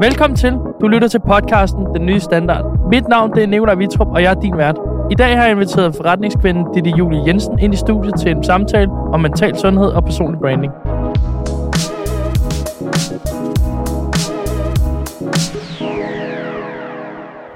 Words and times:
Velkommen 0.00 0.36
til. 0.36 0.52
Du 0.80 0.88
lytter 0.88 1.08
til 1.08 1.20
podcasten 1.20 1.94
Den 1.94 2.06
Nye 2.06 2.20
Standard. 2.20 2.64
Mit 2.90 3.08
navn 3.08 3.32
det 3.34 3.42
er 3.42 3.46
Nicolai 3.46 3.76
Vitrup, 3.76 4.06
og 4.06 4.22
jeg 4.22 4.30
er 4.30 4.40
din 4.40 4.56
vært. 4.56 4.76
I 5.10 5.14
dag 5.14 5.36
har 5.36 5.42
jeg 5.42 5.52
inviteret 5.52 5.94
forretningskvinden 5.96 6.64
Ditte 6.74 6.90
Julie 6.90 7.26
Jensen 7.26 7.58
ind 7.58 7.74
i 7.74 7.76
studiet 7.76 8.14
til 8.20 8.30
en 8.30 8.44
samtale 8.44 8.90
om 8.90 9.20
mental 9.20 9.58
sundhed 9.58 9.86
og 9.86 10.04
personlig 10.04 10.40
branding. 10.40 10.72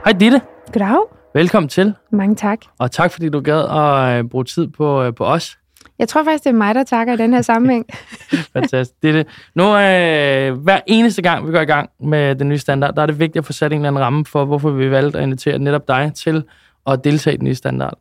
Hej 0.05 0.13
Ditte. 0.21 0.41
Goddag. 0.73 0.97
Velkommen 1.35 1.69
til, 1.69 1.95
Mange 2.11 2.35
tak. 2.35 2.59
og 2.79 2.91
tak 2.91 3.13
fordi 3.13 3.29
du 3.29 3.41
gad 3.41 3.61
at 3.61 4.19
øh, 4.19 4.31
bruge 4.31 4.45
tid 4.45 4.69
på, 4.69 5.03
øh, 5.03 5.15
på 5.15 5.25
os. 5.25 5.59
Jeg 5.99 6.09
tror 6.09 6.25
faktisk, 6.25 6.45
det 6.45 6.51
er 6.51 6.55
mig, 6.55 6.75
der 6.75 6.85
takker 6.85 7.15
i 7.15 7.17
den 7.17 7.35
her 7.35 7.43
sammenhæng. 7.43 7.87
Fantastisk. 8.53 9.03
Det 9.03 9.11
er 9.11 9.13
det. 9.13 9.27
Nu, 9.55 9.65
øh, 9.65 10.63
hver 10.63 10.81
eneste 10.87 11.23
gang, 11.23 11.47
vi 11.47 11.53
går 11.53 11.61
i 11.61 11.65
gang 11.65 11.91
med 12.01 12.35
den 12.35 12.49
nye 12.49 12.59
standard, 12.59 12.95
der 12.95 13.03
er 13.03 13.07
det 13.07 13.19
vigtigt 13.19 13.37
at 13.37 13.47
få 13.47 13.53
sat 13.53 13.73
en 13.73 13.79
eller 13.79 13.89
anden 13.89 14.03
ramme 14.03 14.25
for, 14.25 14.45
hvorfor 14.45 14.71
vi 14.71 14.91
valgte 14.91 15.19
at 15.19 15.25
invitere 15.25 15.59
netop 15.59 15.89
dig 15.89 16.13
til 16.15 16.45
at 16.87 17.05
deltage 17.05 17.35
i 17.35 17.37
den 17.37 17.45
nye 17.45 17.55
standard. 17.55 17.99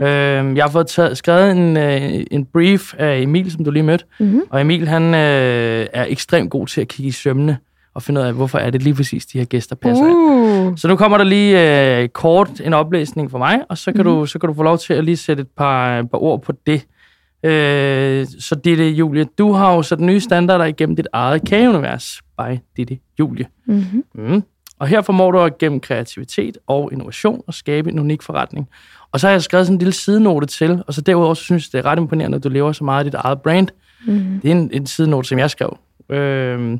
Ja. 0.00 0.42
Øh, 0.42 0.56
jeg 0.56 0.64
har 0.64 0.70
fået 0.70 0.86
taget, 0.86 1.18
skrevet 1.18 1.50
en, 1.50 1.76
øh, 1.76 2.24
en 2.30 2.44
brief 2.44 2.94
af 2.98 3.18
Emil, 3.18 3.52
som 3.52 3.64
du 3.64 3.70
lige 3.70 3.82
mødte. 3.82 4.04
Mm-hmm. 4.20 4.42
Og 4.50 4.60
Emil, 4.60 4.88
han 4.88 5.02
øh, 5.02 5.86
er 5.92 6.06
ekstremt 6.08 6.50
god 6.50 6.66
til 6.66 6.80
at 6.80 6.88
kigge 6.88 7.08
i 7.08 7.12
sømmene 7.12 7.58
og 7.94 8.02
finde 8.02 8.20
ud 8.20 8.26
af, 8.26 8.32
hvorfor 8.32 8.58
er 8.58 8.70
det 8.70 8.82
lige 8.82 8.94
præcis, 8.94 9.26
de 9.26 9.38
her 9.38 9.44
gæster 9.44 9.76
passer 9.76 10.04
ind. 10.04 10.14
Uh. 10.14 10.76
Så 10.76 10.88
nu 10.88 10.96
kommer 10.96 11.18
der 11.18 11.24
lige 11.24 12.00
øh, 12.00 12.08
kort 12.08 12.60
en 12.64 12.72
oplæsning 12.72 13.30
fra 13.30 13.38
mig, 13.38 13.60
og 13.68 13.78
så 13.78 13.92
kan, 13.92 14.00
mm. 14.00 14.04
du, 14.04 14.26
så 14.26 14.38
kan 14.38 14.48
du 14.48 14.54
få 14.54 14.62
lov 14.62 14.78
til 14.78 14.94
at 14.94 15.04
lige 15.04 15.16
sætte 15.16 15.40
et 15.40 15.48
par, 15.56 15.98
et 15.98 16.10
par 16.10 16.18
ord 16.18 16.42
på 16.42 16.52
det. 16.66 16.86
Øh, 17.44 18.26
så 18.38 18.54
Ditte 18.54 18.90
Julie, 18.90 19.24
du 19.38 19.52
har 19.52 19.74
jo 19.74 19.82
sat 19.82 20.00
nye 20.00 20.20
standarder 20.20 20.64
igennem 20.64 20.96
dit 20.96 21.06
eget 21.12 21.48
kageunivers 21.48 22.20
by 22.38 22.58
Ditte 22.76 22.98
Julie. 23.18 23.46
Mm-hmm. 23.66 24.04
Mm. 24.14 24.42
Og 24.78 24.88
her 24.88 25.02
formår 25.02 25.30
du 25.30 25.38
at 25.38 25.58
gennem 25.58 25.80
kreativitet 25.80 26.58
og 26.66 26.92
innovation 26.92 27.42
at 27.48 27.54
skabe 27.54 27.90
en 27.90 27.98
unik 27.98 28.22
forretning. 28.22 28.68
Og 29.12 29.20
så 29.20 29.26
har 29.26 29.32
jeg 29.32 29.42
skrevet 29.42 29.66
sådan 29.66 29.74
en 29.74 29.78
lille 29.78 29.92
sidenote 29.92 30.46
til, 30.46 30.82
og 30.86 30.94
så 30.94 31.00
derudover 31.00 31.34
så 31.34 31.42
synes 31.42 31.66
jeg, 31.66 31.72
det 31.72 31.86
er 31.86 31.90
ret 31.90 31.98
imponerende, 31.98 32.36
at 32.36 32.44
du 32.44 32.48
lever 32.48 32.72
så 32.72 32.84
meget 32.84 32.98
af 32.98 33.04
dit 33.04 33.14
eget 33.14 33.42
brand. 33.42 33.68
Mm-hmm. 34.06 34.40
Det 34.40 34.50
er 34.50 34.52
en, 34.52 34.70
en 34.72 34.86
sidenote, 34.86 35.28
som 35.28 35.38
jeg 35.38 35.50
skrev. 35.50 35.78
Øh, 36.10 36.78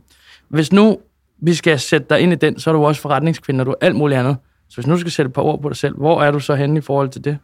hvis 0.49 0.73
nu 0.73 0.99
vi 1.41 1.55
skal 1.55 1.79
sætte 1.79 2.07
dig 2.11 2.21
ind 2.21 2.33
i 2.33 2.37
den, 2.37 2.59
så 2.59 2.71
er 2.71 2.75
du 2.75 2.85
også 2.85 3.01
forretningskvinde, 3.01 3.63
og 3.63 3.67
du 3.67 3.71
er 3.71 3.87
alt 3.87 3.97
muligt 3.97 4.21
andet. 4.21 4.37
Så 4.69 4.77
hvis 4.77 4.87
nu 4.87 4.97
skal 4.97 5.13
sætte 5.13 5.29
et 5.29 5.33
par 5.33 5.43
ord 5.43 5.63
på 5.63 5.69
dig 5.69 5.77
selv, 5.77 5.97
hvor 5.97 6.23
er 6.23 6.31
du 6.31 6.41
så 6.41 6.55
henne 6.55 6.79
i 6.79 6.81
forhold 6.81 7.09
til 7.09 7.25
det? 7.25 7.39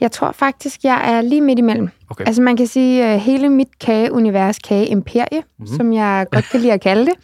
Jeg 0.00 0.12
tror 0.12 0.32
faktisk, 0.32 0.84
jeg 0.84 1.00
er 1.16 1.20
lige 1.20 1.40
midt 1.40 1.58
imellem. 1.58 1.88
Okay. 2.10 2.24
Altså 2.26 2.42
man 2.42 2.56
kan 2.56 2.66
sige, 2.66 3.14
uh, 3.14 3.20
hele 3.20 3.48
mit 3.48 3.78
kageunivers, 3.80 4.58
kageimperie, 4.58 5.26
Mhm. 5.32 5.44
mm-hmm. 5.58 5.76
som 5.76 5.92
jeg 5.92 6.26
godt 6.32 6.44
kan 6.50 6.60
lide 6.60 6.72
at 6.72 6.80
kalde 6.80 7.06
det, 7.06 7.14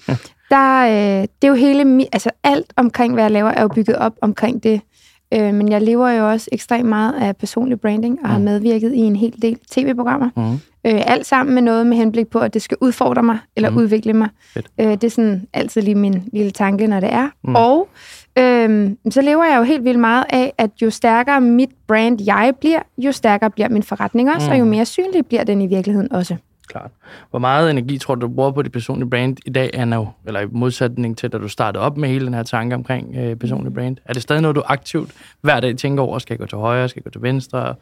der, 0.50 0.84
uh, 0.86 1.22
det 1.22 1.44
er 1.44 1.48
jo 1.48 1.54
hele, 1.54 2.06
altså 2.12 2.30
alt 2.44 2.72
omkring, 2.76 3.14
hvad 3.14 3.24
jeg 3.24 3.30
laver, 3.30 3.48
er 3.50 3.62
jo 3.62 3.68
bygget 3.68 3.96
op 3.96 4.12
omkring 4.20 4.62
det. 4.62 4.80
Uh, 5.36 5.40
men 5.54 5.68
jeg 5.72 5.82
lever 5.82 6.10
jo 6.10 6.30
også 6.30 6.48
ekstremt 6.52 6.88
meget 6.88 7.12
af 7.14 7.36
personlig 7.36 7.80
branding, 7.80 8.18
og 8.22 8.28
har 8.28 8.38
Mm. 8.38 8.44
medvirket 8.44 8.92
i 8.94 8.98
en 8.98 9.16
hel 9.16 9.34
del 9.42 9.58
tv-programmer. 9.70 10.30
Mm. 10.36 10.52
Øh, 10.86 11.02
alt 11.06 11.26
sammen 11.26 11.54
med 11.54 11.62
noget 11.62 11.86
med 11.86 11.96
henblik 11.96 12.28
på, 12.28 12.38
at 12.38 12.54
det 12.54 12.62
skal 12.62 12.76
udfordre 12.80 13.22
mig, 13.22 13.38
eller 13.56 13.70
Mhm. 13.70 13.78
mm. 13.78 13.84
udvikle 13.84 14.12
mig. 14.12 14.28
Fedt. 14.54 14.66
Øh, 14.80 14.86
det 14.86 15.04
er 15.04 15.08
sådan 15.08 15.46
altid 15.52 15.82
lige 15.82 15.94
min 15.94 16.22
lille 16.32 16.50
tanke, 16.50 16.86
når 16.86 17.00
det 17.00 17.12
er. 17.12 17.24
Mm. 17.24 17.50
Mm. 17.50 17.54
Og 17.56 17.88
øhm, 18.38 18.98
så 19.10 19.22
lever 19.22 19.44
jeg 19.44 19.58
jo 19.58 19.62
helt 19.62 19.84
vildt 19.84 19.98
meget 19.98 20.24
af, 20.30 20.52
at 20.58 20.70
jo 20.82 20.90
stærkere 20.90 21.40
mit 21.40 21.70
brand 21.86 22.22
jeg 22.26 22.52
bliver, 22.60 22.80
jo 22.98 23.12
stærkere 23.12 23.50
bliver 23.50 23.68
min 23.68 23.82
forretning 23.82 24.30
også, 24.30 24.46
mm. 24.46 24.52
og 24.52 24.58
jo 24.58 24.64
Mm. 24.64 24.70
mere 24.70 24.84
synlig 24.84 25.26
bliver 25.26 25.44
den 25.44 25.60
i 25.60 25.66
virkeligheden 25.66 26.12
også. 26.12 26.36
Klart. 26.68 26.90
Hvor 27.30 27.38
meget 27.38 27.70
energi 27.70 27.98
tror 27.98 28.14
du, 28.14 28.20
du 28.20 28.28
bruger 28.28 28.50
på 28.50 28.62
dit 28.62 28.72
personlige 28.72 29.10
brand 29.10 29.36
i 29.46 29.50
dag, 29.50 29.70
Anna? 29.74 30.04
Eller 30.26 30.40
i 30.40 30.46
modsætning 30.52 31.18
til, 31.18 31.32
da 31.32 31.38
du 31.38 31.48
startede 31.48 31.84
op 31.84 31.96
med 31.96 32.08
hele 32.08 32.26
den 32.26 32.34
her 32.34 32.42
tanke 32.42 32.74
omkring 32.74 33.16
øh, 33.16 33.36
personlig 33.36 33.74
brand. 33.74 33.96
Er 34.04 34.12
det 34.12 34.22
stadig 34.22 34.42
noget, 34.42 34.56
du 34.56 34.62
aktivt 34.66 35.10
hver 35.40 35.60
dag 35.60 35.76
tænker 35.76 36.02
over? 36.02 36.18
Skal 36.18 36.34
jeg 36.34 36.38
gå 36.38 36.46
til 36.46 36.58
højre? 36.58 36.88
Skal 36.88 37.00
jeg 37.00 37.04
gå 37.04 37.10
til 37.10 37.22
venstre? 37.22 37.74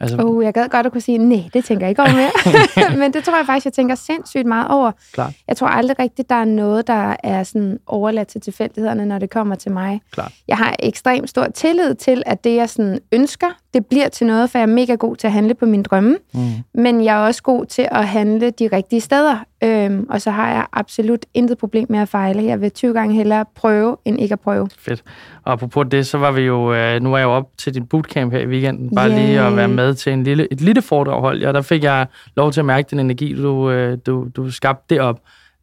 Altså, 0.00 0.16
oh, 0.20 0.44
jeg 0.44 0.54
gad 0.54 0.68
godt 0.68 0.86
at 0.86 0.92
kunne 0.92 1.00
sige, 1.00 1.18
nej, 1.18 1.42
det 1.54 1.64
tænker 1.64 1.86
jeg 1.86 1.90
ikke 1.90 2.02
over 2.02 2.12
mere. 2.12 2.96
Men 3.00 3.12
det 3.12 3.24
tror 3.24 3.36
jeg 3.36 3.46
faktisk, 3.46 3.64
jeg 3.64 3.72
tænker 3.72 3.94
sindssygt 3.94 4.46
meget 4.46 4.68
over. 4.68 4.92
klart, 5.12 5.32
Jeg 5.48 5.56
tror 5.56 5.66
aldrig 5.66 5.98
rigtigt, 5.98 6.30
der 6.30 6.34
er 6.36 6.44
noget, 6.44 6.86
der 6.86 7.16
er 7.24 7.42
sådan 7.42 7.78
overladt 7.86 8.28
til 8.28 8.40
tilfældighederne, 8.40 9.06
når 9.06 9.18
det 9.18 9.30
kommer 9.30 9.54
til 9.54 9.72
mig. 9.72 10.00
klart. 10.10 10.32
Jeg 10.48 10.56
har 10.56 10.76
ekstremt 10.78 11.30
stor 11.30 11.46
tillid 11.54 11.94
til, 11.94 12.22
at 12.26 12.44
det, 12.44 12.56
jeg 12.56 12.70
sådan 12.70 12.98
ønsker, 13.12 13.46
det 13.74 13.86
bliver 13.86 14.08
til 14.08 14.26
noget, 14.26 14.50
for 14.50 14.58
jeg 14.58 14.62
er 14.62 14.66
mega 14.74 14.94
god 14.94 15.16
til 15.16 15.26
at 15.26 15.32
handle 15.32 15.54
på 15.54 15.66
mine 15.66 15.82
drømme. 15.82 16.16
Mm. 16.34 16.40
Men 16.74 17.04
jeg 17.04 17.16
er 17.16 17.26
også 17.26 17.42
god 17.42 17.66
til 17.66 17.88
at 17.90 18.08
handle 18.08 18.50
de 18.50 18.68
rigtige 18.72 19.00
steder. 19.00 19.44
Øhm, 19.64 20.06
og 20.10 20.20
så 20.20 20.30
har 20.30 20.48
jeg 20.50 20.66
absolut 20.72 21.26
intet 21.34 21.58
problem 21.58 21.86
med 21.90 21.98
at 21.98 22.08
fejle. 22.08 22.44
Jeg 22.44 22.60
vil 22.60 22.70
20 22.70 22.92
gange 22.94 23.14
hellere 23.14 23.44
prøve, 23.54 23.96
end 24.04 24.20
ikke 24.20 24.32
at 24.32 24.40
prøve. 24.40 24.68
Fedt. 24.78 25.02
Og 25.44 25.52
apropos 25.52 25.86
det, 25.90 26.06
så 26.06 26.18
var 26.18 26.30
vi 26.30 26.40
jo, 26.40 26.74
øh, 26.74 27.02
nu 27.02 27.12
er 27.14 27.18
jeg 27.18 27.24
jo 27.24 27.30
op 27.30 27.48
til 27.58 27.74
din 27.74 27.86
bootcamp 27.86 28.32
her 28.32 28.38
i 28.40 28.46
weekenden, 28.46 28.94
bare 28.94 29.08
Yay. 29.10 29.14
lige 29.16 29.40
at 29.40 29.56
være 29.56 29.68
med 29.68 29.94
til 29.94 30.12
en 30.12 30.22
lille, 30.24 30.52
et 30.52 30.60
lille 30.60 30.82
foredrag, 30.82 31.20
hold. 31.20 31.40
Ja, 31.40 31.52
der 31.52 31.62
fik 31.62 31.84
jeg 31.84 32.06
lov 32.36 32.52
til 32.52 32.60
at 32.60 32.66
mærke 32.66 32.86
den 32.90 33.00
energi, 33.00 33.34
du, 33.42 33.70
øh, 33.70 33.98
du, 34.06 34.28
du 34.36 34.50
skabte 34.50 34.94
derop. 34.94 35.20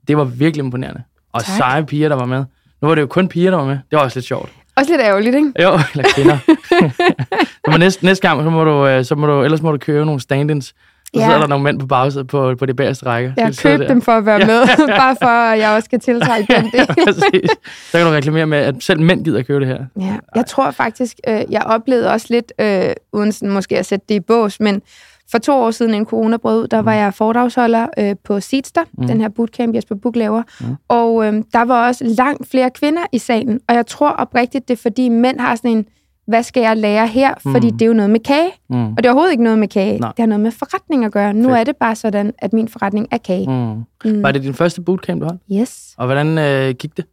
Det 0.08 0.18
var 0.18 0.24
virkelig 0.24 0.64
imponerende. 0.64 1.04
Og 1.34 1.44
Tak. 1.44 1.58
seje 1.58 1.86
piger, 1.86 2.10
der 2.10 2.16
var 2.16 2.26
med. 2.26 2.46
Nu 2.82 2.88
var 2.88 2.96
det 2.96 3.02
jo 3.02 3.08
kun 3.08 3.28
piger, 3.28 3.52
der 3.52 3.58
var 3.58 3.66
med. 3.66 3.78
Det 3.92 3.98
var 3.98 4.00
også 4.00 4.20
lidt 4.20 4.26
sjovt. 4.26 4.50
Også 4.76 4.92
lidt 4.92 5.02
ærgerligt, 5.02 5.36
ikke? 5.36 5.52
Jo, 5.64 5.70
eller 5.94 6.06
kvinder. 6.16 6.38
næste, 7.78 8.06
næste 8.06 8.28
gang, 8.28 8.44
så 8.44 8.50
må 8.50 8.64
du, 8.64 8.88
øh, 8.88 9.06
så 9.06 9.16
må 9.16 9.28
du, 9.28 9.44
ellers 9.44 9.62
må 9.62 9.72
du 9.72 9.78
købe 9.78 10.06
nogle 10.06 10.22
stand-ins. 10.22 10.74
Så 11.14 11.20
Ja. 11.20 11.26
sidder 11.26 11.40
der 11.40 11.48
nogle 11.48 11.64
mænd 11.64 11.80
på 11.80 11.88
bagsædet 11.88 12.28
på, 12.28 12.56
på 12.60 12.66
det 12.66 12.76
bagerste 12.76 13.06
række. 13.06 13.34
Jeg 13.38 13.54
købt 13.58 13.80
der. 13.80 13.88
dem 13.88 14.02
for 14.02 14.12
at 14.12 14.26
være 14.26 14.40
med, 14.40 14.88
bare 15.02 15.16
for 15.22 15.28
at 15.28 15.60
jeg 15.60 15.70
også 15.76 15.86
skal 15.86 16.00
tiltrække 16.00 16.54
den 16.56 16.64
del. 16.72 16.88
Præcis. 17.06 17.52
Så 17.92 17.98
kan 17.98 18.06
du 18.08 18.12
reklamere 18.12 18.46
med, 18.46 18.58
at 18.58 18.76
selv 18.80 19.02
mænd 19.02 19.24
gider 19.26 19.42
købe 19.44 19.60
det 19.60 19.68
her. 19.68 19.86
Ja, 20.00 20.18
jeg 20.36 20.46
tror 20.46 20.72
faktisk, 20.72 21.18
øh, 21.28 21.42
jeg 21.50 21.62
oplevede 21.66 22.12
også 22.12 22.28
lidt, 22.30 22.54
øh, 22.62 22.90
uden 23.14 23.32
sådan 23.32 23.50
måske 23.54 23.80
at 23.80 23.86
sætte 23.86 24.06
det 24.10 24.16
i 24.16 24.20
bås, 24.20 24.60
men 24.60 24.82
for 25.32 25.38
to 25.38 25.54
år 25.54 25.72
siden, 25.72 25.94
en 25.94 26.06
corona 26.06 26.38
brød 26.38 26.62
ud, 26.64 26.68
der 26.68 26.80
var 26.82 26.94
jeg 26.94 27.14
foredragsholder 27.14 27.88
øh, 27.98 28.16
på 28.24 28.40
Seedster, 28.40 28.82
Mm. 28.84 29.02
mm. 29.02 29.08
den 29.08 29.22
her 29.22 29.30
bootcamp, 29.30 29.76
Jesper 29.76 29.96
Buch 29.96 30.18
laver. 30.18 30.44
Mm. 30.62 30.68
Mm. 30.68 30.76
Og 30.88 31.26
øh, 31.26 31.34
der 31.54 31.62
var 31.66 31.88
også 31.88 32.04
langt 32.18 32.52
flere 32.52 32.70
kvinder 32.70 33.02
i 33.12 33.18
salen, 33.18 33.60
og 33.70 33.76
jeg 33.76 33.88
tror 33.88 34.10
oprigtigt, 34.10 34.68
det 34.68 34.74
er 34.78 34.82
fordi 34.82 35.10
mænd 35.10 35.40
har 35.40 35.56
sådan 35.56 35.72
en, 35.72 35.86
hvad 36.28 36.44
skal 36.44 36.62
jeg 36.62 36.78
lære 36.78 37.08
her? 37.08 37.34
Fordi 37.52 37.68
Mm. 37.72 37.78
det 37.78 37.82
er 37.86 37.88
jo 37.88 37.94
noget 37.94 38.10
med 38.10 38.20
kage, 38.20 38.50
Mm. 38.70 38.86
og 38.92 38.98
det 38.98 39.06
er 39.06 39.10
overhovedet 39.10 39.32
ikke 39.32 39.44
noget 39.44 39.60
med 39.60 39.68
kage. 39.68 40.00
Nej. 40.00 40.10
Det 40.12 40.20
har 40.20 40.26
noget 40.28 40.40
med 40.40 40.52
forretning 40.52 41.06
at 41.06 41.12
gøre. 41.12 41.34
Nu 41.34 41.44
Fedt. 41.50 41.60
er 41.60 41.64
det 41.64 41.76
bare 41.76 41.96
sådan, 41.96 42.34
at 42.40 42.54
min 42.54 42.68
forretning 42.68 43.08
er 43.12 43.18
kage. 43.18 43.48
Mm. 43.50 43.84
Mm. 44.12 44.24
Var 44.24 44.32
det 44.32 44.44
din 44.44 44.54
første 44.54 44.82
bootcamp, 44.82 45.22
du 45.22 45.26
holdt? 45.26 45.42
Yes. 45.54 45.94
Og 45.98 46.06
hvordan 46.06 46.38
øh, 46.38 46.76
gik 46.76 46.98
det? 46.98 47.06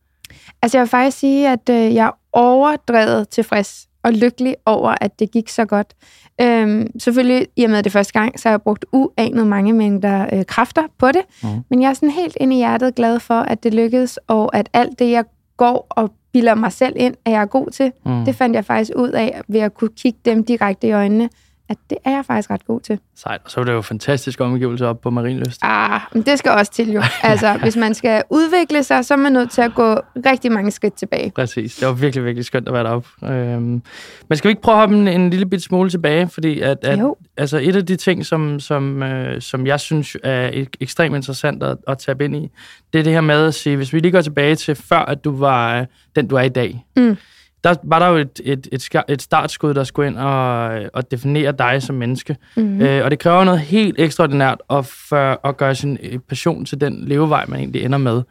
Altså 0.63 0.79
jeg 0.79 0.83
vil 0.83 0.89
faktisk 0.89 1.19
sige, 1.19 1.49
at 1.49 1.69
øh, 1.71 1.95
jeg 1.95 2.07
er 2.07 2.19
overdrevet 2.33 3.29
tilfreds 3.29 3.89
og 4.03 4.13
lykkelig 4.13 4.57
over, 4.67 4.95
at 5.01 5.19
det 5.19 5.31
gik 5.31 5.49
så 5.49 5.65
godt. 5.65 5.95
Øhm, 6.41 6.87
selvfølgelig, 6.99 7.47
i 7.57 7.65
og 7.65 7.71
med 7.71 7.83
det 7.83 7.93
første 7.93 8.13
gang, 8.13 8.41
så 8.41 8.49
har 8.49 8.53
jeg 8.53 8.63
brugt 8.63 8.85
uanet 8.93 9.47
mange 9.47 9.73
mængder 9.73 10.27
øh, 10.33 10.45
kræfter 10.45 10.83
på 10.99 11.07
det. 11.09 11.23
Mhm. 11.43 11.53
Men 11.71 11.83
jeg 11.83 11.89
er 11.91 11.95
sådan 11.95 12.11
helt 12.11 12.37
ind 12.41 12.53
i 12.53 12.57
hjertet 12.57 12.95
glad 12.95 13.21
for, 13.21 13.35
at 13.35 13.63
det 13.65 13.75
lykkedes, 13.75 14.19
og 14.29 14.57
at 14.57 14.69
alt 14.73 14.99
det, 14.99 15.11
jeg 15.11 15.25
går 15.57 15.87
og 15.91 16.13
bilder 16.33 16.55
mig 16.55 16.73
selv 16.73 16.93
ind, 16.97 17.15
at 17.25 17.33
jeg 17.33 17.41
er 17.41 17.47
god 17.47 17.71
til, 17.71 17.93
Mm. 18.05 18.25
det 18.25 18.35
fandt 18.35 18.57
jeg 18.57 18.65
faktisk 18.65 18.91
ud 18.97 19.09
af 19.11 19.41
ved 19.49 19.61
at 19.61 19.75
kunne 19.75 19.91
kigge 19.97 20.19
dem 20.25 20.45
direkte 20.45 20.87
i 20.87 20.93
øjnene, 20.93 21.29
at 21.69 21.77
det 21.91 21.99
er 22.05 22.11
jeg 22.11 22.25
faktisk 22.27 22.51
ret 22.51 22.67
god 22.67 22.81
til. 22.81 22.99
Sejt. 23.17 23.41
Og 23.45 23.51
så 23.51 23.61
var 23.61 23.65
det 23.65 23.73
jo 23.73 23.81
fantastiske 23.83 24.45
omgivelser 24.45 24.87
op 24.87 25.01
på 25.01 25.11
Marienlyst. 25.11 25.59
Ah, 25.63 26.01
men 26.13 26.23
det 26.23 26.39
skal 26.39 26.53
også 26.53 26.73
til 26.73 26.93
jo. 26.93 27.03
Altså, 27.23 27.59
hvis 27.63 27.77
man 27.77 27.95
skal 27.95 28.23
udvikle 28.31 28.83
sig, 28.85 29.05
så 29.05 29.15
er 29.15 29.19
man 29.19 29.33
nødt 29.33 29.51
til 29.51 29.63
at 29.63 29.75
gå 29.75 29.95
rigtig 30.27 30.53
mange 30.53 30.71
skridt 30.71 30.95
tilbage. 30.95 31.33
Præcis. 31.35 31.77
Det 31.77 31.89
var 31.89 31.95
virkelig, 31.95 32.25
virkelig 32.25 32.45
skønt 32.45 32.69
at 32.69 32.75
være 32.75 32.85
deroppe. 32.85 33.09
Øhm, 33.27 33.83
men 34.29 34.37
skal 34.39 34.49
vi 34.49 34.51
ikke 34.51 34.63
prøve 34.63 34.75
at 34.75 34.81
hoppe 34.81 34.97
en, 34.97 35.09
en 35.09 35.31
lille 35.31 35.47
bit 35.47 35.63
smule 35.63 35.91
tilbage? 35.91 36.29
Fordi 36.29 36.61
at, 36.61 36.79
at 36.85 36.99
Jo. 36.99 37.17
altså 37.37 37.59
et 37.63 37.77
af 37.77 37.87
de 37.87 37.97
ting, 37.97 38.27
som, 38.27 38.61
som, 38.61 39.03
øh, 39.03 39.41
som 39.41 39.67
jeg 39.67 39.81
synes 39.81 40.17
er 40.25 40.51
ek- 40.51 40.77
ekstremt 40.81 41.17
interessant 41.17 41.63
at, 41.63 41.77
at 41.89 41.99
tabe 41.99 42.25
ind 42.25 42.37
i, 42.37 42.51
det 42.93 42.99
er 42.99 43.03
det 43.03 43.13
her 43.13 43.21
med 43.21 43.47
at 43.47 43.55
sige, 43.55 43.77
hvis 43.77 43.93
vi 43.93 43.99
lige 43.99 44.13
går 44.13 44.21
tilbage 44.21 44.55
til 44.55 44.75
før, 44.75 44.99
at 44.99 45.25
du 45.25 45.37
var 45.37 45.81
øh, 45.81 45.87
den, 46.17 46.27
du 46.29 46.37
er 46.37 46.43
i 46.43 46.49
dag. 46.49 46.85
Mm. 46.97 47.17
Der 47.65 47.75
var 47.85 47.99
der 47.99 48.07
jo 48.07 48.17
et, 48.17 48.41
et, 48.45 48.69
et, 48.73 49.03
et 49.09 49.23
startskud, 49.23 49.75
der 49.75 49.85
skulle 49.85 50.09
ind 50.09 50.19
og, 50.19 50.81
og 50.93 51.11
definere 51.11 51.53
dig 51.53 51.83
som 51.83 51.97
menneske. 51.97 52.37
Mm-hmm. 52.57 52.81
Øh, 52.81 53.05
og 53.05 53.11
det 53.11 53.19
kræver 53.19 53.45
noget 53.45 53.61
helt 53.61 54.01
ekstraordinært 54.01 54.63
at, 54.71 54.87
for, 54.87 55.49
at 55.49 55.57
gøre 55.57 55.75
sin 55.75 55.99
øh, 56.03 56.19
passion 56.19 56.65
til 56.65 56.81
den 56.81 57.05
levevej, 57.09 57.45
man 57.49 57.59
egentlig 57.59 57.85
ender 57.85 57.99
med. 57.99 58.23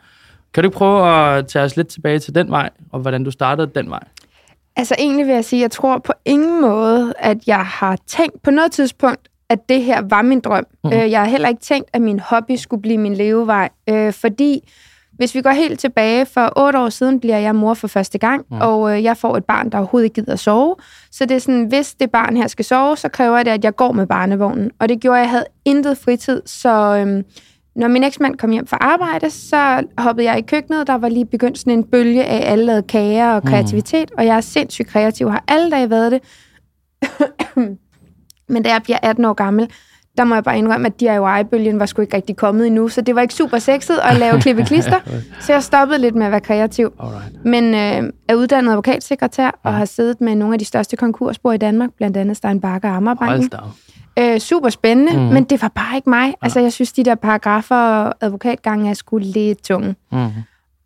Kan 0.53 0.63
du 0.63 0.69
prøve 0.69 1.07
at 1.07 1.47
tage 1.47 1.65
os 1.65 1.77
lidt 1.77 1.87
tilbage 1.87 2.19
til 2.19 2.35
den 2.35 2.51
vej, 2.51 2.69
og 2.91 2.99
hvordan 2.99 3.23
du 3.23 3.31
startede 3.31 3.71
den 3.75 3.89
vej? 3.89 4.03
Altså 4.75 4.95
egentlig 4.99 5.27
vil 5.27 5.33
jeg 5.33 5.45
sige, 5.45 5.59
at 5.59 5.61
jeg 5.61 5.71
tror 5.71 5.97
på 5.97 6.13
ingen 6.25 6.61
måde, 6.61 7.13
at 7.19 7.37
jeg 7.47 7.65
har 7.65 7.97
tænkt 8.07 8.41
på 8.43 8.51
noget 8.51 8.71
tidspunkt, 8.71 9.27
at 9.49 9.69
det 9.69 9.83
her 9.83 10.01
var 10.09 10.21
min 10.21 10.39
drøm. 10.39 10.65
Mm. 10.83 10.93
Øh, 10.93 11.11
jeg 11.11 11.19
har 11.19 11.27
heller 11.27 11.47
ikke 11.47 11.61
tænkt, 11.61 11.89
at 11.93 12.01
min 12.01 12.19
hobby 12.19 12.55
skulle 12.55 12.81
blive 12.81 12.97
min 12.97 13.13
levevej. 13.13 13.69
Øh, 13.89 14.13
fordi 14.13 14.71
hvis 15.17 15.35
vi 15.35 15.41
går 15.41 15.49
helt 15.49 15.79
tilbage, 15.79 16.25
for 16.25 16.53
otte 16.55 16.79
år 16.79 16.89
siden 16.89 17.19
bliver 17.19 17.37
jeg 17.37 17.55
mor 17.55 17.73
for 17.73 17.87
første 17.87 18.17
gang, 18.17 18.45
mm. 18.51 18.57
og 18.61 18.97
øh, 18.97 19.03
jeg 19.03 19.17
får 19.17 19.37
et 19.37 19.45
barn, 19.45 19.69
der 19.69 19.77
overhovedet 19.77 20.05
ikke 20.05 20.15
gider 20.15 20.33
at 20.33 20.39
sove. 20.39 20.75
Så 21.11 21.25
det 21.25 21.35
er 21.35 21.39
sådan, 21.39 21.65
hvis 21.65 21.93
det 21.93 22.11
barn 22.11 22.37
her 22.37 22.47
skal 22.47 22.65
sove, 22.65 22.97
så 22.97 23.09
kræver 23.09 23.43
det, 23.43 23.51
at 23.51 23.63
jeg 23.63 23.75
går 23.75 23.91
med 23.91 24.07
barnevognen. 24.07 24.71
Og 24.79 24.89
det 24.89 24.99
gjorde, 24.99 25.19
at 25.19 25.21
jeg 25.21 25.29
havde 25.29 25.45
intet 25.65 25.97
fritid, 25.97 26.41
så... 26.45 26.69
Øh, 26.97 27.23
når 27.75 27.87
min 27.87 28.03
eksmand 28.03 28.37
kom 28.37 28.51
hjem 28.51 28.67
fra 28.67 28.77
arbejde, 28.81 29.29
så 29.29 29.83
hoppede 29.97 30.27
jeg 30.27 30.37
i 30.37 30.41
køkkenet. 30.41 30.87
Der 30.87 30.93
var 30.93 31.09
lige 31.09 31.25
begyndt 31.25 31.57
sådan 31.57 31.73
en 31.73 31.83
bølge 31.83 32.25
af 32.25 32.51
alle 32.51 32.65
lavede 32.65 32.83
kager 32.83 33.33
og 33.33 33.43
kreativitet, 33.43 34.09
mm. 34.11 34.15
og 34.17 34.25
jeg 34.25 34.37
er 34.37 34.41
sindssygt 34.41 34.87
kreativ, 34.87 35.29
har 35.29 35.43
alle 35.47 35.71
dage 35.71 35.89
været 35.89 36.11
det. 36.11 36.21
Men 38.53 38.63
da 38.63 38.69
jeg 38.69 38.81
bliver 38.83 38.97
18 39.03 39.25
år 39.25 39.33
gammel, 39.33 39.69
der 40.17 40.23
må 40.23 40.35
jeg 40.35 40.43
bare 40.43 40.57
indrømme, 40.57 40.87
at 40.87 40.99
DIY-bølgen 40.99 41.79
var 41.79 41.85
sgu 41.85 42.01
ikke 42.01 42.15
rigtig 42.15 42.35
kommet 42.35 42.67
endnu, 42.67 42.87
så 42.87 43.01
det 43.01 43.15
var 43.15 43.21
ikke 43.21 43.33
super 43.33 43.59
sexet 43.59 43.99
at 44.03 44.17
lave 44.17 44.41
klippe-klister, 44.41 44.99
så 45.41 45.53
jeg 45.53 45.63
stoppede 45.63 45.99
lidt 45.99 46.15
med 46.15 46.25
at 46.25 46.31
være 46.31 46.41
kreativ. 46.41 46.93
Alright. 46.99 47.45
Men 47.45 47.63
øh, 47.75 48.13
er 48.27 48.35
uddannet 48.35 48.71
advokatsekretær 48.71 49.59
og 49.63 49.73
har 49.73 49.85
siddet 49.85 50.21
med 50.21 50.35
nogle 50.35 50.55
af 50.55 50.59
de 50.59 50.65
største 50.65 50.97
konkursbord 50.97 51.55
i 51.55 51.57
Danmark, 51.57 51.89
blandt 51.97 52.17
andet 52.17 52.37
Stein 52.37 52.61
Bakker 52.61 52.89
og 52.89 53.01
op. 53.59 53.69
Øh, 54.19 54.39
super 54.39 54.69
spændende, 54.69 55.13
mm. 55.13 55.33
men 55.33 55.43
det 55.43 55.61
var 55.61 55.67
bare 55.67 55.95
ikke 55.95 56.09
mig. 56.09 56.33
Altså, 56.41 56.59
jeg 56.59 56.73
synes, 56.73 56.93
de 56.93 57.03
der 57.03 57.15
paragrafer 57.15 57.75
og 57.75 58.13
advokatgange 58.21 58.89
er 58.89 58.93
sgu 58.93 59.17
lidt 59.17 59.63
tunge. 59.63 59.95
Mm. 60.11 60.27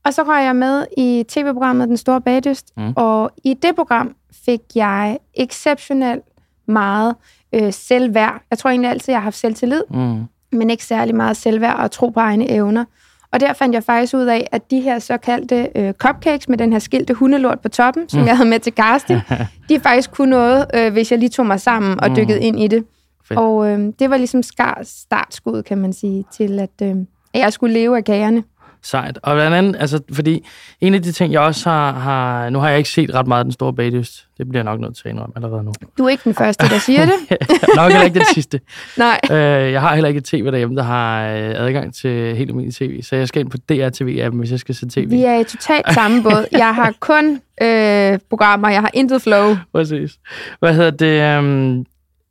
Og 0.06 0.13
så 0.13 0.23
røg 0.23 0.44
jeg 0.44 0.56
med 0.56 0.85
i 0.97 1.25
tv-programmet 1.30 1.88
Den 1.88 1.97
Store 1.97 2.21
Bagdyst, 2.21 2.77
mm. 2.77 2.94
og 2.95 3.31
i 3.44 3.53
det 3.53 3.75
program 3.75 4.15
fik 4.45 4.62
jeg 4.75 5.18
exceptionelt 5.35 6.23
meget 6.68 7.16
øh, 7.54 7.74
selvværd. 7.74 8.42
Jeg 8.52 8.58
tror 8.58 8.69
egentlig 8.69 8.90
altid, 8.92 9.14
jeg 9.14 9.19
har 9.19 9.24
haft 9.24 9.38
selvtillid, 9.38 9.81
Mm. 9.90 10.24
men 10.52 10.69
ikke 10.69 10.86
særlig 10.86 11.16
meget 11.16 11.38
selvværd 11.38 11.75
og 11.80 11.92
tro 11.92 12.10
på 12.10 12.19
egne 12.19 12.52
evner. 12.52 12.86
Og 13.31 13.40
der 13.40 13.54
fandt 13.54 13.75
jeg 13.75 13.84
faktisk 13.84 14.14
ud 14.14 14.25
af, 14.25 14.48
at 14.52 14.72
de 14.72 14.80
her 14.81 15.00
såkaldte 15.00 15.68
øh, 15.75 15.94
cupcakes 15.94 16.50
med 16.50 16.58
den 16.58 16.72
her 16.72 16.80
skilte 16.80 17.14
hundelort 17.14 17.60
på 17.60 17.69
toppen, 17.69 18.10
som 18.10 18.25
jeg 18.28 18.38
havde 18.38 18.50
med 18.50 18.60
til 18.60 18.74
casting, 18.74 19.22
de 19.69 19.80
faktisk 19.80 20.12
kunne 20.12 20.30
noget, 20.30 20.66
øh, 20.74 20.92
hvis 20.94 21.12
jeg 21.12 21.19
lige 21.19 21.30
tog 21.30 21.46
mig 21.46 21.60
sammen 21.62 22.00
og 22.00 22.10
Mm. 22.10 22.16
dykkede 22.16 22.40
ind 22.40 22.60
i 22.60 22.68
det. 22.68 22.84
Fedt. 23.28 23.40
Og 23.40 23.68
øh, 23.69 23.94
det 24.00 24.10
var 24.10 24.18
ligesom 24.18 24.44
skar 24.44 24.80
startskud, 24.84 25.64
kan 25.64 25.78
man 25.78 25.94
sige, 25.94 26.25
til 26.34 26.60
at, 26.60 26.69
øh, 26.84 26.96
at 27.34 27.40
jeg 27.42 27.54
skulle 27.54 27.74
leve 27.74 27.98
af 27.98 28.04
kagerne. 28.04 28.44
Sejt. 28.88 29.19
Og 29.24 29.36
blandt 29.36 29.56
andet, 29.56 29.75
altså, 29.80 30.00
fordi 30.12 30.45
en 30.81 30.94
af 30.94 31.01
de 31.04 31.12
ting, 31.12 31.34
jeg 31.34 31.42
også 31.42 31.69
har, 31.69 31.92
har... 31.92 32.50
Nu 32.50 32.60
har 32.60 32.69
jeg 32.69 32.78
ikke 32.78 32.89
set 32.89 33.13
ret 33.13 33.28
meget 33.28 33.45
Den 33.45 33.54
Store 33.54 33.74
Bagdyst. 33.74 34.28
Det 34.38 34.50
bliver 34.50 34.60
jeg 34.60 34.72
nok 34.72 34.80
nødt 34.80 34.95
til 34.95 35.04
at 35.06 35.12
indrømme 35.12 35.34
allerede 35.36 35.63
nu. 35.63 35.72
Du 35.98 36.06
er 36.06 36.10
ikke 36.10 36.24
den 36.24 36.34
første, 36.34 36.69
der 36.69 36.80
siger 36.80 37.06
det. 37.06 37.38
nok 37.75 37.92
heller 37.92 38.06
ikke 38.06 38.19
den 38.19 38.25
sidste. 38.34 38.60
Nej. 38.98 39.19
Øh, 39.31 39.72
jeg 39.72 39.81
har 39.81 39.94
heller 39.94 40.07
ikke 40.07 40.18
et 40.18 40.25
tv 40.25 40.45
derhjemme, 40.45 40.75
der 40.75 40.84
har 40.84 41.28
øh, 41.28 41.54
adgang 41.56 41.94
til 41.95 42.36
helt 42.36 42.50
almindelig 42.50 42.75
tv, 42.75 43.01
så 43.04 43.16
jeg 43.16 43.28
skal 43.28 43.39
ind 43.39 43.51
på 43.51 43.57
DRTV-appen, 43.72 44.38
hvis 44.38 44.51
jeg 44.51 44.60
skal 44.60 44.75
se 44.75 44.90
tv. 44.90 45.10
Vi 45.10 45.24
er 45.24 45.40
i 45.40 45.44
totalt 45.44 45.94
samme 45.94 46.24
båd. 46.24 46.45
Jeg 46.63 46.75
har 46.75 46.94
kun 47.00 47.42
øh, 47.62 48.19
programmer, 48.30 48.69
jeg 48.69 48.81
har 48.81 48.92
intet 48.94 49.22
flow. 49.22 49.56
Præcis. 49.72 50.12
Hvad 50.60 50.74
hedder 50.74 50.92
det? 50.92 51.40
Um, 51.40 51.86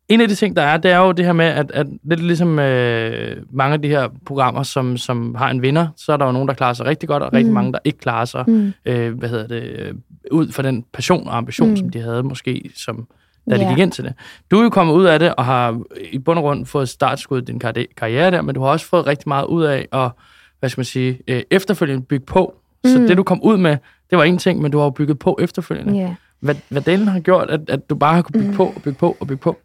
en 0.08 0.20
af 0.20 0.28
de 0.28 0.34
ting, 0.34 0.56
der 0.56 0.62
er, 0.62 0.76
det 0.76 0.90
er 0.90 0.98
jo 0.98 1.12
det 1.12 1.24
her 1.24 1.32
med, 1.32 1.44
at, 1.44 1.70
at 1.70 1.86
lidt 2.04 2.20
ligesom 2.20 2.58
øh, 2.58 3.36
mange 3.50 3.74
af 3.74 3.82
de 3.82 3.88
her 3.88 4.08
programmer, 4.26 4.62
som, 4.62 4.96
som 4.96 5.34
har 5.34 5.50
en 5.50 5.62
vinder, 5.62 5.86
så 5.96 6.12
er 6.12 6.16
der 6.16 6.26
jo 6.26 6.32
nogen, 6.32 6.48
der 6.48 6.54
klarer 6.54 6.72
sig 6.72 6.86
rigtig 6.86 7.08
godt, 7.08 7.22
og 7.22 7.32
rigtig 7.32 7.46
Mm. 7.50 7.54
mange, 7.54 7.72
der 7.72 7.78
ikke 7.84 7.98
klarer 7.98 8.24
sig, 8.24 8.44
Mm. 8.48 8.72
øh, 8.86 9.18
hvad 9.18 9.28
hedder 9.28 9.46
det, 9.46 9.62
øh, 9.62 9.94
ud 10.30 10.52
fra 10.52 10.62
den 10.62 10.84
passion 10.92 11.28
og 11.28 11.36
ambition, 11.36 11.70
mm. 11.70 11.76
Som 11.76 11.90
de 11.90 12.00
havde 12.00 12.22
måske, 12.22 12.70
som, 12.76 13.06
da 13.50 13.56
Ja. 13.56 13.64
de 13.64 13.68
gik 13.68 13.78
ind 13.78 13.92
til 13.92 14.04
det. 14.04 14.12
Du 14.50 14.58
er 14.58 14.62
jo 14.62 14.68
kommet 14.70 14.94
ud 14.94 15.04
af 15.04 15.18
det, 15.18 15.34
og 15.34 15.44
har 15.44 15.80
i 16.12 16.18
bund 16.18 16.38
og 16.38 16.42
grund 16.42 16.66
fået 16.66 16.88
startskud 16.88 17.42
i 17.42 17.44
din 17.44 17.60
karri- 17.64 17.94
karriere 17.96 18.30
der, 18.30 18.42
men 18.42 18.54
du 18.54 18.60
har 18.62 18.68
også 18.68 18.86
fået 18.86 19.06
rigtig 19.06 19.28
meget 19.28 19.44
ud 19.46 19.64
af 19.64 19.86
at, 19.92 20.10
hvad 20.60 20.68
skal 20.70 20.78
man 20.80 20.84
sige, 20.84 21.18
øh, 21.28 21.42
efterfølgende 21.50 22.02
bygge 22.06 22.26
på. 22.26 22.54
Så 22.84 22.98
Mm. 23.00 23.06
det, 23.06 23.16
du 23.16 23.22
kom 23.22 23.42
ud 23.42 23.56
med, 23.56 23.76
det 24.10 24.18
var 24.18 24.24
en 24.24 24.38
ting, 24.38 24.62
men 24.62 24.72
du 24.72 24.78
har 24.78 24.84
jo 24.84 24.90
bygget 24.90 25.18
på 25.18 25.38
efterfølgende. 25.42 25.98
Ja. 25.98 26.14
Hvad, 26.40 26.54
hvad 26.68 26.82
delen 26.82 27.08
har 27.08 27.20
gjort, 27.20 27.50
at, 27.50 27.60
at 27.70 27.90
du 27.90 27.94
bare 27.94 28.14
har 28.14 28.22
kunnet 28.22 28.34
bygge 28.42 28.50
Mm. 28.50 28.56
på 28.56 28.64
og 28.76 28.82
bygge 28.82 28.98
på 28.98 29.16
og 29.20 29.26
bygge 29.26 29.40
på? 29.40 29.56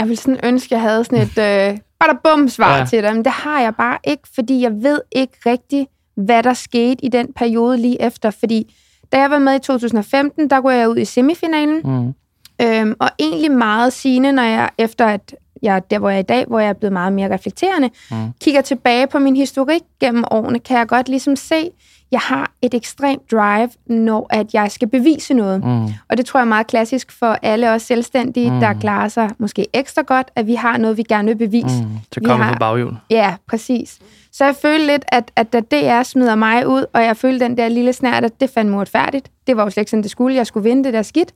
Jeg 0.00 0.08
ville 0.08 0.20
sådan 0.20 0.40
ønske, 0.44 0.74
jeg 0.74 0.80
havde 0.80 1.04
sådan 1.04 1.18
et 1.18 1.38
øh, 1.72 1.78
bare 2.00 2.18
bum 2.24 2.48
svar 2.48 2.78
ja. 2.78 2.84
til 2.84 3.02
dig, 3.02 3.14
men 3.14 3.24
det 3.24 3.32
har 3.32 3.60
jeg 3.60 3.74
bare 3.74 3.98
ikke, 4.04 4.22
fordi 4.34 4.60
jeg 4.62 4.72
ved 4.82 5.00
ikke 5.12 5.36
rigtigt, 5.46 5.88
hvad 6.16 6.42
der 6.42 6.54
skete 6.54 7.04
i 7.04 7.08
den 7.08 7.32
periode 7.36 7.78
lige 7.78 8.02
efter. 8.02 8.30
Fordi 8.30 8.74
da 9.12 9.20
jeg 9.20 9.30
var 9.30 9.38
med 9.38 9.54
i 9.54 9.58
2015, 9.58 10.50
der 10.50 10.60
går 10.60 10.70
jeg 10.70 10.88
ud 10.88 10.96
i 10.96 11.04
semifinalen, 11.04 11.80
Mm. 11.84 12.14
Øhm, 12.62 12.94
og 12.98 13.10
egentlig 13.18 13.50
meget 13.52 13.92
sigende, 13.92 14.32
når 14.32 14.42
jeg 14.42 14.70
efter 14.78 15.06
at 15.06 15.34
jeg 15.62 15.90
der, 15.90 15.98
hvor 15.98 16.08
jeg 16.10 16.16
er 16.16 16.20
i 16.20 16.22
dag, 16.22 16.44
hvor 16.46 16.58
jeg 16.60 16.68
er 16.68 16.72
blevet 16.72 16.92
meget 16.92 17.12
mere 17.12 17.34
reflekterende, 17.34 17.90
Mm. 18.10 18.16
kigger 18.40 18.60
tilbage 18.60 19.06
på 19.06 19.18
min 19.18 19.36
historik 19.36 19.80
gennem 20.00 20.24
årene, 20.30 20.58
kan 20.58 20.78
jeg 20.78 20.86
godt 20.88 21.08
ligesom 21.08 21.36
se, 21.36 21.70
jeg 22.10 22.20
har 22.20 22.50
et 22.62 22.74
ekstremt 22.74 23.30
drive, 23.30 23.68
når 23.86 24.26
at 24.30 24.54
jeg 24.54 24.70
skal 24.70 24.88
bevise 24.88 25.34
noget. 25.34 25.64
Mm. 25.64 25.84
Og 26.08 26.16
det 26.16 26.26
tror 26.26 26.40
jeg 26.40 26.44
er 26.44 26.48
meget 26.48 26.66
klassisk 26.66 27.12
for 27.18 27.38
alle 27.42 27.70
os 27.70 27.82
selvstændige, 27.82 28.50
Mm. 28.50 28.60
der 28.60 28.72
klarer 28.74 29.08
sig 29.08 29.30
måske 29.38 29.66
ekstra 29.72 30.02
godt, 30.02 30.30
at 30.36 30.46
vi 30.46 30.54
har 30.54 30.76
noget, 30.76 30.96
vi 30.96 31.02
gerne 31.02 31.28
vil 31.28 31.36
bevise. 31.36 31.82
Mm. 31.82 31.88
Så 32.12 32.20
kommer 32.24 32.52
på 32.52 32.58
baghjul. 32.58 32.94
Ja, 33.10 33.34
præcis. 33.48 33.98
Så 34.32 34.44
jeg 34.44 34.54
følte 34.62 34.86
lidt, 34.86 35.04
at, 35.08 35.30
at 35.36 35.52
da 35.52 35.60
DR 35.60 36.02
smider 36.02 36.34
mig 36.34 36.66
ud, 36.68 36.84
og 36.92 37.02
jeg 37.04 37.16
følte 37.16 37.44
den 37.44 37.56
der 37.58 37.68
lille 37.68 37.92
snært, 37.92 38.24
at 38.24 38.40
det 38.40 38.50
fandt 38.50 38.70
mig 38.70 38.76
uretfærdigt. 38.76 39.30
Det 39.46 39.56
var 39.56 39.62
jo 39.64 39.70
slet 39.70 39.80
ikke 39.80 39.90
sådan, 39.90 40.02
det 40.02 40.10
skulle. 40.10 40.36
Jeg 40.36 40.46
skulle 40.46 40.64
vinde 40.68 40.84
det 40.84 40.92
der 40.92 41.02
skidt. 41.02 41.32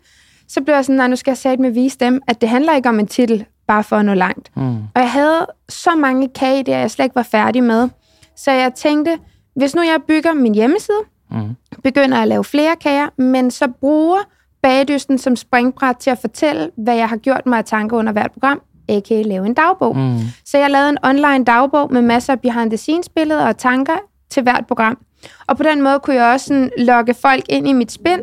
Så 0.49 0.61
blev 0.61 0.75
jeg 0.75 0.85
sådan, 0.85 0.97
nej, 0.97 1.07
nu 1.09 1.17
skal 1.17 1.31
jeg 1.31 1.39
sætte 1.39 1.63
med 1.63 1.71
vise 1.71 1.99
dem, 1.99 2.21
at 2.29 2.41
det 2.41 2.49
handler 2.49 2.77
ikke 2.77 2.89
om 2.89 2.99
en 2.99 3.07
titel, 3.07 3.45
bare 3.67 3.85
for 3.85 3.97
at 3.97 4.05
nå 4.05 4.15
langt. 4.15 4.51
Mm. 4.57 4.63
Og 4.95 5.01
jeg 5.01 5.11
havde 5.11 5.47
så 5.69 5.95
mange 5.95 6.29
kage 6.29 6.63
der, 6.65 6.79
jeg 6.79 6.91
slet 6.91 7.05
ikke 7.05 7.17
var 7.17 7.23
færdig 7.23 7.63
med. 7.65 7.89
Så 8.37 8.51
jeg 8.53 8.75
tænkte, 8.75 9.19
hvis 9.57 9.75
nu 9.75 9.83
jeg 9.83 9.99
bygger 10.09 10.33
min 10.33 10.55
hjemmeside, 10.55 10.99
Mm. 11.33 11.57
begynder 11.85 12.19
at 12.19 12.29
lave 12.29 12.45
flere 12.45 12.77
kager, 12.77 13.09
men 13.23 13.51
så 13.51 13.69
bruger 13.81 14.19
bagdysten 14.63 15.19
som 15.19 15.37
springbræt 15.37 15.97
til 15.97 16.11
at 16.11 16.19
fortælle, 16.19 16.71
hvad 16.77 16.97
jeg 16.97 17.09
har 17.09 17.17
gjort 17.17 17.47
mig 17.47 17.59
af 17.59 17.65
tanker 17.65 17.97
under 17.97 18.13
hvert 18.13 18.33
program, 18.33 18.61
a.k.a. 18.89 19.23
lave 19.23 19.47
en 19.47 19.55
dagbog. 19.55 19.97
Mm. 19.97 20.19
Så 20.45 20.59
jeg 20.59 20.71
lavede 20.71 20.89
en 20.91 20.99
online 21.03 21.45
dagbog 21.45 21.93
med 21.93 22.03
masser 22.03 22.33
af 22.33 22.41
behind 22.41 22.71
the 22.71 22.77
scenes 22.77 23.09
billeder 23.09 23.47
og 23.47 23.57
tanker 23.59 23.97
til 24.31 24.43
hvert 24.43 24.65
program. 24.67 24.99
Og 25.47 25.57
på 25.57 25.63
den 25.63 25.83
måde 25.83 25.99
kunne 26.03 26.17
jeg 26.17 26.33
også 26.33 26.47
sådan 26.47 26.71
lokke 26.79 27.15
folk 27.15 27.45
ind 27.49 27.69
i 27.69 27.73
mit 27.73 27.93
spind. 27.93 28.21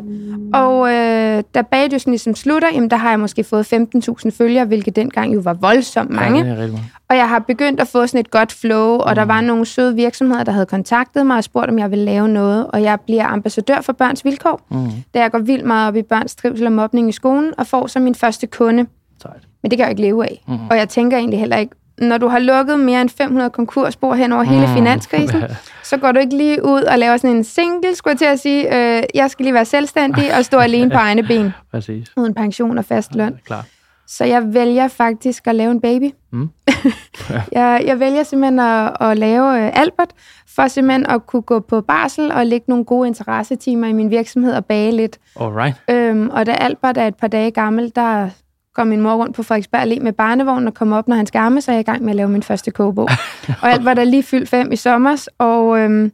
Og 0.54 0.92
øh, 0.94 1.42
da 1.54 1.62
bagdysten 1.62 2.12
ligesom 2.12 2.34
slutter, 2.34 2.68
jamen, 2.74 2.90
der 2.90 2.96
har 2.96 3.10
jeg 3.10 3.20
måske 3.20 3.44
fået 3.44 3.72
15.000 3.72 4.30
følgere, 4.30 4.64
hvilket 4.64 4.96
dengang 4.96 5.34
jo 5.34 5.40
var 5.40 5.52
voldsomt 5.54 6.10
mange. 6.10 6.38
Ja, 6.44 6.50
det 6.50 6.58
er 6.58 6.62
rigtig. 6.62 6.82
Og 7.10 7.16
jeg 7.16 7.28
har 7.28 7.38
begyndt 7.38 7.80
at 7.80 7.88
få 7.88 8.06
sådan 8.06 8.20
et 8.20 8.30
godt 8.30 8.52
flow, 8.52 8.96
og 8.98 9.16
der 9.16 9.24
var 9.24 9.40
nogle 9.40 9.66
søde 9.66 9.94
virksomheder, 9.94 10.44
der 10.44 10.52
havde 10.52 10.66
kontaktet 10.66 11.26
mig 11.26 11.36
og 11.36 11.44
spurgt, 11.44 11.70
om 11.70 11.78
jeg 11.78 11.90
ville 11.90 12.04
lave 12.04 12.28
noget. 12.28 12.66
Og 12.66 12.82
jeg 12.82 13.00
bliver 13.00 13.26
ambassadør 13.26 13.80
for 13.80 13.92
Børns 13.92 14.24
Vilkår, 14.24 14.60
Mm. 14.70 14.90
da 15.14 15.20
jeg 15.20 15.30
går 15.30 15.38
vildt 15.38 15.64
meget 15.64 15.88
op 15.88 15.96
i 15.96 16.02
børns 16.02 16.34
trivsel 16.34 16.66
og 16.66 16.72
mobning 16.72 17.08
i 17.08 17.12
skolen, 17.12 17.52
og 17.58 17.66
får 17.66 17.86
så 17.86 17.98
min 18.00 18.14
første 18.14 18.46
kunde. 18.46 18.86
Sejt. 19.22 19.40
Men 19.62 19.70
det 19.70 19.78
kan 19.78 19.82
jeg 19.84 19.90
ikke 19.90 20.02
leve 20.02 20.24
af. 20.24 20.42
Mm. 20.48 20.54
Og 20.70 20.76
jeg 20.76 20.88
tænker 20.88 21.16
egentlig 21.16 21.40
heller 21.40 21.56
ikke, 21.56 21.74
når 21.98 22.18
du 22.18 22.28
har 22.28 22.38
lukket 22.38 22.80
mere 22.80 23.00
end 23.00 23.10
500 23.10 23.50
konkursspor 23.50 24.14
hen 24.14 24.32
over 24.32 24.42
hele 24.42 24.66
Mm. 24.66 24.74
finanskrisen, 24.74 25.42
så 25.88 25.96
går 25.96 26.12
du 26.12 26.20
ikke 26.20 26.36
lige 26.36 26.64
ud 26.64 26.82
og 26.82 26.98
laver 26.98 27.16
sådan 27.16 27.36
en 27.36 27.44
single, 27.44 27.94
skulle 27.94 28.12
jeg 28.12 28.18
til 28.18 28.24
at 28.24 28.40
sige, 28.40 28.96
øh, 28.96 29.02
jeg 29.14 29.30
skal 29.30 29.44
lige 29.44 29.54
være 29.54 29.64
selvstændig 29.64 30.36
og 30.36 30.44
stå 30.44 30.58
alene 30.58 30.90
på 30.90 30.96
egne 30.96 31.22
ben, 31.22 31.52
Præcis. 31.72 32.12
uden 32.16 32.34
pension 32.34 32.78
og 32.78 32.84
fast 32.84 33.14
løn. 33.14 33.32
Ja, 33.32 33.38
klar. 33.44 33.64
Så 34.06 34.24
jeg 34.24 34.54
vælger 34.54 34.88
faktisk 34.88 35.46
at 35.46 35.54
lave 35.54 35.70
en 35.70 35.80
baby. 35.80 36.10
Mm. 36.32 36.50
jeg, 37.52 37.82
jeg 37.86 38.00
vælger 38.00 38.22
simpelthen 38.22 38.58
at, 38.58 38.96
at 39.00 39.18
lave 39.18 39.66
øh, 39.66 39.80
Albert, 39.80 40.10
for 40.54 40.68
simpelthen 40.68 41.06
at 41.06 41.26
kunne 41.26 41.42
gå 41.42 41.60
på 41.60 41.80
barsel 41.80 42.32
og 42.32 42.46
lægge 42.46 42.64
nogle 42.68 42.84
gode 42.84 43.08
interessetimer 43.08 43.86
i 43.86 43.92
min 43.92 44.10
virksomhed 44.10 44.52
og 44.52 44.64
bage 44.64 44.92
lidt. 44.92 45.18
Alright. 45.40 45.76
Øhm, 45.90 46.30
og 46.30 46.46
da 46.46 46.52
Albert 46.52 46.98
er 46.98 47.06
et 47.06 47.14
par 47.16 47.28
dage 47.28 47.50
gammel, 47.50 47.92
der 47.94 48.30
går 48.78 48.84
min 48.84 49.00
mor 49.00 49.14
rundt 49.14 49.36
på 49.36 49.42
Frederiksberg 49.42 49.82
Allé 49.82 50.00
med 50.02 50.12
barnevognen 50.12 50.66
og 50.66 50.74
kommer 50.74 50.96
op, 50.96 51.08
når 51.08 51.16
han 51.16 51.26
skal 51.26 51.38
amme, 51.38 51.60
så 51.60 51.70
er 51.70 51.74
jeg 51.74 51.80
i 51.80 51.90
gang 51.90 52.02
med 52.02 52.10
at 52.10 52.16
lave 52.16 52.28
min 52.28 52.42
første 52.42 52.70
kogebog. 52.70 53.08
og 53.62 53.72
Albert 53.72 53.98
er 53.98 54.04
lige 54.04 54.22
fyldt 54.22 54.48
fem 54.48 54.72
i 54.72 54.76
sommer, 54.76 55.26
og 55.38 55.78
øhm, 55.78 56.12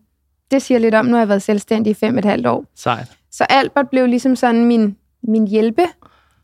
det 0.51 0.63
siger 0.63 0.79
lidt 0.79 0.95
om, 0.95 1.07
nu 1.07 1.13
har 1.13 1.19
jeg 1.19 1.29
været 1.29 1.43
selvstændig 1.43 1.91
i 1.91 1.95
fem 1.95 2.19
et 2.19 2.25
halvt 2.25 2.47
år. 2.47 2.65
Sejt. 2.77 3.13
Så 3.33 3.47
Albert 3.49 3.89
blev 3.91 4.07
ligesom 4.07 4.37
sådan 4.37 4.65
min, 4.65 4.97
min 5.23 5.49
hjælpe 5.49 5.83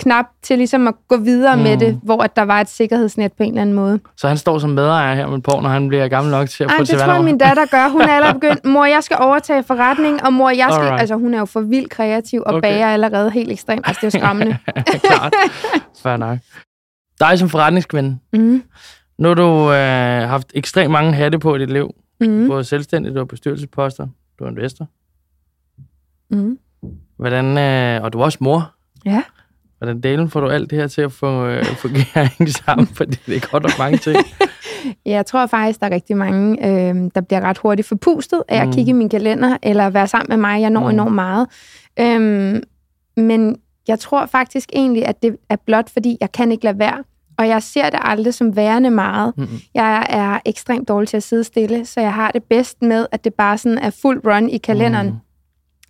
knap 0.00 0.26
til 0.42 0.58
ligesom 0.58 0.88
at 0.88 0.94
gå 1.08 1.16
videre 1.16 1.56
mm. 1.56 1.62
med 1.62 1.76
det, 1.76 2.00
hvor 2.02 2.22
at 2.22 2.36
der 2.36 2.42
var 2.42 2.60
et 2.60 2.68
sikkerhedsnet 2.68 3.32
på 3.32 3.42
en 3.42 3.48
eller 3.48 3.62
anden 3.62 3.74
måde. 3.74 4.00
Så 4.16 4.28
han 4.28 4.36
står 4.36 4.58
som 4.58 4.70
medejer 4.70 5.14
her 5.14 5.26
med 5.26 5.40
på, 5.40 5.60
når 5.62 5.68
han 5.68 5.88
bliver 5.88 6.08
gammel 6.08 6.30
nok 6.30 6.48
til 6.48 6.64
at 6.64 6.70
Ej, 6.70 6.76
få 6.76 6.80
det 6.80 6.88
til 6.88 6.98
tror 6.98 7.12
jeg, 7.12 7.24
min 7.24 7.38
datter 7.38 7.66
gør. 7.66 7.88
Hun 7.88 8.00
er 8.00 8.08
allerede 8.08 8.38
begyndt, 8.40 8.64
mor, 8.64 8.84
jeg 8.84 9.02
skal 9.02 9.16
overtage 9.20 9.62
forretning, 9.62 10.22
og 10.22 10.32
mor, 10.32 10.50
jeg 10.50 10.68
skal... 10.70 10.82
Alright. 10.82 11.00
Altså, 11.00 11.14
hun 11.14 11.34
er 11.34 11.38
jo 11.38 11.44
for 11.44 11.60
vildt 11.60 11.90
kreativ 11.90 12.42
og 12.46 12.54
okay. 12.54 12.60
bager 12.60 12.86
allerede 12.86 13.30
helt 13.30 13.50
ekstremt. 13.50 13.86
Altså, 13.86 14.06
det 14.06 14.14
er 14.14 14.18
jo 14.18 14.24
skræmmende. 14.24 14.58
Klart. 15.08 15.34
Fair 16.02 16.16
nok. 16.16 16.38
Dig 17.20 17.38
som 17.38 17.48
forretningskvinde. 17.48 18.18
mm. 18.32 18.62
Nu 19.18 19.28
har 19.28 19.34
du 19.34 19.72
øh, 19.72 20.28
haft 20.28 20.52
ekstremt 20.54 20.90
mange 20.90 21.12
hatte 21.12 21.38
på 21.38 21.56
i 21.56 21.58
dit 21.58 21.70
liv. 21.70 21.94
Mm. 22.20 22.48
Både 22.48 22.64
selvstændig, 22.64 23.14
du 23.14 23.18
har 23.18 23.24
bestyrelsesposter, 23.24 24.06
du 24.38 24.44
er 24.44 24.48
investor. 24.48 24.88
Mm. 26.30 26.58
Hvordan, 27.16 27.58
øh, 27.58 28.04
og 28.04 28.12
du 28.12 28.20
er 28.20 28.24
også 28.24 28.38
mor. 28.40 28.74
Ja. 29.04 29.22
Hvordan 29.80 30.00
delen 30.00 30.30
får 30.30 30.40
du 30.40 30.48
alt 30.48 30.70
det 30.70 30.78
her 30.78 30.86
til 30.86 31.02
at 31.02 31.12
få, 31.12 31.46
øh, 31.46 31.64
fungere 31.64 32.28
sammen? 32.64 32.86
Fordi 32.86 33.16
det 33.26 33.36
er 33.36 33.50
godt 33.50 33.62
nok 33.62 33.78
mange 33.78 33.98
ting. 33.98 34.16
Jeg 35.06 35.26
tror 35.26 35.46
faktisk, 35.46 35.80
der 35.80 35.86
er 35.86 35.90
rigtig 35.90 36.16
mange, 36.16 36.66
øh, 36.68 37.10
der 37.14 37.20
bliver 37.20 37.40
ret 37.40 37.58
hurtigt 37.58 37.88
forpustet 37.88 38.42
af 38.48 38.60
at 38.60 38.66
Mm. 38.66 38.72
kigge 38.72 38.90
i 38.90 38.92
min 38.92 39.08
kalender, 39.08 39.56
eller 39.62 39.90
være 39.90 40.06
sammen 40.06 40.26
med 40.28 40.36
mig. 40.36 40.60
Jeg 40.60 40.70
når 40.70 40.80
Mm. 40.80 40.88
enormt 40.90 41.14
meget. 41.14 41.46
Øhm, 42.00 42.62
men 43.16 43.56
jeg 43.88 43.98
tror 43.98 44.26
faktisk 44.26 44.68
egentlig, 44.72 45.06
at 45.06 45.22
det 45.22 45.36
er 45.48 45.56
blot, 45.66 45.90
fordi 45.92 46.16
jeg 46.20 46.32
kan 46.32 46.52
ikke 46.52 46.64
lade 46.64 46.78
være 46.78 47.04
og 47.38 47.48
jeg 47.48 47.62
ser 47.62 47.90
det 47.90 47.98
aldrig 48.02 48.34
som 48.34 48.56
værende 48.56 48.90
meget. 48.90 49.32
Mm-hmm. 49.36 49.58
Jeg 49.74 50.06
er 50.08 50.38
ekstremt 50.46 50.88
dårlig 50.88 51.08
til 51.08 51.16
at 51.16 51.22
sidde 51.22 51.44
stille, 51.44 51.86
så 51.86 52.00
jeg 52.00 52.14
har 52.14 52.30
det 52.30 52.42
bedst 52.44 52.82
med, 52.82 53.06
at 53.12 53.24
det 53.24 53.34
bare 53.34 53.58
sådan 53.58 53.78
er 53.78 53.90
fuld 54.02 54.20
run 54.26 54.48
i 54.48 54.58
kalenderen. 54.58 55.06
Mm. 55.06 55.14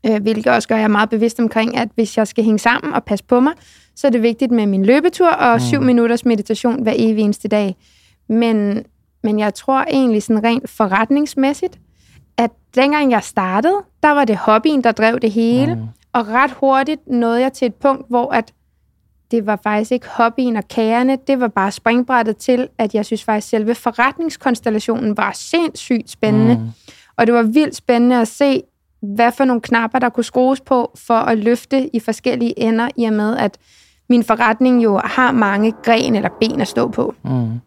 Øh, 0.07 0.23
hvilket 0.23 0.47
også 0.47 0.69
gør, 0.69 0.75
at 0.75 0.79
jeg 0.79 0.85
er 0.85 0.89
meget 0.89 1.11
bevidst 1.11 1.41
omkring, 1.41 1.77
at 1.77 1.89
hvis 1.95 2.19
jeg 2.19 2.27
skal 2.27 2.45
hænge 2.45 2.59
sammen 2.59 2.95
og 2.95 3.05
passe 3.05 3.25
på 3.25 3.41
mig, 3.41 3.53
så 3.97 4.07
er 4.07 4.11
det 4.11 4.23
vigtigt 4.23 4.51
med 4.51 4.67
min 4.67 4.85
løbetur 4.85 5.29
og 5.29 5.55
mm. 5.55 5.61
syv 5.61 5.81
minutters 5.81 6.25
meditation 6.25 6.83
hver 6.83 6.93
evig 6.97 7.25
eneste 7.25 7.49
dag. 7.49 7.77
Men, 8.29 8.85
men 9.23 9.39
jeg 9.39 9.55
tror 9.55 9.85
egentlig 9.91 10.23
sådan 10.23 10.45
rent 10.45 10.71
forretningsmæssigt, 10.71 11.79
at 12.39 12.51
dengang 12.75 13.11
jeg 13.11 13.23
startede, 13.23 13.83
der 14.03 14.11
var 14.11 14.25
det 14.25 14.37
hobbyen, 14.37 14.85
der 14.85 14.93
drev 14.93 15.21
det 15.21 15.31
hele. 15.31 15.75
Mm. 15.75 15.83
Og 16.13 16.29
ret 16.29 16.51
hurtigt 16.51 17.01
nåede 17.07 17.41
jeg 17.41 17.53
til 17.53 17.67
et 17.67 17.75
punkt, 17.75 18.09
hvor 18.09 18.33
at 18.33 18.53
det 19.31 19.47
var 19.47 19.61
faktisk 19.63 19.93
ikke 19.93 20.09
hobbyen 20.09 20.57
og 20.57 20.69
kærene, 20.69 21.19
det 21.27 21.41
var 21.41 21.49
bare 21.49 21.71
springbrættet 21.71 22.37
til, 22.37 22.69
at 22.79 22.95
jeg 22.95 23.07
synes 23.07 23.25
faktisk, 23.25 23.49
selve 23.49 23.75
forretningskonstellationen 23.75 25.17
var 25.17 25.33
sindssygt 25.33 26.11
spændende. 26.11 26.55
Mm. 26.55 26.71
Og 27.17 27.27
det 27.27 27.35
var 27.35 27.43
vildt 27.43 27.77
spændende 27.77 28.21
at 28.21 28.29
se, 28.29 28.63
hvad 29.03 29.33
for 29.33 29.45
nogle 29.45 29.61
knapper, 29.61 29.99
der 29.99 30.09
kunne 30.09 30.25
skrues 30.25 30.61
på 30.61 30.99
for 31.07 31.15
at 31.15 31.39
løfte 31.39 31.97
i 31.97 32.01
forskellige 32.01 32.61
ender, 32.61 32.89
i 32.97 33.05
og 33.05 33.13
med, 33.13 33.37
at 33.37 33.59
min 34.09 34.25
forretning 34.25 34.85
jo 34.85 35.01
har 35.05 35.33
mange 35.33 35.73
gren 35.85 36.17
eller 36.17 36.29
ben 36.41 36.61
at 36.61 36.69
stå 36.69 36.89
på. 36.89 37.15
Mm. 37.25 37.61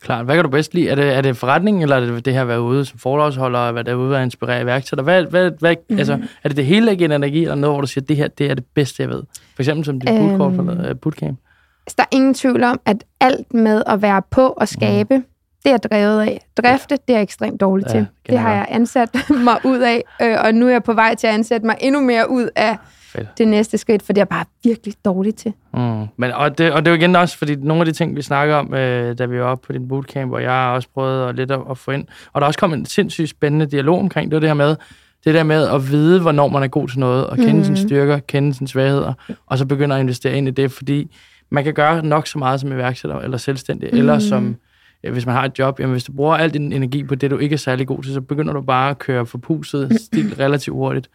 Klart. 0.00 0.24
Hvad 0.24 0.34
kan 0.34 0.44
du 0.44 0.50
bedst 0.50 0.74
lide? 0.74 0.88
Er 0.88 0.94
det, 0.94 1.14
er 1.14 1.20
det 1.20 1.36
forretning, 1.36 1.82
eller 1.82 1.96
er 1.96 2.00
det 2.00 2.24
det 2.24 2.32
her 2.32 2.40
at 2.40 2.48
være 2.48 2.62
ude 2.62 2.84
som 2.84 2.98
foredragsholder, 2.98 3.58
og 3.58 3.74
være 3.74 3.84
derude 3.84 4.16
og 4.16 4.22
inspirere 4.22 4.62
iværksætter? 4.62 5.04
Hvad, 5.04 5.24
hvad, 5.24 5.50
hvad, 5.58 5.76
mm. 5.90 5.98
altså, 5.98 6.18
er 6.44 6.48
det 6.48 6.56
det 6.56 6.66
hele, 6.66 6.96
giver 6.96 7.16
energi, 7.16 7.42
eller 7.42 7.54
noget, 7.54 7.74
hvor 7.74 7.80
du 7.80 7.86
siger, 7.86 8.04
det 8.04 8.16
her 8.16 8.28
det 8.28 8.50
er 8.50 8.54
det 8.54 8.64
bedste, 8.74 9.02
jeg 9.02 9.10
ved? 9.10 9.22
For 9.54 9.62
eksempel 9.62 9.84
som 9.84 10.00
dit 10.00 10.10
øhm, 10.10 10.38
bootcamp. 10.38 11.00
bootcamp. 11.00 11.38
Der 11.96 12.02
er 12.02 12.16
ingen 12.16 12.34
tvivl 12.34 12.64
om, 12.64 12.80
at 12.84 13.04
alt 13.20 13.54
med 13.54 13.82
at 13.86 14.02
være 14.02 14.22
på 14.30 14.46
og 14.46 14.68
skabe, 14.68 15.16
mm. 15.16 15.24
Det 15.64 15.72
er 15.72 15.76
drevet 15.76 16.20
af. 16.20 16.46
Drifte, 16.56 16.94
det 16.94 17.12
er 17.12 17.14
jeg 17.14 17.22
ekstremt 17.22 17.60
dårligt 17.60 17.88
ja, 17.88 17.92
til. 17.92 18.06
Det 18.28 18.38
har 18.38 18.52
jeg 18.52 18.66
ansat 18.68 19.08
mig 19.44 19.56
ud 19.64 19.78
af, 19.78 20.02
øh, 20.22 20.36
og 20.44 20.54
nu 20.54 20.66
er 20.66 20.70
jeg 20.70 20.82
på 20.82 20.92
vej 20.92 21.14
til 21.14 21.26
at 21.26 21.34
ansætte 21.34 21.66
mig 21.66 21.76
endnu 21.80 22.00
mere 22.00 22.30
ud 22.30 22.48
af 22.56 22.76
Fedt. 23.12 23.38
det 23.38 23.48
næste 23.48 23.78
skridt, 23.78 24.02
for 24.02 24.12
det 24.12 24.20
er 24.20 24.24
bare 24.24 24.44
virkelig 24.64 24.94
dårligt 25.04 25.36
til. 25.36 25.52
Mm. 25.74 26.06
Men, 26.16 26.32
og, 26.32 26.58
det, 26.58 26.72
og 26.72 26.84
det 26.84 26.90
er 26.90 26.94
jo 26.94 26.98
igen 26.98 27.16
også, 27.16 27.38
fordi 27.38 27.54
nogle 27.54 27.80
af 27.80 27.86
de 27.86 27.92
ting, 27.92 28.16
vi 28.16 28.22
snakker 28.22 28.54
om, 28.54 28.74
øh, 28.74 29.18
da 29.18 29.26
vi 29.26 29.40
var 29.40 29.46
oppe 29.46 29.66
på 29.66 29.72
din 29.72 29.88
bootcamp, 29.88 30.30
hvor 30.30 30.38
jeg 30.38 30.72
også 30.74 30.88
prøvede 30.94 31.28
at, 31.28 31.34
lidt 31.34 31.50
at, 31.50 31.60
at 31.70 31.78
få 31.78 31.90
ind, 31.90 32.06
og 32.32 32.40
der 32.40 32.44
er 32.44 32.48
også 32.48 32.58
kommet 32.58 32.78
en 32.78 32.86
sindssygt 32.86 33.28
spændende 33.30 33.66
dialog 33.66 33.98
omkring 33.98 34.30
det, 34.30 34.42
det 34.42 34.50
her 34.50 34.54
med, 34.54 34.76
det 35.24 35.34
der 35.34 35.42
med 35.42 35.68
at 35.68 35.90
vide, 35.90 36.20
hvornår 36.20 36.48
man 36.48 36.62
er 36.62 36.68
god 36.68 36.88
til 36.88 36.98
noget, 36.98 37.26
og 37.26 37.36
kende 37.36 37.54
mm. 37.54 37.64
sine 37.64 37.76
styrker, 37.76 38.18
kende 38.18 38.54
sine 38.54 38.68
svagheder, 38.68 39.12
og 39.46 39.58
så 39.58 39.66
begynde 39.66 39.94
at 39.94 40.00
investere 40.00 40.36
ind 40.36 40.48
i 40.48 40.50
det, 40.50 40.72
fordi 40.72 41.16
man 41.50 41.64
kan 41.64 41.74
gøre 41.74 42.02
nok 42.06 42.26
så 42.26 42.38
meget 42.38 42.60
som 42.60 42.72
iværksætter, 42.72 43.18
eller 43.18 43.38
selvstændig, 43.38 43.88
mm. 43.92 43.98
eller 43.98 44.18
som 44.18 44.56
hvis 45.10 45.26
man 45.26 45.34
har 45.34 45.44
et 45.44 45.58
job, 45.58 45.80
jamen 45.80 45.92
hvis 45.92 46.04
du 46.04 46.12
bruger 46.12 46.36
al 46.36 46.54
din 46.54 46.72
energi 46.72 47.04
på 47.04 47.14
det, 47.14 47.30
du 47.30 47.38
ikke 47.38 47.54
er 47.54 47.58
særlig 47.58 47.86
god 47.86 48.02
til, 48.02 48.12
så 48.12 48.20
begynder 48.20 48.52
du 48.52 48.60
bare 48.60 48.90
at 48.90 48.98
køre 48.98 49.26
for 49.26 49.38
puset 49.38 50.00
stil 50.00 50.34
relativt 50.44 50.74
hurtigt. 50.74 51.10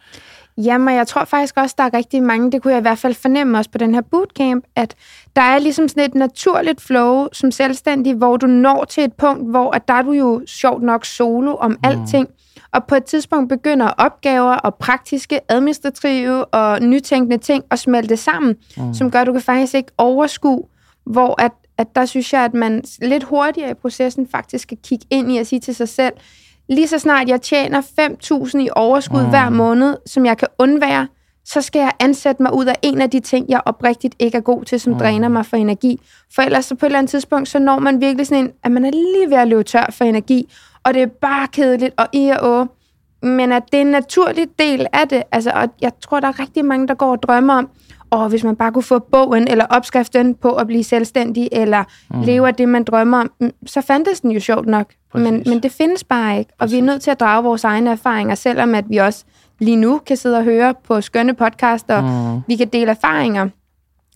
Jamen, 0.64 0.94
jeg 0.94 1.06
tror 1.06 1.24
faktisk 1.24 1.56
også, 1.56 1.74
der 1.78 1.84
er 1.84 1.94
rigtig 1.94 2.22
mange, 2.22 2.52
det 2.52 2.62
kunne 2.62 2.72
jeg 2.72 2.78
i 2.78 2.82
hvert 2.82 2.98
fald 2.98 3.14
fornemme 3.14 3.58
også 3.58 3.70
på 3.70 3.78
den 3.78 3.94
her 3.94 4.00
bootcamp, 4.00 4.64
at 4.76 4.94
der 5.36 5.42
er 5.42 5.58
ligesom 5.58 5.88
sådan 5.88 6.04
et 6.04 6.14
naturligt 6.14 6.80
flow 6.80 7.26
som 7.32 7.50
selvstændig, 7.50 8.14
hvor 8.14 8.36
du 8.36 8.46
når 8.46 8.84
til 8.84 9.04
et 9.04 9.12
punkt, 9.12 9.50
hvor 9.50 9.70
at 9.70 9.88
der 9.88 9.94
er 9.94 10.02
du 10.02 10.12
jo 10.12 10.42
sjovt 10.46 10.82
nok 10.82 11.04
solo 11.04 11.54
om 11.54 11.70
mm. 11.70 11.78
alting, 11.82 12.28
og 12.72 12.84
på 12.84 12.94
et 12.94 13.04
tidspunkt 13.04 13.48
begynder 13.48 13.86
opgaver 13.86 14.52
og 14.52 14.74
praktiske, 14.74 15.40
administrative 15.48 16.44
og 16.44 16.82
nytænkende 16.82 17.38
ting 17.38 17.64
at 17.70 17.78
smelte 17.78 18.16
sammen, 18.16 18.56
mm. 18.76 18.94
som 18.94 19.10
gør, 19.10 19.20
at 19.20 19.26
du 19.26 19.32
kan 19.32 19.42
faktisk 19.42 19.74
ikke 19.74 19.92
overskue, 19.98 20.64
hvor 21.04 21.42
at, 21.42 21.52
at 21.78 21.96
der 21.96 22.06
synes 22.06 22.32
jeg, 22.32 22.44
at 22.44 22.54
man 22.54 22.84
lidt 23.02 23.24
hurtigere 23.24 23.70
i 23.70 23.74
processen 23.74 24.28
faktisk 24.30 24.62
skal 24.62 24.78
kigge 24.84 25.06
ind 25.10 25.32
i 25.32 25.38
at 25.38 25.46
sige 25.46 25.60
til 25.60 25.74
sig 25.74 25.88
selv, 25.88 26.12
lige 26.68 26.88
så 26.88 26.98
snart 26.98 27.28
jeg 27.28 27.42
tjener 27.42 27.82
5.000 27.82 28.58
i 28.58 28.68
overskud 28.76 29.22
mm. 29.22 29.28
hver 29.28 29.50
måned, 29.50 29.96
som 30.06 30.26
jeg 30.26 30.38
kan 30.38 30.48
undvære, 30.58 31.08
så 31.44 31.62
skal 31.62 31.78
jeg 31.78 31.92
ansætte 32.00 32.42
mig 32.42 32.54
ud 32.54 32.66
af 32.66 32.74
en 32.82 33.00
af 33.00 33.10
de 33.10 33.20
ting, 33.20 33.46
jeg 33.48 33.60
oprigtigt 33.66 34.14
ikke 34.18 34.36
er 34.36 34.42
god 34.42 34.64
til, 34.64 34.80
som 34.80 34.92
mm. 34.92 34.98
dræner 34.98 35.28
mig 35.28 35.46
for 35.46 35.56
energi. 35.56 36.00
For 36.34 36.42
ellers 36.42 36.64
så 36.64 36.74
på 36.74 36.86
et 36.86 36.88
eller 36.88 36.98
andet 36.98 37.10
tidspunkt, 37.10 37.48
så 37.48 37.58
når 37.58 37.78
man 37.78 38.00
virkelig 38.00 38.26
sådan 38.26 38.44
en, 38.44 38.52
at 38.64 38.70
man 38.70 38.84
er 38.84 38.90
lige 38.90 39.30
ved 39.30 39.36
at 39.36 39.48
løbe 39.48 39.62
tør 39.62 39.86
for 39.90 40.04
energi, 40.04 40.52
og 40.84 40.94
det 40.94 41.02
er 41.02 41.06
bare 41.06 41.48
kedeligt 41.48 41.94
og 41.96 42.06
i 42.12 42.28
og 42.28 42.60
å. 42.60 42.66
Men 43.22 43.52
at 43.52 43.62
det 43.72 43.78
er 43.78 43.80
en 43.80 43.90
naturlig 43.90 44.46
del 44.58 44.86
af 44.92 45.08
det. 45.08 45.22
Altså, 45.32 45.50
og 45.54 45.68
jeg 45.80 45.92
tror, 46.00 46.20
der 46.20 46.28
er 46.28 46.40
rigtig 46.40 46.64
mange, 46.64 46.88
der 46.88 46.94
går 46.94 47.10
og 47.10 47.22
drømmer 47.22 47.54
om, 47.54 47.70
og 48.10 48.28
hvis 48.28 48.44
man 48.44 48.56
bare 48.56 48.72
kunne 48.72 48.82
få 48.82 48.98
bogen 48.98 49.48
eller 49.48 49.66
opskriften 49.70 50.34
på 50.34 50.52
at 50.52 50.66
blive 50.66 50.84
selvstændig, 50.84 51.48
eller 51.52 51.84
mm. 52.10 52.20
leve 52.20 52.48
af 52.48 52.54
det, 52.54 52.68
man 52.68 52.84
drømmer 52.84 53.18
om, 53.18 53.30
mm, 53.40 53.50
så 53.66 53.80
fandtes 53.80 54.20
den 54.20 54.30
jo 54.30 54.40
sjovt 54.40 54.66
nok. 54.66 54.86
Men, 55.14 55.42
men 55.46 55.62
det 55.62 55.72
findes 55.72 56.04
bare 56.04 56.38
ikke, 56.38 56.52
og 56.52 56.58
Præcis. 56.58 56.74
vi 56.74 56.78
er 56.78 56.82
nødt 56.82 57.02
til 57.02 57.10
at 57.10 57.20
drage 57.20 57.44
vores 57.44 57.64
egne 57.64 57.90
erfaringer, 57.90 58.34
selvom 58.34 58.74
at 58.74 58.84
vi 58.88 58.96
også 58.96 59.24
lige 59.58 59.76
nu 59.76 60.00
kan 60.06 60.16
sidde 60.16 60.38
og 60.38 60.44
høre 60.44 60.74
på 60.88 61.00
skønne 61.00 61.34
podcaster, 61.34 62.00
mm. 62.00 62.40
vi 62.46 62.56
kan 62.56 62.68
dele 62.68 62.90
erfaringer. 62.90 63.48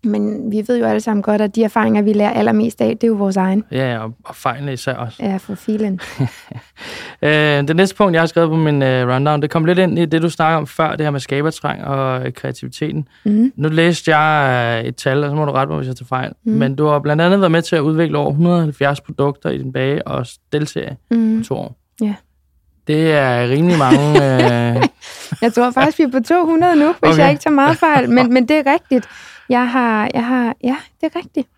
Men 0.04 0.52
vi 0.52 0.64
ved 0.68 0.78
jo 0.78 0.84
alle 0.84 1.00
sammen 1.00 1.22
godt, 1.22 1.40
at 1.40 1.56
de 1.56 1.64
erfaringer, 1.64 2.02
vi 2.02 2.12
lærer 2.12 2.30
allermest 2.30 2.80
af, 2.80 2.98
det 2.98 3.04
er 3.04 3.08
jo 3.08 3.14
vores 3.14 3.36
egen. 3.36 3.64
Ja, 3.70 3.98
og, 3.98 4.14
og 4.24 4.36
fejlene 4.36 4.72
især 4.72 4.94
også. 4.94 5.22
Ja, 5.22 5.36
for 5.36 5.54
filen. 5.54 6.00
øh, 7.22 7.68
det 7.68 7.76
næste 7.76 7.96
punkt, 7.96 8.14
jeg 8.14 8.22
har 8.22 8.26
skrevet 8.26 8.50
på 8.50 8.56
min 8.56 8.82
uh, 8.82 8.88
rundown, 8.88 9.42
det 9.42 9.50
kom 9.50 9.64
lidt 9.64 9.78
ind 9.78 9.98
i 9.98 10.04
det, 10.04 10.22
du 10.22 10.30
snakker 10.30 10.56
om 10.56 10.66
før, 10.66 10.96
det 10.96 11.06
her 11.06 11.10
med 11.10 11.20
skabertræng 11.20 11.84
og 11.84 12.20
uh, 12.20 12.32
kreativiteten. 12.32 13.08
Mm. 13.24 13.52
Nu 13.56 13.68
læste 13.68 14.16
jeg 14.16 14.80
uh, 14.82 14.88
et 14.88 14.96
tal, 14.96 15.24
og 15.24 15.30
så 15.30 15.36
må 15.36 15.44
du 15.44 15.52
rette 15.52 15.70
mig, 15.70 15.76
hvis 15.76 15.88
jeg 15.88 15.96
tager 15.96 16.06
fejl. 16.06 16.32
Mm. 16.44 16.52
Men 16.52 16.74
du 16.74 16.86
har 16.86 16.98
blandt 16.98 17.22
andet 17.22 17.40
været 17.40 17.52
med 17.52 17.62
til 17.62 17.76
at 17.76 17.80
udvikle 17.80 18.18
over 18.18 18.30
170 18.30 19.00
produkter 19.00 19.50
i 19.50 19.58
din 19.58 19.72
bage- 19.72 20.06
og 20.06 20.26
stelserie 20.26 20.96
mm. 21.10 21.38
på 21.38 21.44
to 21.44 21.54
år. 21.54 21.76
Ja. 22.00 22.14
Det 22.86 23.12
er 23.12 23.48
rimelig 23.48 23.78
mange... 23.78 24.10
uh... 24.10 24.82
jeg 25.42 25.52
tror 25.52 25.70
faktisk, 25.70 25.98
vi 25.98 26.02
er 26.02 26.10
på 26.10 26.20
200 26.28 26.76
nu, 26.76 26.86
hvis 26.86 26.96
okay. 27.02 27.18
jeg 27.18 27.30
ikke 27.30 27.42
tager 27.42 27.54
meget 27.54 27.76
fejl. 27.76 28.10
Men, 28.10 28.34
men 28.34 28.48
det 28.48 28.56
er 28.56 28.72
rigtigt. 28.72 29.08
Jeg 29.52 29.70
har, 29.70 30.10
jeg 30.14 30.26
har, 30.26 30.56
ja, 30.64 30.76
det 31.00 31.10
er 31.14 31.18
rigtigt. 31.18 31.48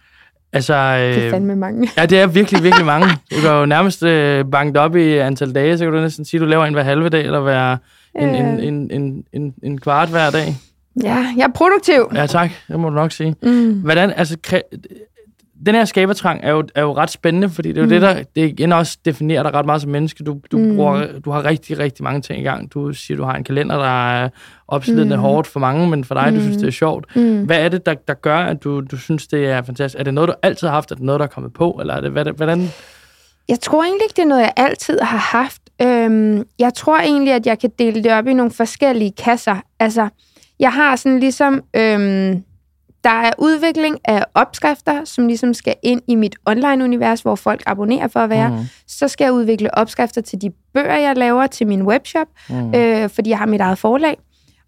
Altså, 0.52 0.74
øh, 0.74 1.14
det 1.14 1.26
er 1.26 1.30
fandme 1.30 1.56
mange. 1.56 1.90
Ja, 1.96 2.06
det 2.06 2.20
er 2.20 2.26
virkelig, 2.26 2.62
virkelig 2.62 2.86
mange. 2.86 3.06
Du 3.36 3.40
kan 3.40 3.50
jo 3.50 3.66
nærmest 3.66 4.02
øh, 4.02 4.44
banket 4.52 4.76
op 4.76 4.96
i 4.96 5.12
antal 5.16 5.54
dage, 5.54 5.78
så 5.78 5.84
kan 5.84 5.92
du 5.92 6.00
næsten 6.00 6.24
sige, 6.24 6.38
at 6.38 6.40
du 6.40 6.46
laver 6.46 6.64
en 6.64 6.74
hver 6.74 6.82
halve 6.82 7.08
dag, 7.08 7.24
eller 7.24 7.40
hver 7.40 7.76
en, 8.20 8.28
øh. 8.28 8.38
en, 8.38 8.60
en, 8.60 8.90
en, 8.90 9.24
en, 9.32 9.54
en 9.62 9.80
kvart 9.80 10.08
hver 10.08 10.30
dag. 10.30 10.56
Ja, 11.02 11.26
jeg 11.36 11.44
er 11.44 11.52
produktiv. 11.54 12.10
Ja, 12.14 12.26
tak. 12.26 12.50
Det 12.68 12.80
må 12.80 12.88
du 12.88 12.94
nok 12.94 13.12
sige. 13.12 13.36
Mm. 13.42 13.72
Hvordan, 13.72 14.12
altså, 14.16 14.36
den 15.66 15.74
her 15.74 15.84
skabertrang 15.84 16.40
er 16.42 16.50
jo, 16.50 16.64
er 16.74 16.82
jo 16.82 16.96
ret 16.96 17.10
spændende, 17.10 17.50
fordi 17.50 17.68
det 17.68 17.76
er 17.76 17.80
jo 17.80 17.86
mm. 17.86 17.90
det, 17.90 18.02
der 18.02 18.14
det 18.14 18.48
igen 18.48 18.72
også 18.72 18.98
definerer 19.04 19.42
dig 19.42 19.54
ret 19.54 19.66
meget 19.66 19.82
som 19.82 19.90
menneske. 19.90 20.24
Du, 20.24 20.40
du, 20.52 20.58
mm. 20.58 20.76
bruger, 20.76 21.06
du 21.24 21.30
har 21.30 21.44
rigtig, 21.44 21.78
rigtig 21.78 22.04
mange 22.04 22.20
ting 22.20 22.40
i 22.40 22.42
gang. 22.42 22.74
Du 22.74 22.92
siger, 22.92 23.16
du 23.16 23.24
har 23.24 23.34
en 23.34 23.44
kalender, 23.44 23.76
der 23.76 24.12
er 24.12 24.28
opslidende 24.68 25.16
mm. 25.16 25.22
hårdt 25.22 25.46
for 25.46 25.60
mange, 25.60 25.90
men 25.90 26.04
for 26.04 26.14
dig, 26.14 26.30
mm. 26.30 26.34
du 26.34 26.42
synes, 26.42 26.56
det 26.56 26.66
er 26.66 26.70
sjovt. 26.70 27.16
Mm. 27.16 27.44
Hvad 27.44 27.58
er 27.58 27.68
det, 27.68 27.86
der, 27.86 27.94
der 27.94 28.14
gør, 28.14 28.38
at 28.38 28.64
du, 28.64 28.80
du 28.80 28.96
synes, 28.96 29.26
det 29.26 29.46
er 29.46 29.62
fantastisk? 29.62 30.00
Er 30.00 30.04
det 30.04 30.14
noget, 30.14 30.28
du 30.28 30.34
altid 30.42 30.66
har 30.66 30.74
haft? 30.74 30.90
Er 30.90 30.94
det 30.94 31.04
noget, 31.04 31.18
der 31.18 31.26
er 31.26 31.30
kommet 31.30 31.52
på? 31.52 31.78
Eller 31.80 31.94
er 31.94 32.00
det, 32.00 32.10
hvad, 32.10 32.24
hvordan... 32.24 32.68
Jeg 33.48 33.60
tror 33.60 33.82
egentlig 33.82 34.04
ikke, 34.04 34.16
det 34.16 34.22
er 34.22 34.28
noget, 34.28 34.42
jeg 34.42 34.52
altid 34.56 34.98
har 35.00 35.38
haft. 35.38 35.62
Øhm, 35.82 36.44
jeg 36.58 36.74
tror 36.74 36.98
egentlig, 36.98 37.32
at 37.32 37.46
jeg 37.46 37.58
kan 37.58 37.70
dele 37.78 38.04
det 38.04 38.12
op 38.12 38.26
i 38.26 38.32
nogle 38.32 38.52
forskellige 38.52 39.12
kasser. 39.18 39.56
Altså, 39.80 40.08
jeg 40.60 40.72
har 40.72 40.96
sådan 40.96 41.20
ligesom... 41.20 41.62
Øhm, 41.76 42.42
der 43.04 43.10
er 43.10 43.32
udvikling 43.38 43.98
af 44.04 44.24
opskrifter, 44.34 45.04
som 45.04 45.26
ligesom 45.26 45.54
skal 45.54 45.74
ind 45.82 46.02
i 46.08 46.14
mit 46.14 46.36
online-univers, 46.46 47.20
hvor 47.20 47.34
folk 47.34 47.62
abonnerer 47.66 48.08
for 48.08 48.20
at 48.20 48.30
være. 48.30 48.48
Mm. 48.48 48.58
Så 48.86 49.08
skal 49.08 49.24
jeg 49.24 49.32
udvikle 49.32 49.74
opskrifter 49.74 50.20
til 50.20 50.42
de 50.42 50.50
bøger, 50.74 50.96
jeg 50.96 51.16
laver 51.16 51.46
til 51.46 51.66
min 51.66 51.82
webshop, 51.82 52.26
mm. 52.48 52.74
øh, 52.74 53.10
fordi 53.10 53.30
jeg 53.30 53.38
har 53.38 53.46
mit 53.46 53.60
eget 53.60 53.78
forlag. 53.78 54.16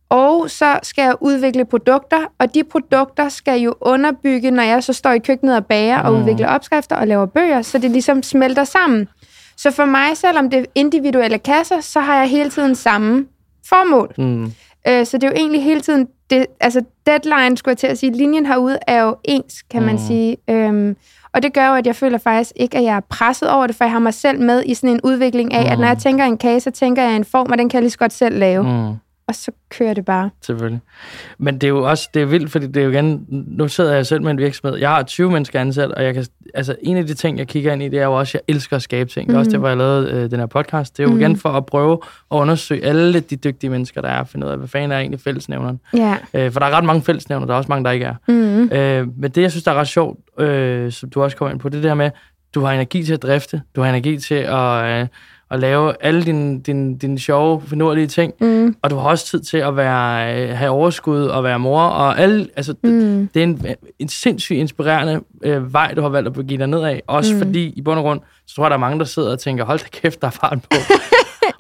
Og 0.09 0.51
så 0.51 0.79
skal 0.83 1.03
jeg 1.03 1.15
udvikle 1.21 1.65
produkter, 1.65 2.19
og 2.39 2.55
de 2.55 2.65
produkter 2.65 3.29
skal 3.29 3.61
jo 3.61 3.75
underbygge, 3.81 4.51
når 4.51 4.63
jeg 4.63 4.85
så 4.85 4.93
står 4.93 5.11
i 5.11 5.19
køkkenet 5.19 5.57
og 5.57 5.67
bager 5.67 6.03
mm. 6.03 6.09
og 6.09 6.15
udvikler 6.15 6.49
opskrifter 6.49 6.97
og 6.97 7.07
laver 7.07 7.27
bøger, 7.27 7.63
så 7.63 7.79
det 7.79 7.91
ligesom 7.91 8.23
smelter 8.23 8.65
sammen. 8.65 9.09
Så 9.57 9.71
for 9.71 9.85
mig, 9.85 10.17
selvom 10.17 10.51
det 10.51 10.59
er 10.59 10.65
individuelle 10.75 11.39
kasser, 11.39 11.81
så 11.81 12.01
har 12.01 12.19
jeg 12.19 12.29
hele 12.29 12.51
tiden 12.51 12.75
samme 12.75 13.27
formål. 13.69 14.15
Mm. 14.19 14.53
Øh, 14.89 15.07
så 15.07 15.19
det 15.19 15.25
er 15.25 15.29
jo 15.29 15.35
egentlig 15.37 15.63
hele 15.63 15.81
tiden, 15.81 16.09
det, 16.31 16.47
altså 16.61 16.83
deadline, 17.07 17.57
skulle 17.57 17.73
jeg 17.73 17.79
til 17.79 17.87
at 17.87 17.99
sige, 17.99 18.13
linjen 18.13 18.47
herude 18.47 18.79
er 18.87 19.03
jo 19.03 19.17
ens, 19.25 19.63
kan 19.63 19.83
man 19.83 19.95
mm. 19.95 20.01
sige. 20.01 20.37
Øhm, 20.51 20.97
og 21.33 21.43
det 21.43 21.53
gør 21.53 21.69
jo, 21.69 21.75
at 21.75 21.87
jeg 21.87 21.97
føler 21.97 22.19
faktisk 22.19 22.53
ikke, 22.57 22.79
at 22.79 22.85
jeg 22.85 22.97
er 22.97 23.01
presset 23.01 23.51
over 23.51 23.67
det, 23.67 23.77
for 23.77 23.85
jeg 23.85 23.93
har 23.93 23.99
mig 23.99 24.15
selv 24.15 24.41
med 24.41 24.63
i 24.67 24.75
sådan 24.75 24.91
en 24.91 25.01
udvikling 25.05 25.55
af, 25.55 25.65
mm. 25.65 25.73
at 25.73 25.79
når 25.79 25.87
jeg 25.87 25.99
tænker 25.99 26.25
en 26.25 26.39
kage, 26.39 26.61
så 26.61 26.71
tænker 26.71 27.03
jeg 27.03 27.17
en 27.17 27.25
form, 27.25 27.47
og 27.53 27.59
den 27.59 27.69
kan 27.69 27.77
jeg 27.77 27.83
lige 27.83 27.91
så 27.91 27.99
godt 27.99 28.13
selv 28.13 28.39
lave. 28.39 28.63
Mm. 28.63 28.95
Og 29.29 29.35
så 29.35 29.51
kører 29.71 29.95
det 29.95 30.05
bare. 30.05 30.31
Selvfølgelig. 30.43 30.81
Men 31.39 31.55
det 31.55 31.65
er 31.65 31.69
jo 31.69 31.89
også 31.89 32.09
det 32.15 32.23
er 32.23 32.27
vildt, 32.27 32.51
fordi 32.51 32.67
det 32.67 32.77
er 32.77 32.85
jo 32.85 32.91
igen, 32.91 33.27
nu 33.29 33.69
sidder 33.69 33.95
jeg 33.95 34.07
selv 34.07 34.23
med 34.23 34.31
en 34.31 34.39
virksomhed. 34.39 34.79
Jeg 34.79 34.91
har 34.91 35.03
20 35.03 35.31
mennesker 35.31 35.61
ansat, 35.61 35.93
og 35.93 36.05
jeg 36.05 36.15
kan, 36.15 36.27
altså 36.55 36.77
en 36.83 36.97
af 36.97 37.07
de 37.07 37.15
ting, 37.15 37.39
jeg 37.39 37.49
kigger 37.49 37.73
ind 37.73 37.83
i, 37.83 37.89
det 37.89 37.99
er 37.99 38.05
jo 38.05 38.19
også, 38.19 38.39
at 38.39 38.43
jeg 38.49 38.55
elsker 38.55 38.77
at 38.77 38.83
skabe 38.83 39.11
ting. 39.11 39.27
Mm. 39.27 39.29
Det 39.29 39.35
er 39.35 39.39
også 39.39 39.51
det, 39.51 39.59
hvor 39.59 39.69
jeg 39.69 39.77
lavede 39.77 40.11
øh, 40.11 40.31
den 40.31 40.39
her 40.39 40.47
podcast. 40.47 40.97
Det 40.97 41.03
er 41.03 41.09
jo 41.09 41.15
mm. 41.15 41.21
igen 41.21 41.37
for 41.37 41.49
at 41.49 41.67
prøve 41.67 41.93
at 42.31 42.37
undersøge 42.37 42.85
alle 42.85 43.21
de 43.21 43.37
dygtige 43.37 43.71
mennesker, 43.71 44.01
der 44.01 44.09
er, 44.09 44.19
og 44.19 44.29
finde 44.29 44.47
ud 44.47 44.51
af, 44.51 44.59
hvad 44.59 44.69
fanden 44.69 44.93
er 44.93 44.99
egentlig 44.99 45.21
fællesnævneren. 45.21 45.81
Ja. 45.95 46.17
Øh, 46.35 46.53
for 46.53 46.61
der 46.61 46.67
er 46.67 46.71
ret 46.71 46.85
mange 46.85 47.03
fællesnævner, 47.03 47.47
der 47.47 47.55
er 47.55 47.59
også 47.59 47.69
mange, 47.69 47.85
der 47.85 47.91
ikke 47.91 48.07
er. 48.07 48.15
Mm. 48.29 48.73
Øh, 48.73 49.19
men 49.19 49.31
det, 49.31 49.43
jeg 49.43 49.51
synes, 49.51 49.65
der 49.65 49.71
er 49.71 49.75
ret 49.75 49.89
sjovt, 49.89 50.41
øh, 50.41 50.93
som 50.93 51.11
du 51.11 51.23
også 51.23 51.37
kommer 51.37 51.53
ind 51.53 51.61
på, 51.61 51.69
det 51.69 51.83
der 51.83 51.95
med, 51.95 52.11
du 52.55 52.61
har 52.61 52.73
energi 52.73 53.03
til 53.03 53.15
at 53.15 53.23
drifte, 53.23 53.63
du 53.77 53.81
har 53.81 53.89
energi 53.89 54.19
til 54.19 54.35
at, 54.35 55.01
øh, 55.01 55.07
at 55.51 55.61
lave 55.61 55.93
alle 56.01 56.23
dine, 56.25 56.61
dine, 56.61 56.99
dine 56.99 57.19
sjove, 57.19 57.63
finurlige 57.67 58.07
ting, 58.07 58.33
Mm. 58.41 58.75
og 58.83 58.91
du 58.91 58.97
har 58.97 59.09
også 59.09 59.27
tid 59.27 59.41
til 59.41 59.57
at 59.59 59.77
være, 59.77 60.43
øh, 60.43 60.57
have 60.57 60.71
overskud 60.71 61.23
og 61.25 61.45
være 61.45 61.59
mor, 61.59 61.81
og 61.83 62.21
alle, 62.21 62.49
altså, 62.57 62.75
mm. 62.85 62.91
Mm. 62.91 63.29
det 63.35 63.41
er 63.41 63.45
en, 63.45 63.67
en 63.99 64.09
sindssygt 64.09 64.59
inspirerende 64.59 65.21
øh, 65.45 65.73
vej, 65.73 65.93
du 65.95 66.01
har 66.03 66.09
valgt 66.09 66.27
at 66.27 66.33
begive 66.33 66.59
dig 66.59 66.67
nedad. 66.67 67.01
Også 67.07 67.35
mm. 67.35 67.41
Fordi, 67.41 67.73
i 67.77 67.83
bund 67.83 67.99
og 67.99 68.05
grund, 68.05 68.21
så 68.47 68.55
tror 68.55 68.65
jeg, 68.65 68.71
der 68.71 68.77
er 68.77 68.81
mange, 68.81 68.99
der 68.99 69.05
sidder 69.05 69.33
og 69.33 69.39
tænker, 69.39 69.65
hold 69.65 69.79
da 69.79 69.85
kæft, 69.93 70.21
der 70.21 70.27
er 70.27 70.31
fart 70.31 70.59
på. 70.63 70.77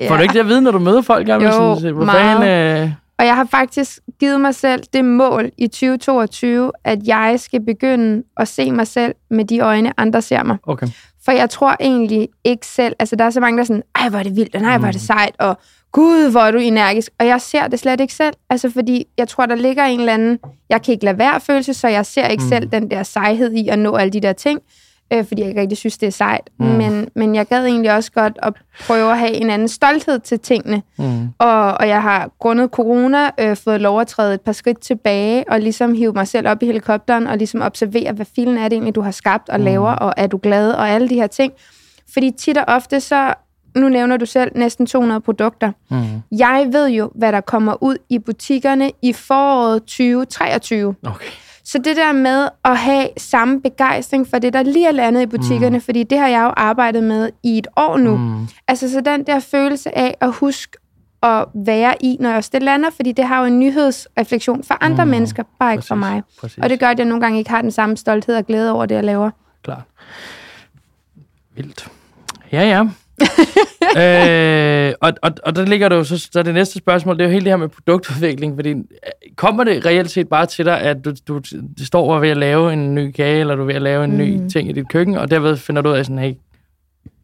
Ja. 0.00 0.08
Får 0.08 0.16
du 0.16 0.22
ikke 0.22 0.34
det 0.34 0.40
at 0.40 0.46
vide, 0.48 0.62
når 0.62 0.70
du 0.70 0.78
møder 0.78 1.02
folk? 1.02 1.28
Jo, 1.28 1.40
sådan, 1.40 1.94
hvor 1.94 2.04
meget. 2.04 2.38
fanden, 2.38 2.84
øh, 2.88 2.90
Og 3.18 3.26
jeg 3.26 3.34
har 3.36 3.44
faktisk 3.50 3.98
givet 4.20 4.40
mig 4.40 4.54
selv 4.54 4.82
det 4.92 5.04
mål 5.04 5.50
i 5.58 5.66
2022, 5.66 6.72
at 6.84 6.98
jeg 7.06 7.34
skal 7.38 7.60
begynde 7.64 8.22
at 8.36 8.48
se 8.48 8.70
mig 8.70 8.86
selv 8.86 9.14
med 9.30 9.44
de 9.44 9.60
øjne, 9.60 9.92
andre 10.00 10.22
ser 10.22 10.42
mig. 10.42 10.56
okay. 10.62 10.86
For 11.26 11.32
jeg 11.32 11.50
tror 11.50 11.76
egentlig 11.80 12.28
ikke 12.44 12.66
selv, 12.66 12.96
altså 12.98 13.16
der 13.16 13.24
er 13.24 13.30
så 13.30 13.40
mange, 13.40 13.56
der 13.56 13.62
er 13.62 13.66
sådan, 13.66 13.82
ej, 13.94 14.08
hvor 14.08 14.18
er 14.18 14.22
det 14.22 14.36
vildt, 14.36 14.54
og 14.54 14.60
nej, 14.60 14.78
hvor 14.78 14.88
er 14.88 14.92
det 14.92 15.00
sejt, 15.00 15.34
og 15.38 15.58
gud, 15.92 16.30
hvor 16.30 16.40
er 16.40 16.50
du 16.50 16.58
energisk. 16.58 17.12
Og 17.20 17.26
jeg 17.26 17.40
ser 17.40 17.68
det 17.68 17.78
slet 17.78 18.00
ikke 18.00 18.14
selv, 18.14 18.34
altså 18.50 18.70
fordi 18.70 19.04
jeg 19.18 19.28
tror, 19.28 19.46
der 19.46 19.54
ligger 19.54 19.84
en 19.84 20.00
eller 20.00 20.12
anden, 20.14 20.38
jeg 20.70 20.82
kan 20.82 20.92
ikke 20.92 21.04
lade 21.04 21.18
være 21.18 21.40
følelse, 21.40 21.74
så 21.74 21.88
jeg 21.88 22.06
ser 22.06 22.28
ikke 22.28 22.42
Mm. 22.42 22.46
mm. 22.46 22.48
selv 22.48 22.68
den 22.72 22.90
der 22.90 23.02
sejhed 23.02 23.52
i 23.52 23.68
at 23.68 23.78
nå 23.78 23.96
alle 23.96 24.10
de 24.10 24.20
der 24.20 24.32
ting, 24.32 24.60
øh, 25.12 25.24
fordi 25.24 25.40
jeg 25.40 25.48
ikke 25.48 25.60
rigtig 25.60 25.78
synes, 25.78 25.98
det 25.98 26.06
er 26.06 26.10
sejt. 26.10 26.50
Mm. 26.58 26.66
Mm. 26.66 26.72
Men, 26.72 27.08
men 27.14 27.34
jeg 27.34 27.46
gad 27.46 27.64
egentlig 27.64 27.94
også 27.94 28.12
godt 28.12 28.38
at 28.42 28.52
prøve 28.86 29.12
at 29.12 29.18
have 29.18 29.32
en 29.32 29.50
anden 29.50 29.68
stolthed 29.68 30.18
til 30.18 30.40
tingene. 30.40 30.82
Mm. 30.98 31.28
Og, 31.38 31.72
og 31.72 31.88
jeg 31.88 32.02
har 32.02 32.30
grundet 32.38 32.70
corona 32.70 33.30
øh, 33.40 33.56
fået 33.56 33.80
lov 33.80 34.00
at 34.00 34.06
træde 34.06 34.34
et 34.34 34.40
par 34.40 34.52
skridt 34.52 34.80
tilbage, 34.80 35.44
og 35.48 35.60
ligesom 35.60 35.94
hive 35.94 36.12
mig 36.12 36.28
selv 36.28 36.48
op 36.48 36.62
i 36.62 36.66
helikopteren, 36.66 37.26
og 37.26 37.36
ligesom 37.36 37.62
observere, 37.62 38.12
hvad 38.12 38.26
filen 38.34 38.58
er 38.58 38.68
det 38.68 38.72
egentlig, 38.72 38.94
du 38.94 39.00
har 39.00 39.10
skabt 39.10 39.48
og 39.48 39.60
laver, 39.60 39.90
og 39.90 40.14
er 40.16 40.26
du 40.26 40.40
glad, 40.42 40.70
og 40.70 40.88
alle 40.88 41.08
de 41.08 41.14
her 41.14 41.26
ting. 41.26 41.52
Fordi 42.12 42.30
tit 42.30 42.58
og 42.58 42.64
ofte, 42.68 43.00
så, 43.00 43.34
nu 43.76 43.88
nævner 43.88 44.16
du 44.16 44.26
selv, 44.26 44.52
næsten 44.54 44.86
200 44.86 45.20
produkter. 45.20 45.72
Mm. 45.90 46.38
Jeg 46.38 46.68
ved 46.72 46.88
jo, 46.88 47.10
hvad 47.14 47.32
der 47.32 47.40
kommer 47.40 47.82
ud 47.82 47.96
i 48.08 48.18
butikkerne 48.18 48.90
i 49.02 49.12
foråret 49.12 49.82
2023. 49.82 50.94
Okay. 51.06 51.26
Så 51.68 51.78
det 51.78 51.96
der 51.96 52.12
med 52.12 52.48
at 52.64 52.76
have 52.78 53.08
samme 53.16 53.60
begejstring 53.62 54.28
for 54.28 54.38
det, 54.38 54.52
der 54.52 54.62
lige 54.62 54.88
er 54.88 54.92
landet 54.92 55.22
i 55.22 55.26
butikkerne, 55.26 55.76
mm. 55.76 55.82
fordi 55.82 56.02
det 56.02 56.18
har 56.18 56.28
jeg 56.28 56.42
jo 56.42 56.52
arbejdet 56.56 57.04
med 57.04 57.30
i 57.42 57.58
et 57.58 57.66
år 57.76 57.96
nu. 57.98 58.16
Mm. 58.16 58.48
Altså 58.68 58.90
så 58.90 59.00
den 59.00 59.26
der 59.26 59.40
følelse 59.40 59.98
af 59.98 60.16
at 60.20 60.32
huske 60.32 60.78
at 61.22 61.44
være 61.54 61.94
i, 62.00 62.16
når 62.20 62.32
også 62.32 62.50
det 62.52 62.62
lander, 62.62 62.90
fordi 62.90 63.12
det 63.12 63.24
har 63.24 63.40
jo 63.40 63.46
en 63.46 63.58
nyhedsreflektion 63.58 64.64
for 64.64 64.84
andre 64.84 65.04
Mm, 65.04 65.10
mennesker, 65.10 65.42
bare 65.58 65.72
ikke 65.72 65.86
for 65.86 65.94
præcis, 65.94 66.10
mig. 66.12 66.22
Præcis. 66.40 66.58
Og 66.58 66.70
det 66.70 66.80
gør, 66.80 66.86
at 66.86 66.98
jeg 66.98 67.06
nogle 67.06 67.20
gange 67.20 67.38
ikke 67.38 67.50
har 67.50 67.62
den 67.62 67.70
samme 67.70 67.96
stolthed 67.96 68.36
og 68.36 68.46
glæde 68.46 68.72
over 68.72 68.86
det, 68.86 68.94
jeg 68.94 69.04
laver. 69.04 69.30
Klart. 69.62 69.82
Vildt. 71.54 71.88
Ja, 72.52 72.62
ja. 72.62 72.84
øh, 74.02 74.94
og, 75.00 75.12
og, 75.22 75.32
og 75.44 75.56
der 75.56 75.64
ligger 75.64 75.88
der 75.88 75.96
jo 75.96 76.04
så, 76.04 76.28
så 76.32 76.42
det 76.42 76.54
næste 76.54 76.78
spørgsmål, 76.78 77.18
det 77.18 77.24
er 77.24 77.28
jo 77.28 77.32
hele 77.32 77.44
det 77.44 77.52
her 77.52 77.56
med 77.56 77.68
produktudvikling, 77.68 78.54
fordi 78.56 78.70
øh, 78.70 78.76
kommer 79.36 79.64
det 79.64 79.86
reelt 79.86 80.10
set 80.10 80.28
bare 80.28 80.46
til 80.46 80.64
dig, 80.64 80.80
at 80.80 81.04
du, 81.04 81.12
du, 81.28 81.40
du 81.78 81.84
står 81.84 82.14
og 82.14 82.22
ved 82.22 82.28
at 82.28 82.36
lave 82.36 82.72
en 82.72 82.94
ny 82.94 83.10
kage, 83.10 83.40
eller 83.40 83.54
du 83.54 83.62
er 83.62 83.66
ved 83.66 83.74
at 83.74 83.82
lave 83.82 84.04
en 84.04 84.10
mm. 84.10 84.16
ny 84.16 84.48
ting 84.48 84.68
i 84.68 84.72
dit 84.72 84.88
køkken, 84.88 85.16
og 85.16 85.30
derved 85.30 85.56
finder 85.56 85.82
du 85.82 85.88
ud 85.88 85.94
af 85.94 86.04
sådan, 86.04 86.18
hey, 86.18 86.34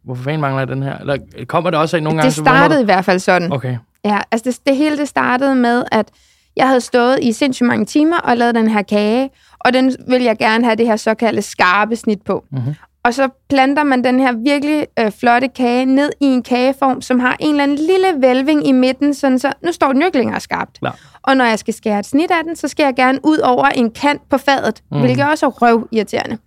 hvorfor 0.04 0.22
fanden 0.22 0.40
mangler 0.40 0.60
jeg 0.60 0.68
den 0.68 0.82
her? 0.82 0.98
Eller 0.98 1.18
kommer 1.46 1.70
det 1.70 1.78
også 1.78 1.96
af 1.96 2.02
nogle 2.02 2.16
gange? 2.16 2.26
Det 2.26 2.34
så 2.34 2.42
vågner 2.42 2.58
startede 2.58 2.82
i 2.82 2.84
hvert 2.84 3.04
fald 3.04 3.18
sådan. 3.18 3.48
Du, 3.48 3.54
okay. 3.54 3.76
Ja, 4.04 4.18
altså 4.30 4.50
det, 4.50 4.66
det 4.66 4.76
hele 4.76 4.98
det 4.98 5.08
startede 5.08 5.54
med, 5.54 5.84
at 5.92 6.08
jeg 6.56 6.68
havde 6.68 6.80
stået 6.80 7.18
i 7.22 7.32
sindssygt 7.32 7.66
mange 7.66 7.84
timer 7.84 8.18
og 8.18 8.36
lavet 8.36 8.54
den 8.54 8.68
her 8.68 8.82
kage, 8.82 9.30
og 9.58 9.72
den 9.72 9.96
vil 10.08 10.22
jeg 10.22 10.38
gerne 10.38 10.64
have 10.64 10.76
det 10.76 10.86
her 10.86 10.96
såkaldte 10.96 11.42
skarpe 11.42 11.96
snit 11.96 12.22
på. 12.22 12.44
Mhm. 12.50 12.74
Og 13.04 13.14
så 13.14 13.28
planter 13.48 13.82
man 13.82 14.04
den 14.04 14.20
her 14.20 14.32
virkelig 14.32 14.86
øh, 14.98 15.12
flotte 15.12 15.48
kage 15.48 15.84
ned 15.84 16.10
i 16.20 16.24
en 16.24 16.42
kageform, 16.42 17.02
som 17.02 17.20
har 17.20 17.36
en 17.40 17.50
eller 17.50 17.62
anden 17.62 17.76
lille 17.76 18.28
velving 18.28 18.66
i 18.66 18.72
midten, 18.72 19.14
sådan 19.14 19.38
så 19.38 19.52
nu 19.62 19.72
står 19.72 19.92
den 19.92 20.00
jo 20.00 20.06
ikke 20.06 20.18
længere 20.18 20.40
skarpt. 20.40 20.78
Klar. 20.78 20.98
Og 21.22 21.36
når 21.36 21.44
jeg 21.44 21.58
skal 21.58 21.74
skære 21.74 21.98
et 21.98 22.06
snit 22.06 22.30
af 22.30 22.44
den, 22.44 22.56
så 22.56 22.68
skal 22.68 22.84
jeg 22.84 22.94
gerne 22.96 23.18
ud 23.22 23.38
over 23.38 23.64
en 23.64 23.90
kant 23.90 24.22
på 24.30 24.38
fadet, 24.38 24.82
mm. 24.90 25.00
hvilket 25.00 25.24
også 25.28 25.46
er 25.46 25.50
røv 25.50 25.88
irriterende. 25.92 26.38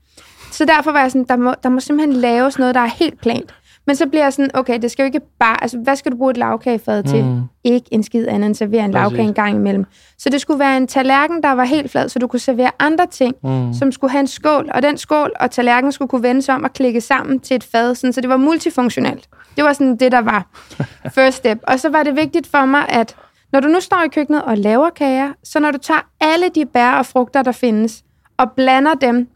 Så 0.52 0.65
derfor 0.65 0.91
var 0.91 1.02
jeg 1.02 1.12
sådan, 1.12 1.26
der 1.30 1.36
må, 1.36 1.54
der 1.63 1.70
må 1.70 1.80
simpelthen 1.80 2.22
laves 2.22 2.60
noget, 2.60 2.76
der 2.76 2.82
er 2.82 2.89
helt 3.00 3.22
plant. 3.22 3.54
Men 3.88 3.95
så 3.95 4.08
bliver 4.08 4.24
jeg 4.24 4.34
sådan, 4.34 4.52
okay, 4.54 4.80
det 4.82 4.91
skal 4.91 5.04
jo 5.04 5.06
ikke 5.06 5.21
bare... 5.39 5.62
Altså, 5.63 5.78
hvad 5.78 5.95
skal 5.95 6.12
du 6.12 6.17
bruge 6.17 6.32
et 6.32 6.38
lavkagefad 6.38 7.04
til? 7.04 7.24
Mm. 7.26 7.41
Ikke 7.63 7.86
en 7.91 8.04
skid 8.04 8.28
andet 8.28 8.45
end 8.48 8.56
servere 8.56 8.86
en 8.86 8.91
Præcis. 8.91 9.02
lavkage 9.02 9.28
en 9.28 9.34
gang 9.34 9.56
imellem. 9.56 9.86
Så 10.17 10.30
det 10.30 10.41
skulle 10.41 10.60
være 10.60 10.78
en 10.78 10.88
tallerken, 10.88 11.43
der 11.43 11.52
var 11.52 11.63
helt 11.63 11.91
flad, 11.91 12.10
så 12.10 12.19
du 12.19 12.28
kunne 12.28 12.39
servere 12.39 12.71
andre 12.80 13.08
ting, 13.08 13.36
Mm. 13.43 13.74
som 13.74 13.91
skulle 13.91 14.12
have 14.12 14.19
en 14.19 14.28
skål, 14.28 14.69
og 14.74 14.82
den 14.84 14.98
skål 14.98 15.32
og 15.39 15.52
tallerken 15.52 15.91
skulle 15.91 16.10
kunne 16.10 16.24
vendes 16.24 16.50
om 16.50 16.63
og 16.63 16.74
klikke 16.74 17.02
sammen 17.02 17.39
til 17.39 17.56
et 17.56 17.63
fad, 17.63 17.95
sådan, 17.95 18.13
så 18.13 18.21
det 18.21 18.30
var 18.30 18.38
multifunktionelt. 18.38 19.30
Det 19.56 19.63
var 19.63 19.74
sådan 19.74 19.95
det, 19.98 20.12
der 20.12 20.21
var 20.21 20.45
first 21.15 21.38
step. 21.38 21.60
Og 21.63 21.80
så 21.80 21.89
var 21.89 22.04
det 22.04 22.15
vigtigt 22.15 22.48
for 22.48 22.65
mig, 22.65 22.86
at 22.89 23.15
når 23.54 23.60
du 23.60 23.67
nu 23.67 23.80
står 23.80 24.04
i 24.06 24.08
køkkenet 24.08 24.43
og 24.43 24.58
laver 24.58 24.89
kager, 24.89 25.32
så 25.43 25.60
når 25.60 25.71
du 25.71 25.78
tager 25.78 26.00
alle 26.21 26.50
de 26.56 26.65
bær 26.65 26.91
og 26.91 27.06
frugter, 27.06 27.41
der 27.43 27.52
findes, 27.52 28.04
og 28.38 28.52
blander 28.52 28.93
dem, 28.93 29.28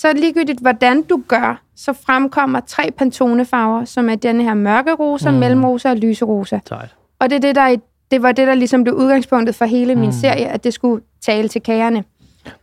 så 0.00 0.12
ligegyldigt, 0.12 0.60
hvordan 0.60 1.02
du 1.02 1.22
gør, 1.28 1.62
så 1.76 1.92
fremkommer 1.92 2.60
tre 2.60 2.90
pantonefarver, 2.98 3.84
som 3.84 4.08
er 4.08 4.14
den 4.14 4.40
her 4.40 4.54
mørke 4.54 4.92
rosa, 4.92 5.28
Mm. 5.30 5.34
mm. 5.34 5.40
mellemrosa 5.40 5.90
og 5.90 5.96
lyse 5.96 6.24
rosa. 6.24 6.58
Sejt. 6.68 6.94
Og 7.18 7.30
det, 7.30 7.36
er 7.36 7.40
det, 7.40 7.54
der, 7.54 7.60
er- 7.62 7.76
det 8.10 8.22
var 8.22 8.32
det, 8.32 8.46
der 8.46 8.54
ligesom 8.54 8.84
blev 8.84 8.94
udgangspunktet 8.94 9.54
for 9.54 9.64
hele 9.64 9.94
min 9.94 10.04
Mm. 10.06 10.12
serie, 10.12 10.46
at 10.48 10.64
det 10.64 10.74
skulle 10.74 11.02
tale 11.22 11.48
til 11.48 11.62
kagerne. 11.62 12.04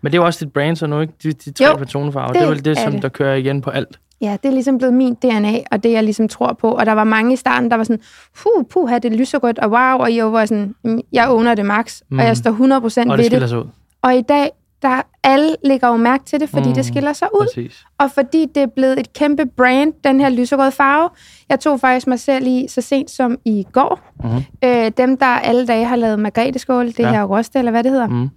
Men 0.01 0.11
det 0.11 0.17
er 0.17 0.21
jo 0.21 0.25
også 0.25 0.45
dit 0.45 0.53
brand, 0.53 0.75
så 0.75 0.87
nu 0.87 0.99
ikke? 0.99 1.13
De, 1.23 1.31
de 1.33 1.51
tre 1.51 1.65
Jo, 1.65 1.75
personfarver. 1.77 2.27
Det, 2.27 2.35
det 2.35 2.41
det 2.41 2.47
er 2.47 2.53
vel 2.53 2.65
det, 2.65 2.79
som 2.79 2.91
det. 2.91 3.01
der 3.01 3.09
kører 3.09 3.35
igen 3.35 3.61
på 3.61 3.69
alt. 3.69 3.99
Ja, 4.21 4.37
det 4.43 4.49
er 4.49 4.53
ligesom 4.53 4.77
blevet 4.77 4.93
min 4.93 5.13
DNA, 5.15 5.53
og 5.71 5.83
det, 5.83 5.91
jeg 5.91 6.03
ligesom 6.03 6.27
tror 6.27 6.53
på. 6.53 6.71
Og 6.71 6.85
der 6.85 6.91
var 6.91 7.03
mange 7.03 7.33
i 7.33 7.35
starten, 7.35 7.71
der 7.71 7.77
var 7.77 7.83
sådan, 7.83 8.01
puh, 8.43 8.65
puh, 8.69 8.89
det 8.91 9.05
er 9.05 9.09
lyserødt, 9.17 9.59
og 9.59 9.69
wow, 9.69 9.97
og 9.99 10.15
jeg 10.15 10.31
var 10.33 10.45
sådan, 10.45 10.75
"Mm, 10.83 10.99
jeg 11.11 11.29
under 11.29 11.55
det 11.55 11.65
max, 11.65 12.01
Mm. 12.01 12.15
mm. 12.15 12.19
og 12.19 12.25
jeg 12.25 12.37
står 12.37 12.51
100% 12.51 13.11
Og 13.11 13.17
ved 13.17 13.17
det 13.17 13.25
skiller 13.25 13.39
det. 13.39 13.49
sig 13.49 13.59
ud. 13.59 13.65
Og 14.01 14.15
i 14.15 14.21
dag, 14.21 14.49
der 14.83 15.01
alle 15.23 15.55
lægger 15.63 15.87
jo 15.87 15.95
mærke 15.97 16.23
til 16.25 16.39
det, 16.39 16.49
fordi 16.49 16.63
Mm. 16.63 16.67
mm. 16.69 16.75
det 16.75 16.85
skiller 16.85 17.13
sig 17.13 17.27
ud. 17.33 17.45
Præcis. 17.55 17.83
Og 17.97 18.11
fordi 18.11 18.45
det 18.55 18.63
er 18.63 18.67
blevet 18.67 18.99
et 18.99 19.13
kæmpe 19.13 19.45
brand, 19.45 19.93
den 20.03 20.19
her 20.21 20.29
lyserøde 20.29 20.71
farve. 20.71 21.09
Jeg 21.49 21.59
tog 21.59 21.79
faktisk 21.79 22.07
mig 22.07 22.19
selv 22.19 22.47
i 22.47 22.65
så 22.69 22.81
sent 22.81 23.11
som 23.11 23.37
i 23.45 23.65
går. 23.71 23.99
Mhm. 24.23 24.43
Øh, 24.63 24.91
dem, 24.97 25.17
der 25.17 25.25
alle 25.25 25.67
dage 25.67 25.85
har 25.85 25.95
lavet 25.95 26.19
margrethe-skål, 26.19 26.87
det 26.87 26.99
ja. 26.99 27.11
her 27.11 27.23
roste, 27.23 27.59
eller 27.59 27.71
hvad 27.71 27.83
det 27.83 27.91
hedder, 27.91 28.07
Mm. 28.07 28.29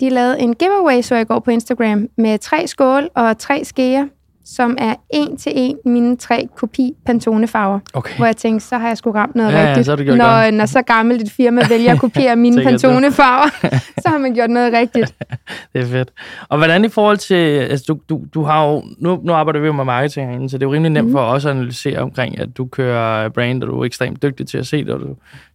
de 0.00 0.08
lavede 0.10 0.40
en 0.40 0.54
giveaway, 0.54 1.02
så 1.02 1.14
jeg 1.14 1.26
går 1.26 1.38
på 1.38 1.50
Instagram, 1.50 2.08
med 2.16 2.38
tre 2.38 2.66
skål 2.66 3.08
og 3.14 3.38
tre 3.38 3.64
skeer, 3.64 4.06
som 4.44 4.76
er 4.80 4.94
en 5.10 5.36
til 5.36 5.52
en 5.56 5.76
mine 5.84 6.16
tre 6.16 6.48
kopi 6.56 6.92
Pantone-farver. 7.06 7.78
Okay. 7.94 8.16
Hvor 8.16 8.26
jeg 8.26 8.36
tænkte, 8.36 8.66
så 8.66 8.78
har 8.78 8.88
jeg 8.88 8.96
sgu 8.98 9.10
ramt 9.10 9.34
noget 9.34 9.52
Ja, 9.52 9.60
ja, 9.62 9.68
rigtigt. 9.68 9.84
så 9.86 9.92
har 9.92 9.96
du 9.96 10.02
gjort 10.02 10.18
når, 10.18 10.50
når 10.50 10.66
så 10.66 10.82
gammelt 10.82 11.22
et 11.22 11.30
firma 11.30 11.62
vælger 11.68 11.92
at 11.92 11.98
kopiere 12.00 12.36
mine. 12.44 12.62
Pantone-farver, 12.64 13.68
så 14.02 14.08
har 14.08 14.18
man 14.18 14.34
gjort 14.34 14.50
noget 14.50 14.72
rigtigt. 14.72 15.14
Det 15.72 15.82
er 15.82 15.86
fedt. 15.86 16.08
Og 16.48 16.58
hvordan 16.58 16.84
i 16.84 16.88
forhold 16.88 17.16
til, 17.16 17.34
altså 17.34 17.84
du, 17.88 17.98
du, 18.08 18.20
du 18.34 18.42
har 18.42 18.66
jo, 18.68 18.82
nu, 18.98 19.20
nu 19.24 19.32
arbejder 19.32 19.60
vi 19.60 19.66
jo 19.66 19.72
med 19.72 19.84
marketing 19.84 20.28
herinde, 20.28 20.50
så 20.50 20.58
det 20.58 20.62
er 20.62 20.66
jo 20.66 20.72
rimelig 20.72 20.90
nemt 20.92 21.04
Mhm. 21.06 21.12
for 21.12 21.20
os 21.20 21.44
at 21.44 21.50
analysere 21.50 21.98
omkring, 21.98 22.38
at 22.40 22.56
du 22.56 22.66
kører 22.66 23.28
brand, 23.28 23.62
og 23.62 23.68
du 23.68 23.80
er 23.80 23.84
ekstremt 23.84 24.22
dygtig 24.22 24.46
til 24.46 24.58
at 24.58 24.66
se 24.66 24.84
det, 24.84 24.90
og 24.94 25.00
du 25.00 25.06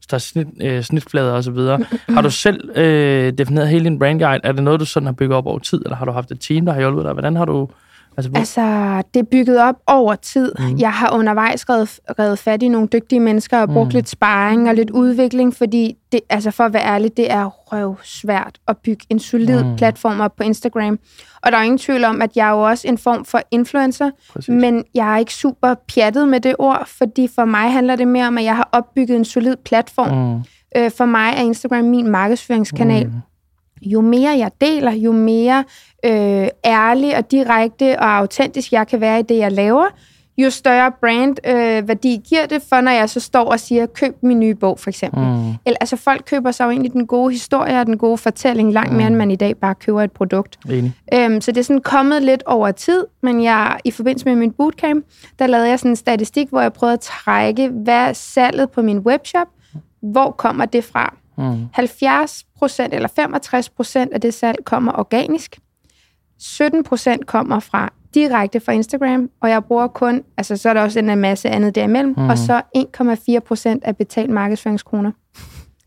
tager 0.09 0.19
snit, 0.19 0.47
øh, 0.61 0.81
snitflader 0.83 1.33
og 1.33 1.43
så 1.43 1.51
videre. 1.51 1.79
Har 2.09 2.21
du 2.21 2.29
selv 2.29 2.77
øh, 2.77 3.33
defineret 3.37 3.67
hele 3.69 3.85
din 3.85 3.99
brand 3.99 4.19
guide? 4.19 4.41
Er 4.43 4.51
det 4.51 4.63
noget, 4.63 4.79
du 4.79 4.85
sådan 4.85 5.05
har 5.07 5.13
bygget 5.13 5.37
op 5.37 5.45
over 5.45 5.59
tid, 5.59 5.81
eller 5.85 5.95
har 5.95 6.05
du 6.05 6.11
haft 6.11 6.31
et 6.31 6.39
team, 6.39 6.65
der 6.65 6.73
har 6.73 6.79
hjulpet 6.79 7.03
dig? 7.05 7.13
Hvordan 7.13 7.35
har 7.35 7.45
du... 7.45 7.69
Altså, 8.19 8.29
hvor, 8.31 8.39
Altså, 8.39 9.01
det 9.13 9.19
er 9.19 9.23
bygget 9.23 9.59
op 9.61 9.75
over 9.87 10.15
tid. 10.15 10.51
Mm. 10.59 10.77
Jeg 10.79 10.91
har 10.93 11.13
undervejs 11.13 11.69
revet, 11.69 11.99
revet 12.19 12.39
fat 12.39 12.63
i 12.63 12.67
nogle 12.67 12.87
dygtige 12.87 13.19
mennesker 13.19 13.59
og 13.59 13.69
brugt 13.69 13.87
Mm. 13.87 13.95
lidt 13.95 14.09
sparring 14.09 14.69
og 14.69 14.75
lidt 14.75 14.89
udvikling, 14.89 15.55
fordi 15.55 15.95
det, 16.11 16.19
altså 16.29 16.51
for 16.51 16.63
at 16.63 16.73
være 16.73 16.83
ærlig, 16.85 17.17
det 17.17 17.31
er 17.31 17.45
røvsvært 17.45 18.57
at 18.67 18.77
bygge 18.77 19.05
en 19.09 19.19
solid 19.19 19.63
Mm. 19.63 19.75
platform 19.75 20.19
op 20.19 20.35
på 20.35 20.43
Instagram. 20.43 20.99
Og 21.43 21.51
der 21.51 21.57
er 21.57 21.61
ingen 21.63 21.77
tvivl 21.77 22.03
om, 22.03 22.21
at 22.21 22.31
jeg 22.35 22.47
er 22.47 22.51
jo 22.51 22.61
også 22.61 22.87
en 22.87 22.97
form 22.97 23.25
for 23.25 23.41
influencer, 23.51 24.09
præcis. 24.33 24.49
men 24.49 24.83
jeg 24.95 25.13
er 25.13 25.17
ikke 25.17 25.33
super 25.33 25.73
pjattet 25.93 26.27
med 26.27 26.39
det 26.39 26.55
ord, 26.59 26.87
fordi 26.97 27.29
for 27.35 27.45
mig 27.45 27.71
handler 27.73 27.95
det 27.95 28.07
mere 28.07 28.27
om, 28.27 28.37
at 28.37 28.43
jeg 28.43 28.55
har 28.55 28.69
opbygget 28.71 29.15
en 29.17 29.25
solid 29.25 29.55
platform. 29.65 30.33
Mm, 30.35 30.43
Øh, 30.77 30.91
for 30.91 31.05
mig 31.05 31.33
er 31.37 31.41
Instagram 31.41 31.83
min 31.83 32.07
markedsføringskanal. 32.09 33.07
Mm. 33.07 33.13
Jo 33.81 34.01
mere 34.01 34.37
jeg 34.37 34.51
deler, 34.61 34.91
jo 34.91 35.11
mere 35.11 35.63
øh, 36.05 36.47
ærlig 36.65 37.17
og 37.17 37.31
direkte 37.31 37.99
og 37.99 38.17
autentisk 38.17 38.71
jeg 38.71 38.87
kan 38.87 39.01
være 39.01 39.19
i 39.19 39.23
det, 39.23 39.37
jeg 39.37 39.51
laver, 39.51 39.85
jo 40.43 40.49
større 40.49 40.91
brandværdi 41.01 41.79
øh, 41.79 41.87
værdi 41.87 42.21
giver 42.29 42.45
det, 42.45 42.61
for 42.69 42.81
når 42.81 42.91
jeg 42.91 43.09
så 43.09 43.19
står 43.19 43.51
og 43.51 43.59
siger, 43.59 43.85
køb 43.85 44.15
min 44.21 44.39
nye 44.39 44.55
bog, 44.55 44.79
for 44.79 44.89
eksempel. 44.89 45.23
Mm. 45.23 45.47
Eller, 45.65 45.77
altså, 45.81 45.95
folk 45.95 46.23
køber 46.25 46.51
sig 46.51 46.65
jo 46.65 46.69
egentlig 46.69 46.93
den 46.93 47.07
gode 47.07 47.31
historie 47.31 47.79
og 47.79 47.85
den 47.85 47.97
gode 47.97 48.17
fortælling 48.17 48.73
langt 48.73 48.91
mere, 48.91 49.01
mm. 49.01 49.07
end 49.07 49.15
man 49.15 49.31
i 49.31 49.35
dag 49.35 49.57
bare 49.57 49.75
køber 49.75 50.01
et 50.01 50.11
produkt. 50.11 50.59
Enig. 50.69 50.93
Øhm, 51.13 51.41
så 51.41 51.51
det 51.51 51.59
er 51.59 51.63
sådan 51.63 51.81
kommet 51.81 52.21
lidt 52.21 52.43
over 52.45 52.71
tid, 52.71 53.05
men 53.23 53.43
jeg 53.43 53.79
i 53.85 53.91
forbindelse 53.91 54.25
med 54.25 54.35
min 54.35 54.51
bootcamp, 54.51 55.05
der 55.39 55.47
lavede 55.47 55.69
jeg 55.69 55.79
sådan 55.79 55.91
en 55.91 55.95
statistik, 55.95 56.49
hvor 56.49 56.61
jeg 56.61 56.73
prøvede 56.73 56.93
at 56.93 56.99
trække, 56.99 57.67
hvad 57.67 58.13
salget 58.13 58.71
på 58.71 58.81
min 58.81 58.99
webshop, 58.99 59.47
hvor 60.01 60.31
kommer 60.31 60.65
det 60.65 60.83
fra? 60.83 61.15
Mm. 61.39 61.67
70 61.73 62.45
procent 62.57 62.93
eller 62.93 63.07
65 63.15 63.69
procent 63.69 64.13
af 64.13 64.21
det 64.21 64.33
salg 64.33 64.57
kommer 64.65 64.91
organisk. 64.99 65.59
17 66.39 66.83
procent 66.83 67.25
kommer 67.25 67.59
fra 67.59 67.93
direkte 68.13 68.59
fra 68.59 68.71
Instagram, 68.71 69.29
og 69.41 69.49
jeg 69.49 69.63
bruger 69.63 69.87
kun, 69.87 70.23
altså 70.37 70.57
så 70.57 70.69
er 70.69 70.73
der 70.73 70.81
også 70.81 70.99
en 70.99 71.17
masse 71.17 71.49
andet 71.49 71.75
derimellem, 71.75 72.13
mm. 72.17 72.29
og 72.29 72.37
så 72.37 72.61
1,4 73.35 73.39
procent 73.39 73.83
af 73.83 73.97
betalt 73.97 74.29
markedsføringskroner. 74.29 75.11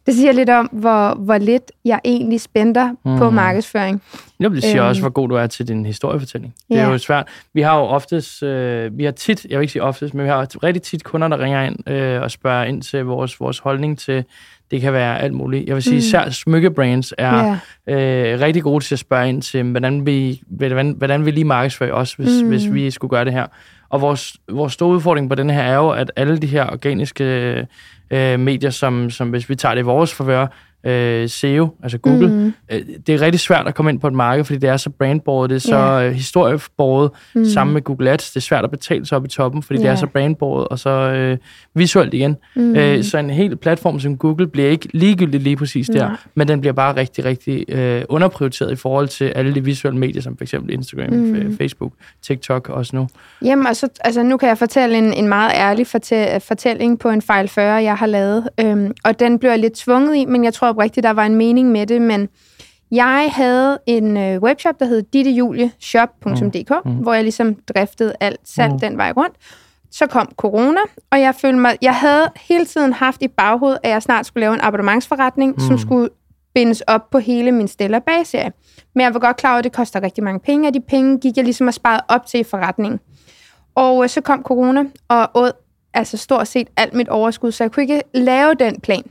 Det 0.07 0.15
siger 0.15 0.33
lidt 0.33 0.51
om, 0.51 0.67
hvor, 0.73 1.15
hvor 1.15 1.39
lidt 1.39 1.73
jeg 1.85 2.01
egentlig 2.05 2.41
spænder 2.41 2.91
mm. 3.05 3.19
på 3.19 3.31
markedsføring. 3.31 4.03
Ja, 4.41 4.49
det 4.49 4.63
siger 4.63 4.83
øhm. 4.83 4.89
også, 4.89 5.01
hvor 5.01 5.11
god 5.11 5.29
du 5.29 5.35
er 5.35 5.47
til 5.47 5.69
din 5.69 5.87
historiefortælling. 5.87 6.55
Det 6.69 6.77
ja. 6.77 6.81
er 6.81 6.91
jo 6.91 6.99
svært. 6.99 7.29
Vi 7.55 7.61
har 7.61 7.79
jo 7.79 7.85
oftest, 7.85 8.43
øh, 8.43 8.99
vi 8.99 9.05
har 9.05 9.13
tit, 9.13 9.47
jeg 9.51 9.59
vil 9.59 9.63
ikke 9.63 9.73
sige 9.73 9.83
oftest, 9.83 10.15
men 10.15 10.25
vi 10.25 10.29
har 10.31 10.65
rigtig 10.65 10.83
tit 10.83 11.05
kunder, 11.05 11.29
der 11.29 11.39
ringer 11.39 11.63
ind 11.63 11.91
øh, 11.91 12.23
og 12.23 12.31
spørger 12.31 12.65
ind 12.65 12.83
til 12.83 13.05
vores, 13.05 13.41
vores 13.41 13.59
holdning 13.59 13.99
til, 13.99 14.25
det 14.71 14.81
kan 14.81 14.93
være 14.93 15.21
alt 15.21 15.35
muligt. 15.35 15.67
Jeg 15.67 15.75
vil 15.75 15.83
sige, 15.83 15.95
mm. 15.95 15.99
især 15.99 16.31
smykkebrands 16.31 17.13
er 17.19 17.59
yeah. 17.89 18.33
øh, 18.33 18.41
rigtig 18.41 18.63
gode 18.63 18.85
til 18.85 18.95
at 18.95 18.99
spørge 18.99 19.29
ind 19.29 19.43
til, 19.43 19.63
hvordan 19.63 20.07
vi, 20.07 20.43
hvordan, 20.47 20.95
hvordan 20.99 21.27
vi 21.27 21.31
lige 21.31 21.45
markedsfører 21.45 21.93
os, 21.93 22.15
hvis, 22.15 22.43
mm. 22.43 22.49
hvis 22.49 22.73
vi 22.73 22.91
skulle 22.91 23.11
gøre 23.11 23.25
det 23.25 23.33
her. 23.33 23.47
Og 23.93 24.01
vores, 24.01 24.37
vores 24.51 24.73
store 24.73 24.89
udfordring 24.89 25.29
på 25.29 25.35
den 25.35 25.51
her 25.51 25.63
er 25.63 25.75
jo, 25.75 25.91
at 25.91 26.13
alle 26.17 26.39
de 26.39 26.47
her 26.47 26.71
organiske 26.71 27.25
øh, 27.25 27.67
øh 28.11 28.41
medier, 28.41 28.71
som, 28.71 29.11
som 29.11 29.31
hvis 29.31 29.49
vi 29.49 29.55
tager 29.55 29.75
det 29.75 29.83
i 29.83 29.85
vores 29.85 30.15
forvør, 30.15 30.47
øh, 30.85 31.29
SEO, 31.29 31.69
altså 31.83 31.99
Google. 31.99 32.29
Mm. 32.29 32.53
Øh, 32.73 32.81
det 33.07 33.15
er 33.15 33.21
rigtig 33.21 33.41
svært 33.41 33.67
at 33.67 33.75
komme 33.75 33.91
ind 33.91 34.01
på 34.01 34.07
et 34.07 34.13
marked, 34.13 34.45
fordi 34.45 34.59
det 34.59 34.71
er 34.71 34.77
så 34.77 34.91
brandbordet, 34.91 35.51
det 35.51 35.57
er 35.57 35.61
så 35.61 35.77
yeah. 35.77 36.07
øh, 36.07 36.13
historiebordet, 36.13 37.11
mm. 37.35 37.45
sammen 37.45 37.75
med 37.75 37.83
Google 37.83 38.11
Ads. 38.11 38.31
Det 38.31 38.37
er 38.37 38.41
svært 38.41 38.65
at 38.65 38.71
betale 38.71 39.07
sig 39.07 39.17
op 39.17 39.25
i 39.25 39.29
toppen, 39.29 39.63
fordi 39.63 39.79
yeah. 39.79 39.85
det 39.85 39.91
er 39.91 39.97
så 39.97 40.07
brandbordet, 40.07 40.69
og 40.69 40.79
så 40.79 40.91
øh, 40.91 41.39
visuelt 41.75 42.15
igen. 42.15 42.37
Mm. 42.57 42.77
Øh, 42.77 43.05
så 43.05 43.19
en 43.19 43.31
hel 43.31 43.57
platform 43.57 44.01
som 44.01 44.17
Google 44.17 44.47
bliver 44.47 44.69
ikke 44.69 44.89
ligegyldigt 44.95 45.43
lige 45.43 45.57
præcis 45.57 45.87
der, 45.87 46.09
Nej. 46.09 46.17
men 46.35 46.49
den 46.49 46.61
bliver 46.61 46.73
bare 46.73 46.97
rigtig, 46.97 47.25
rigtig 47.25 47.65
øh, 47.69 48.05
underprioriteret 48.09 48.73
i 48.73 48.77
forhold 48.77 49.09
til 49.09 49.25
alle 49.25 49.55
de 49.55 49.65
visuelle 49.65 49.99
medier, 49.99 50.23
som 50.23 50.37
for 50.37 50.45
eksempel 50.45 50.73
Instagram, 50.75 51.13
mm. 51.13 51.57
Facebook, 51.59 51.93
TikTok 52.23 52.69
også 52.69 52.97
nu. 52.97 53.09
Jamen, 53.45 53.67
og 53.67 53.77
så, 53.77 53.89
altså, 54.01 54.23
nu 54.23 54.37
kan 54.37 54.49
jeg 54.49 54.59
fortælle 54.59 54.99
en, 54.99 55.15
en 55.15 55.29
meget 55.29 55.53
ærlig 55.55 55.87
fortæl, 55.87 56.41
fortælling 56.41 56.99
på 56.99 57.09
en 57.09 57.23
fejl 57.23 57.49
40, 57.49 57.83
jeg 57.83 57.97
har 57.97 58.07
lavet, 58.07 58.49
øhm, 58.61 58.93
og 59.05 59.21
den 59.21 59.39
bliver 59.39 59.57
lidt 59.57 59.73
tvunget 59.73 60.17
i, 60.17 60.25
men 60.25 60.45
jeg 60.45 60.55
tror 60.55 60.72
oprigtigt, 60.73 61.05
der 61.05 61.11
var 61.11 61.27
en 61.27 61.35
mening 61.35 61.71
med 61.71 61.87
det, 61.87 62.03
men 62.03 62.29
jeg 62.91 63.31
havde 63.33 63.79
en 63.87 64.17
øh, 64.17 64.43
webshop, 64.43 64.81
der 64.81 64.87
hed 64.87 65.03
dittejulieShop.dk, 65.03 66.85
mm. 66.85 66.93
mm. 66.93 66.99
hvor 66.99 67.15
jeg 67.15 67.23
ligesom 67.23 67.55
driftede 67.55 68.15
alt 68.21 68.41
salg 68.45 68.73
mm. 68.73 68.81
den 68.81 68.97
vej 68.97 69.13
rundt. 69.17 69.37
Så 69.91 70.07
kom 70.07 70.33
corona, 70.37 70.81
og 71.11 71.21
jeg 71.21 71.35
følte 71.35 71.59
mig, 71.59 71.77
jeg 71.83 71.95
havde 71.95 72.29
hele 72.37 72.65
tiden 72.65 72.93
haft 72.93 73.23
i 73.23 73.29
baghovedet, 73.29 73.79
at 73.83 73.91
jeg 73.91 74.03
snart 74.03 74.27
skulle 74.27 74.41
lave 74.41 74.55
en 74.55 74.61
abonnementsforretning, 74.61 75.53
mm. 75.53 75.61
som 75.61 75.79
skulle 75.79 76.09
bindes 76.55 76.81
op 76.81 77.11
på 77.11 77.19
hele 77.19 77.53
min 77.53 77.69
Stella 77.69 77.99
Bag-serie. 77.99 78.53
Men 78.95 79.05
jeg 79.05 79.15
var 79.15 79.21
godt 79.21 79.37
klar 79.37 79.51
over, 79.51 79.59
at 79.59 79.65
det 79.65 79.73
koster 79.73 80.03
rigtig 80.03 80.25
mange 80.25 80.41
penge, 80.41 80.69
og 80.69 80.75
de 80.75 80.81
penge 80.81 81.19
gik 81.19 81.37
jeg 81.37 81.45
ligesom 81.45 81.67
og 81.67 81.75
sparede 81.75 82.03
op 82.09 82.27
til 82.27 82.41
i 82.41 82.45
forretningen. 82.45 83.01
Og 83.75 84.03
øh, 84.03 84.09
så 84.09 84.21
kom 84.21 84.43
corona, 84.43 84.85
og 85.09 85.31
åd 85.35 85.53
altså 85.95 86.17
stort 86.17 86.49
set 86.49 86.69
alt 86.77 86.95
mit 86.95 87.09
overskud, 87.09 87.53
så 87.53 87.65
jeg 87.65 87.73
kunne 87.73 87.83
ikke 87.83 88.03
lave 88.15 88.55
den 88.55 88.81
plan. 88.81 89.03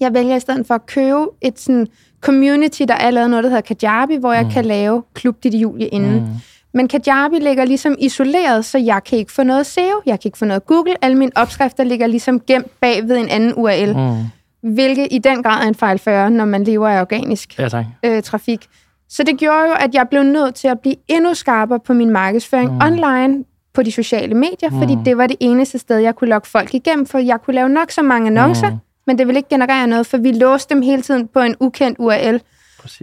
Jeg 0.00 0.14
vælger 0.14 0.36
i 0.36 0.40
stedet 0.40 0.66
for 0.66 0.74
at 0.74 0.86
købe 0.86 1.26
et 1.40 1.60
sådan 1.60 1.86
community, 2.20 2.82
der 2.88 2.94
er 2.94 3.10
lavet 3.10 3.30
noget, 3.30 3.44
der 3.44 3.50
hedder 3.50 3.74
Kajabi, 3.74 4.16
hvor 4.16 4.32
jeg 4.32 4.44
mm. 4.44 4.50
kan 4.50 4.64
lave 4.64 5.02
Klub 5.14 5.36
Dit 5.42 5.54
Julie 5.54 5.88
inden. 5.88 6.14
Mm. 6.14 6.26
Men 6.74 6.88
Kajabi 6.88 7.38
ligger 7.38 7.64
ligesom 7.64 7.96
isoleret, 7.98 8.64
så 8.64 8.78
jeg 8.78 9.04
kan 9.04 9.18
ikke 9.18 9.32
få 9.32 9.42
noget 9.42 9.66
SEO, 9.66 10.02
jeg 10.06 10.20
kan 10.20 10.28
ikke 10.28 10.38
få 10.38 10.44
noget 10.44 10.66
Google. 10.66 11.04
Alle 11.04 11.18
mine 11.18 11.32
opskrifter 11.34 11.84
ligger 11.84 12.06
ligesom 12.06 12.40
gemt 12.40 12.80
bag 12.80 13.08
ved 13.08 13.16
en 13.16 13.28
anden 13.28 13.54
URL. 13.56 13.96
Mm. 13.96 14.72
Hvilket 14.74 15.08
i 15.10 15.18
den 15.18 15.42
grad 15.42 15.64
er 15.64 15.68
en 15.68 15.74
fejl 15.74 15.98
for 15.98 16.28
når 16.28 16.44
man 16.44 16.64
lever 16.64 16.88
af 16.88 17.00
organisk 17.00 17.58
ja, 17.58 17.68
tak. 17.68 17.84
øh, 18.04 18.22
trafik. 18.22 18.66
Så 19.08 19.22
det 19.22 19.38
gjorde 19.38 19.66
jo, 19.68 19.74
at 19.80 19.94
jeg 19.94 20.06
blev 20.10 20.22
nødt 20.22 20.54
til 20.54 20.68
at 20.68 20.80
blive 20.80 20.94
endnu 21.08 21.34
skarpere 21.34 21.80
på 21.80 21.92
min 21.92 22.10
markedsføring 22.10 22.72
mm. 22.72 22.80
online 22.82 23.44
på 23.74 23.82
de 23.82 23.92
sociale 23.92 24.34
medier, 24.34 24.70
mm. 24.70 24.78
fordi 24.78 24.96
det 25.04 25.16
var 25.16 25.26
det 25.26 25.36
eneste 25.40 25.78
sted, 25.78 25.98
jeg 25.98 26.14
kunne 26.14 26.30
lokke 26.30 26.48
folk 26.48 26.74
igennem, 26.74 27.06
for 27.06 27.18
jeg 27.18 27.38
kunne 27.44 27.54
lave 27.54 27.68
nok 27.68 27.90
så 27.90 28.02
mange 28.02 28.26
annoncer, 28.26 28.70
mm 28.70 28.78
men 29.06 29.18
det 29.18 29.28
vil 29.28 29.36
ikke 29.36 29.48
generere 29.48 29.86
noget, 29.86 30.06
for 30.06 30.16
vi 30.16 30.32
låste 30.32 30.74
dem 30.74 30.82
hele 30.82 31.02
tiden 31.02 31.28
på 31.28 31.40
en 31.40 31.56
ukendt 31.60 31.98
URL. 31.98 32.40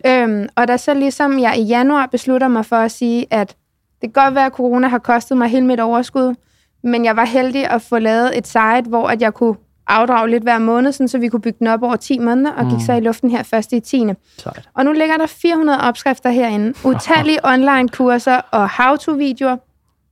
Øhm, 0.05 0.49
og 0.55 0.67
da 0.67 0.77
så 0.77 0.93
ligesom 0.93 1.39
jeg 1.39 1.57
i 1.57 1.61
januar 1.61 2.05
beslutter 2.05 2.47
mig 2.47 2.65
for 2.65 2.75
at 2.75 2.91
sige, 2.91 3.25
at 3.29 3.55
det 4.01 4.13
kan 4.13 4.23
godt 4.23 4.35
være, 4.35 4.45
at 4.45 4.51
corona 4.51 4.87
har 4.87 4.97
kostet 4.97 5.37
mig 5.37 5.47
hele 5.47 5.65
mit 5.65 5.79
overskud, 5.79 6.35
men 6.83 7.05
jeg 7.05 7.15
var 7.15 7.25
heldig 7.25 7.67
at 7.67 7.81
få 7.81 7.99
lavet 7.99 8.37
et 8.37 8.47
site, 8.47 8.83
hvor 8.87 9.07
at 9.07 9.21
jeg 9.21 9.33
kunne 9.33 9.55
afdrage 9.87 10.29
lidt 10.29 10.43
hver 10.43 10.59
måned, 10.59 10.91
sådan, 10.91 11.07
så 11.07 11.17
vi 11.17 11.27
kunne 11.27 11.41
bygge 11.41 11.59
den 11.59 11.67
op 11.67 11.83
over 11.83 11.95
10 11.95 12.19
måneder, 12.19 12.51
og 12.51 12.65
mm. 12.65 12.69
gik 12.69 12.85
så 12.85 12.93
i 12.93 12.99
luften 12.99 13.31
her 13.31 13.43
først 13.43 13.73
i 13.73 13.79
10. 13.79 14.05
Sejt. 14.37 14.69
Og 14.73 14.85
nu 14.85 14.91
ligger 14.91 15.17
der 15.17 15.25
400 15.25 15.81
opskrifter 15.81 16.29
herinde, 16.29 16.73
utallige 16.89 17.39
online 17.45 17.89
kurser 17.89 18.37
og 18.51 18.69
how-to-videoer, 18.69 19.57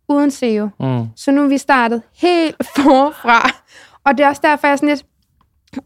uden 0.10 0.32
SEO. 0.32 0.70
Mm. 0.80 1.06
Så 1.16 1.32
nu 1.32 1.44
er 1.44 1.48
vi 1.48 1.58
startet 1.58 2.02
helt 2.22 2.56
forfra. 2.76 3.50
Og 4.04 4.18
det 4.18 4.24
er 4.24 4.28
også 4.30 4.42
derfor, 4.44 4.68
jeg 4.68 4.72
er 4.72 4.76
sådan 4.76 4.90
lidt, 4.90 5.06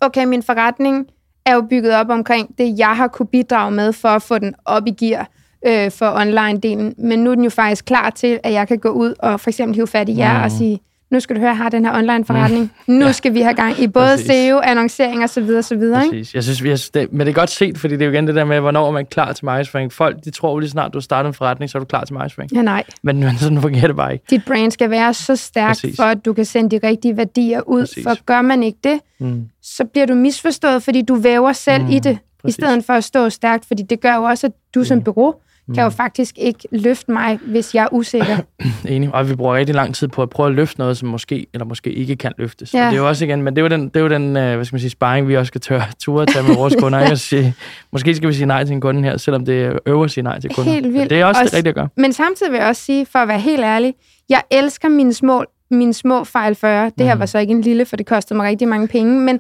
okay, 0.02 0.26
min 0.26 0.44
forretning 0.44 1.08
er 1.46 1.56
jo 1.56 1.62
bygget 1.62 1.94
op 1.96 2.10
omkring 2.10 2.58
det, 2.58 2.80
jeg 2.80 2.98
har 2.98 3.08
kunne 3.08 3.28
bidrage 3.28 3.72
med 3.72 3.94
for 3.94 4.10
at 4.10 4.22
få 4.22 4.38
den 4.38 4.56
op 4.66 4.88
i 4.88 4.92
gear 4.92 5.30
øh, 5.66 5.92
for 5.92 6.06
online-delen. 6.06 7.06
Men 7.08 7.20
nu 7.20 7.32
er 7.32 7.36
den 7.36 7.44
jo 7.44 7.50
faktisk 7.50 7.86
klar 7.86 8.10
til, 8.10 8.40
at 8.44 8.54
jeg 8.54 8.68
kan 8.68 8.80
gå 8.80 8.90
ud 8.90 9.14
og 9.20 9.40
for 9.40 9.50
eksempel 9.50 9.76
hive 9.76 9.88
fat 9.88 10.10
i 10.10 10.18
jer 10.18 10.38
mm. 10.38 10.44
og 10.44 10.52
sige, 10.52 10.80
nu 11.14 11.20
skal 11.20 11.36
du 11.36 11.40
høre, 11.40 11.50
jeg 11.50 11.58
har 11.58 11.70
den 11.70 11.86
her 11.86 11.98
online-forretning. 11.98 12.72
Mm. 12.88 12.94
Nu 12.94 13.06
ja. 13.06 13.12
skal 13.12 13.34
vi 13.34 13.42
have 13.42 13.54
gang 13.54 13.80
i 13.80 13.88
både 13.88 14.08
Præcis. 14.08 14.28
SEO, 14.28 14.60
annoncering 14.60 15.24
og 15.24 15.30
så 15.30 15.42
videre, 15.42 15.64
så 15.64 15.76
videre. 15.76 16.06
Ikke? 16.06 16.18
Jeg 16.18 16.44
synes, 16.44 16.62
jeg 16.62 16.80
synes 16.80 16.90
det, 16.90 17.14
men 17.14 17.20
det 17.20 17.28
er 17.28 17.34
godt 17.34 17.50
set, 17.50 17.78
fordi 17.78 17.94
det 17.94 18.02
er 18.02 18.06
jo 18.06 18.12
igen 18.12 18.28
det 18.28 18.36
der 18.36 18.46
med, 18.46 18.60
hvornår 18.60 18.88
er 18.88 18.92
man 18.92 19.06
klar 19.06 19.34
til 19.34 19.46
markedsføring. 19.46 19.94
Folk, 19.94 20.26
de 20.26 20.32
tror 20.32 20.60
lige 20.60 20.70
snart, 20.70 20.94
du 20.94 21.02
starter 21.02 21.28
en 21.28 21.34
forretning, 21.34 21.70
så 21.70 21.78
er 21.78 21.80
du 21.80 21.86
klar 21.86 22.06
til 22.06 22.14
markedsføring. 22.14 22.54
Ja, 22.54 22.62
nej. 22.62 22.84
Men, 23.04 23.20
men 23.20 23.38
sådan 23.38 23.62
fungerer 23.62 23.88
det 23.88 23.96
bare 23.96 24.14
ikke. 24.14 24.26
Dit 24.30 24.46
brand 24.46 24.72
skal 24.72 24.90
være 24.90 25.14
så 25.14 25.36
stærkt, 25.36 25.82
Præcis. 25.82 25.96
for 25.96 26.04
at 26.04 26.26
du 26.26 26.34
kan 26.34 26.46
sende 26.46 26.80
de 26.80 26.88
rigtige 26.88 27.18
værdier 27.18 27.62
ud. 27.62 27.82
Præcis. 27.82 28.04
For 28.04 28.24
gør 28.26 28.42
man 28.42 28.64
ikke 28.64 28.80
det, 28.84 29.00
mm. 29.20 29.46
så 29.62 29.86
bliver 29.86 30.06
du 30.06 30.16
misforstået, 30.16 30.84
fordi 30.84 31.02
du 31.02 31.16
væver 31.16 31.54
selv 31.54 31.84
mm. 31.84 31.90
i 31.90 32.00
det, 32.00 32.18
Præcis. 32.42 32.58
i 32.58 32.62
stedet 32.62 32.86
for 32.86 32.94
at 32.94 33.04
stå 33.04 33.30
stærkt, 33.30 33.66
fordi 33.66 33.84
det 33.84 34.02
gør 34.02 34.16
jo 34.16 34.24
også, 34.24 34.48
at 34.48 34.54
du 34.76 34.80
mm. 34.80 34.86
som 34.86 35.02
bureau 35.02 35.34
mm. 35.68 35.74
kan 35.74 35.84
jo 35.84 35.90
faktisk 35.90 36.38
ikke 36.38 36.68
løfte 36.72 37.12
mig, 37.12 37.40
hvis 37.46 37.76
jeg 37.76 37.84
er 37.84 37.88
usikker. 37.92 38.38
Enig, 38.88 39.16
og 39.16 39.30
vi 39.30 39.36
bruger 39.36 39.56
rigtig 39.56 39.76
lang 39.76 39.96
tid 39.96 40.08
på 40.08 40.22
at 40.22 40.30
prøve 40.30 40.50
at 40.50 40.56
løfte 40.56 40.80
noget, 40.80 40.98
som 40.98 41.10
måske 41.10 41.48
eller 41.54 41.66
måske 41.66 41.92
ikke 41.92 42.16
kan 42.16 42.32
løftes. 42.38 42.74
Ja. 42.74 42.86
Og 42.86 42.92
det 42.92 42.98
er 42.98 43.02
jo 43.02 43.08
også 43.08 43.26
igen, 43.26 43.42
men 43.42 43.56
det 43.56 43.62
er 43.62 43.64
jo 43.64 43.70
den, 43.70 43.90
det 43.90 43.96
er 43.96 44.00
jo 44.00 44.10
den 44.10 44.38
øh, 44.38 44.56
hvad 44.56 44.66
skal 44.66 44.76
man 44.76 44.80
sige, 44.80 44.90
sparring, 44.90 45.28
vi 45.28 45.38
også 45.38 45.48
skal 45.48 45.62
tør, 45.62 45.82
ture 46.02 46.26
tage 46.26 46.48
med 46.48 46.56
vores 46.56 46.76
kunder. 46.80 47.00
Ikke? 47.00 47.18
Sige, 47.18 47.56
måske 47.92 48.16
skal 48.16 48.30
vi 48.30 48.34
sige 48.34 48.46
nej 48.46 48.64
til 48.64 48.74
en 48.74 48.82
kunde 48.82 49.04
her, 49.04 49.18
selvom 49.18 49.46
det 49.46 49.64
er 49.64 49.78
øver 49.86 50.04
at 50.04 50.12
sige 50.12 50.24
nej 50.24 50.40
til 50.40 50.50
kunden. 50.50 50.74
Helt 50.74 50.94
vildt. 50.94 51.10
det 51.10 51.20
er 51.20 51.26
også, 51.26 51.42
også 51.42 51.52
det 51.52 51.58
rigtige 51.58 51.70
at 51.70 51.76
gøre. 51.76 51.90
Men 51.98 52.14
samtidig 52.14 52.52
vil 52.52 52.58
jeg 52.58 52.68
også 52.68 52.82
sige, 52.82 53.06
for 53.06 53.20
at 53.20 53.28
være 53.28 53.40
helt 53.40 53.64
ærlig, 53.64 53.94
jeg 54.30 54.42
elsker 54.52 54.90
mine 54.90 55.14
små, 55.14 55.44
mine 55.72 55.94
små 55.94 56.24
fejl 56.24 56.56
40. 56.56 56.92
Det 56.98 57.06
her 57.06 57.14
mm. 57.14 57.20
var 57.20 57.26
så 57.26 57.40
ikke 57.40 57.52
en 57.52 57.62
lille, 57.62 57.86
for 57.86 57.96
det 57.96 58.06
kostede 58.06 58.38
mig 58.38 58.48
rigtig 58.48 58.68
mange 58.68 58.88
penge, 58.88 59.22
men 59.22 59.40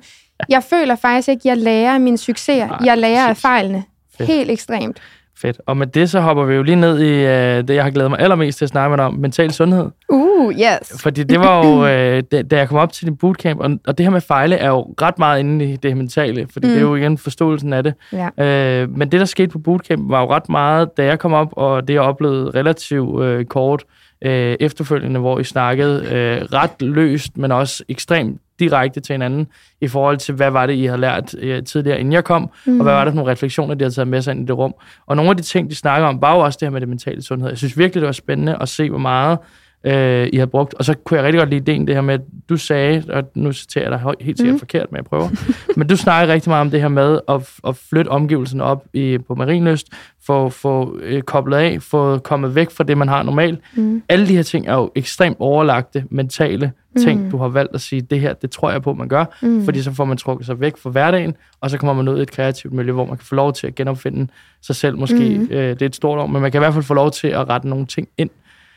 jeg 0.49 0.63
føler 0.63 0.95
faktisk 0.95 1.29
ikke, 1.29 1.41
at 1.41 1.45
jeg 1.45 1.57
lærer 1.57 1.93
af 1.93 2.01
mine 2.01 2.17
succeser. 2.17 2.67
Nej, 2.67 2.77
jeg 2.85 2.97
lærer 2.97 3.27
præcis. 3.27 3.43
af 3.43 3.49
fejlene. 3.49 3.83
Fedt. 4.17 4.29
Helt 4.29 4.51
ekstremt. 4.51 4.99
Fedt. 5.43 5.61
Og 5.65 5.77
med 5.77 5.87
det, 5.87 6.09
så 6.09 6.19
hopper 6.19 6.43
vi 6.45 6.55
jo 6.55 6.63
lige 6.63 6.75
ned 6.75 6.99
i 6.99 7.11
uh, 7.11 7.67
det, 7.67 7.75
jeg 7.75 7.83
har 7.83 7.91
glædet 7.91 8.11
mig 8.11 8.19
allermest 8.19 8.57
til 8.57 8.65
at 8.65 8.69
snakke 8.69 8.89
med 8.89 8.97
dig 8.97 9.05
om, 9.05 9.13
mental 9.13 9.51
sundhed. 9.51 9.89
Uh, 10.09 10.53
yes. 10.53 11.01
Fordi 11.01 11.23
det 11.23 11.39
var 11.39 11.65
jo, 11.65 11.81
uh, 11.81 12.23
da, 12.31 12.41
da 12.41 12.57
jeg 12.57 12.69
kom 12.69 12.77
op 12.77 12.91
til 12.91 13.07
din 13.07 13.17
bootcamp, 13.17 13.59
og, 13.59 13.71
og 13.87 13.97
det 13.97 14.05
her 14.05 14.11
med 14.11 14.21
fejle 14.21 14.55
er 14.55 14.67
jo 14.67 14.81
ret 15.01 15.19
meget 15.19 15.39
inde 15.39 15.65
i 15.65 15.75
det 15.75 15.97
mentale, 15.97 16.47
fordi 16.53 16.67
mm. 16.67 16.73
det 16.73 16.77
er 16.77 16.87
jo 16.87 16.95
igen 16.95 17.17
forståelsen 17.17 17.73
af 17.73 17.83
det. 17.83 17.93
Ja. 18.11 18.83
Uh, 18.83 18.89
men 18.97 19.11
det, 19.11 19.19
der 19.19 19.25
skete 19.25 19.47
på 19.47 19.59
bootcamp, 19.59 20.09
var 20.09 20.21
jo 20.21 20.29
ret 20.29 20.49
meget, 20.49 20.97
da 20.97 21.05
jeg 21.05 21.19
kom 21.19 21.33
op, 21.33 21.49
og 21.51 21.87
det 21.87 21.93
jeg 21.93 22.01
oplevede 22.01 22.51
relativt 22.55 23.39
uh, 23.39 23.45
kort 23.45 23.83
uh, 24.25 24.31
efterfølgende, 24.31 25.19
hvor 25.19 25.39
I 25.39 25.43
snakkede 25.43 25.99
uh, 26.01 26.53
ret 26.53 26.81
løst, 26.81 27.37
men 27.37 27.51
også 27.51 27.83
ekstremt 27.89 28.41
direkte 28.59 28.99
til 28.99 29.13
hinanden 29.13 29.47
i 29.81 29.87
forhold 29.87 30.17
til, 30.17 30.35
hvad 30.35 30.51
var 30.51 30.65
det, 30.65 30.73
I 30.73 30.85
havde 30.85 31.01
lært 31.01 31.33
uh, 31.33 31.63
tidligere, 31.65 31.99
inden 31.99 32.13
jeg 32.13 32.23
kom, 32.23 32.49
mm. 32.65 32.79
og 32.79 32.83
hvad 32.83 32.93
var 32.93 33.03
det 33.03 33.11
for 33.11 33.15
nogle 33.15 33.31
refleksioner, 33.31 33.73
de 33.73 33.83
havde 33.83 33.93
taget 33.93 34.07
med 34.07 34.21
sig 34.21 34.31
ind 34.31 34.43
i 34.43 34.45
det 34.45 34.57
rum. 34.57 34.73
Og 35.05 35.15
nogle 35.15 35.29
af 35.29 35.37
de 35.37 35.43
ting, 35.43 35.69
de 35.69 35.75
snakker 35.75 36.07
om, 36.07 36.21
var 36.21 36.35
jo 36.35 36.39
også 36.39 36.57
det 36.59 36.65
her 36.65 36.71
med 36.71 36.81
det 36.81 36.89
mentale 36.89 37.21
sundhed. 37.21 37.49
Jeg 37.49 37.57
synes 37.57 37.77
virkelig, 37.77 38.01
det 38.01 38.05
var 38.07 38.11
spændende 38.11 38.57
at 38.61 38.69
se, 38.69 38.89
hvor 38.89 38.99
meget 38.99 39.37
øh, 39.83 40.29
I 40.33 40.37
har 40.37 40.45
brugt. 40.45 40.73
Og 40.73 40.85
så 40.85 40.93
kunne 40.93 41.17
jeg 41.17 41.23
rigtig 41.25 41.39
godt 41.39 41.49
lide 41.49 41.61
ideen, 41.61 41.87
det 41.87 41.95
her 41.95 42.01
med, 42.01 42.13
at 42.13 42.21
du 42.49 42.57
sagde, 42.57 43.03
og 43.09 43.23
nu 43.35 43.51
citerer 43.51 43.89
jeg 43.89 43.99
dig 43.99 44.25
helt 44.25 44.37
sikkert 44.37 44.53
mm. 44.53 44.59
forkert, 44.59 44.91
men 44.91 44.97
jeg 44.97 45.05
prøver, 45.05 45.29
men 45.77 45.87
du 45.87 45.97
snakker 45.97 46.33
rigtig 46.33 46.49
meget 46.49 46.61
om 46.61 46.71
det 46.71 46.81
her 46.81 46.87
med 46.87 47.19
at, 47.27 47.49
at 47.67 47.75
flytte 47.75 48.09
omgivelserne 48.09 48.63
op 48.63 48.85
i, 48.93 49.17
på 49.27 49.35
Marienlyst, 49.35 49.87
få, 50.25 50.49
få 50.49 50.99
øh, 51.01 51.21
koblet 51.21 51.57
af, 51.57 51.81
få 51.81 52.17
kommet 52.17 52.55
væk 52.55 52.71
fra 52.71 52.83
det, 52.83 52.97
man 52.97 53.07
har 53.07 53.23
normalt. 53.23 53.59
Mm. 53.75 54.03
Alle 54.09 54.27
de 54.27 54.35
her 54.35 54.43
ting 54.43 54.67
er 54.67 54.73
jo 54.73 54.91
ekstremt 54.95 55.37
overlagte, 55.39 56.03
mentale 56.09 56.71
ting, 56.99 57.23
mm. 57.23 57.31
du 57.31 57.37
har 57.37 57.47
valgt 57.47 57.75
at 57.75 57.81
sige, 57.81 58.01
det 58.01 58.19
her, 58.19 58.33
det 58.33 58.51
tror 58.51 58.71
jeg 58.71 58.81
på, 58.81 58.93
man 58.93 59.07
gør, 59.07 59.25
mm. 59.41 59.65
fordi 59.65 59.81
så 59.81 59.93
får 59.93 60.05
man 60.05 60.17
trukket 60.17 60.45
sig 60.45 60.59
væk 60.59 60.77
fra 60.77 60.89
hverdagen, 60.89 61.35
og 61.61 61.69
så 61.69 61.77
kommer 61.77 61.93
man 61.93 62.13
ud 62.13 62.19
i 62.19 62.21
et 62.21 62.31
kreativt 62.31 62.73
miljø, 62.73 62.91
hvor 62.91 63.05
man 63.05 63.17
kan 63.17 63.25
få 63.25 63.35
lov 63.35 63.53
til 63.53 63.67
at 63.67 63.75
genopfinde 63.75 64.27
sig 64.61 64.75
selv. 64.75 64.97
Måske 64.97 65.37
mm. 65.39 65.47
øh, 65.51 65.69
det 65.69 65.81
er 65.81 65.85
et 65.85 65.95
stort 65.95 66.19
ord, 66.19 66.29
men 66.29 66.41
man 66.41 66.51
kan 66.51 66.59
i 66.59 66.63
hvert 66.63 66.73
fald 66.73 66.83
få 66.83 66.93
lov 66.93 67.11
til 67.11 67.27
at 67.27 67.49
rette 67.49 67.67
nogle 67.69 67.85
ting 67.85 68.07
ind. 68.17 68.29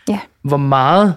Ja. 0.08 0.20
Hvor 0.42 0.56
meget 0.56 1.14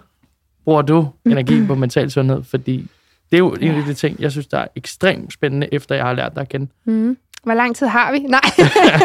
bruger 0.65 0.81
du 0.81 1.07
energi 1.25 1.65
på 1.65 1.75
mental 1.75 2.11
sundhed? 2.11 2.43
Fordi 2.43 2.87
det 3.31 3.37
er 3.37 3.39
jo 3.39 3.51
en 3.61 3.71
af 3.71 3.83
de 3.83 3.93
ting, 3.93 4.19
jeg 4.19 4.31
synes, 4.31 4.47
der 4.47 4.57
er 4.57 4.67
ekstremt 4.75 5.33
spændende, 5.33 5.73
efter 5.73 5.95
jeg 5.95 6.05
har 6.05 6.13
lært 6.13 6.35
dig 6.35 6.41
at 6.41 6.49
kende. 6.49 6.67
Mm. 6.85 7.17
Hvor 7.43 7.53
lang 7.53 7.75
tid 7.75 7.87
har 7.87 8.11
vi? 8.11 8.19
Nej. 8.19 8.41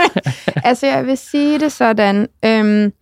altså, 0.69 0.87
jeg 0.87 1.07
vil 1.07 1.19
sige 1.19 1.59
det 1.59 1.73
sådan. 1.73 2.29
Øhm, 2.45 2.93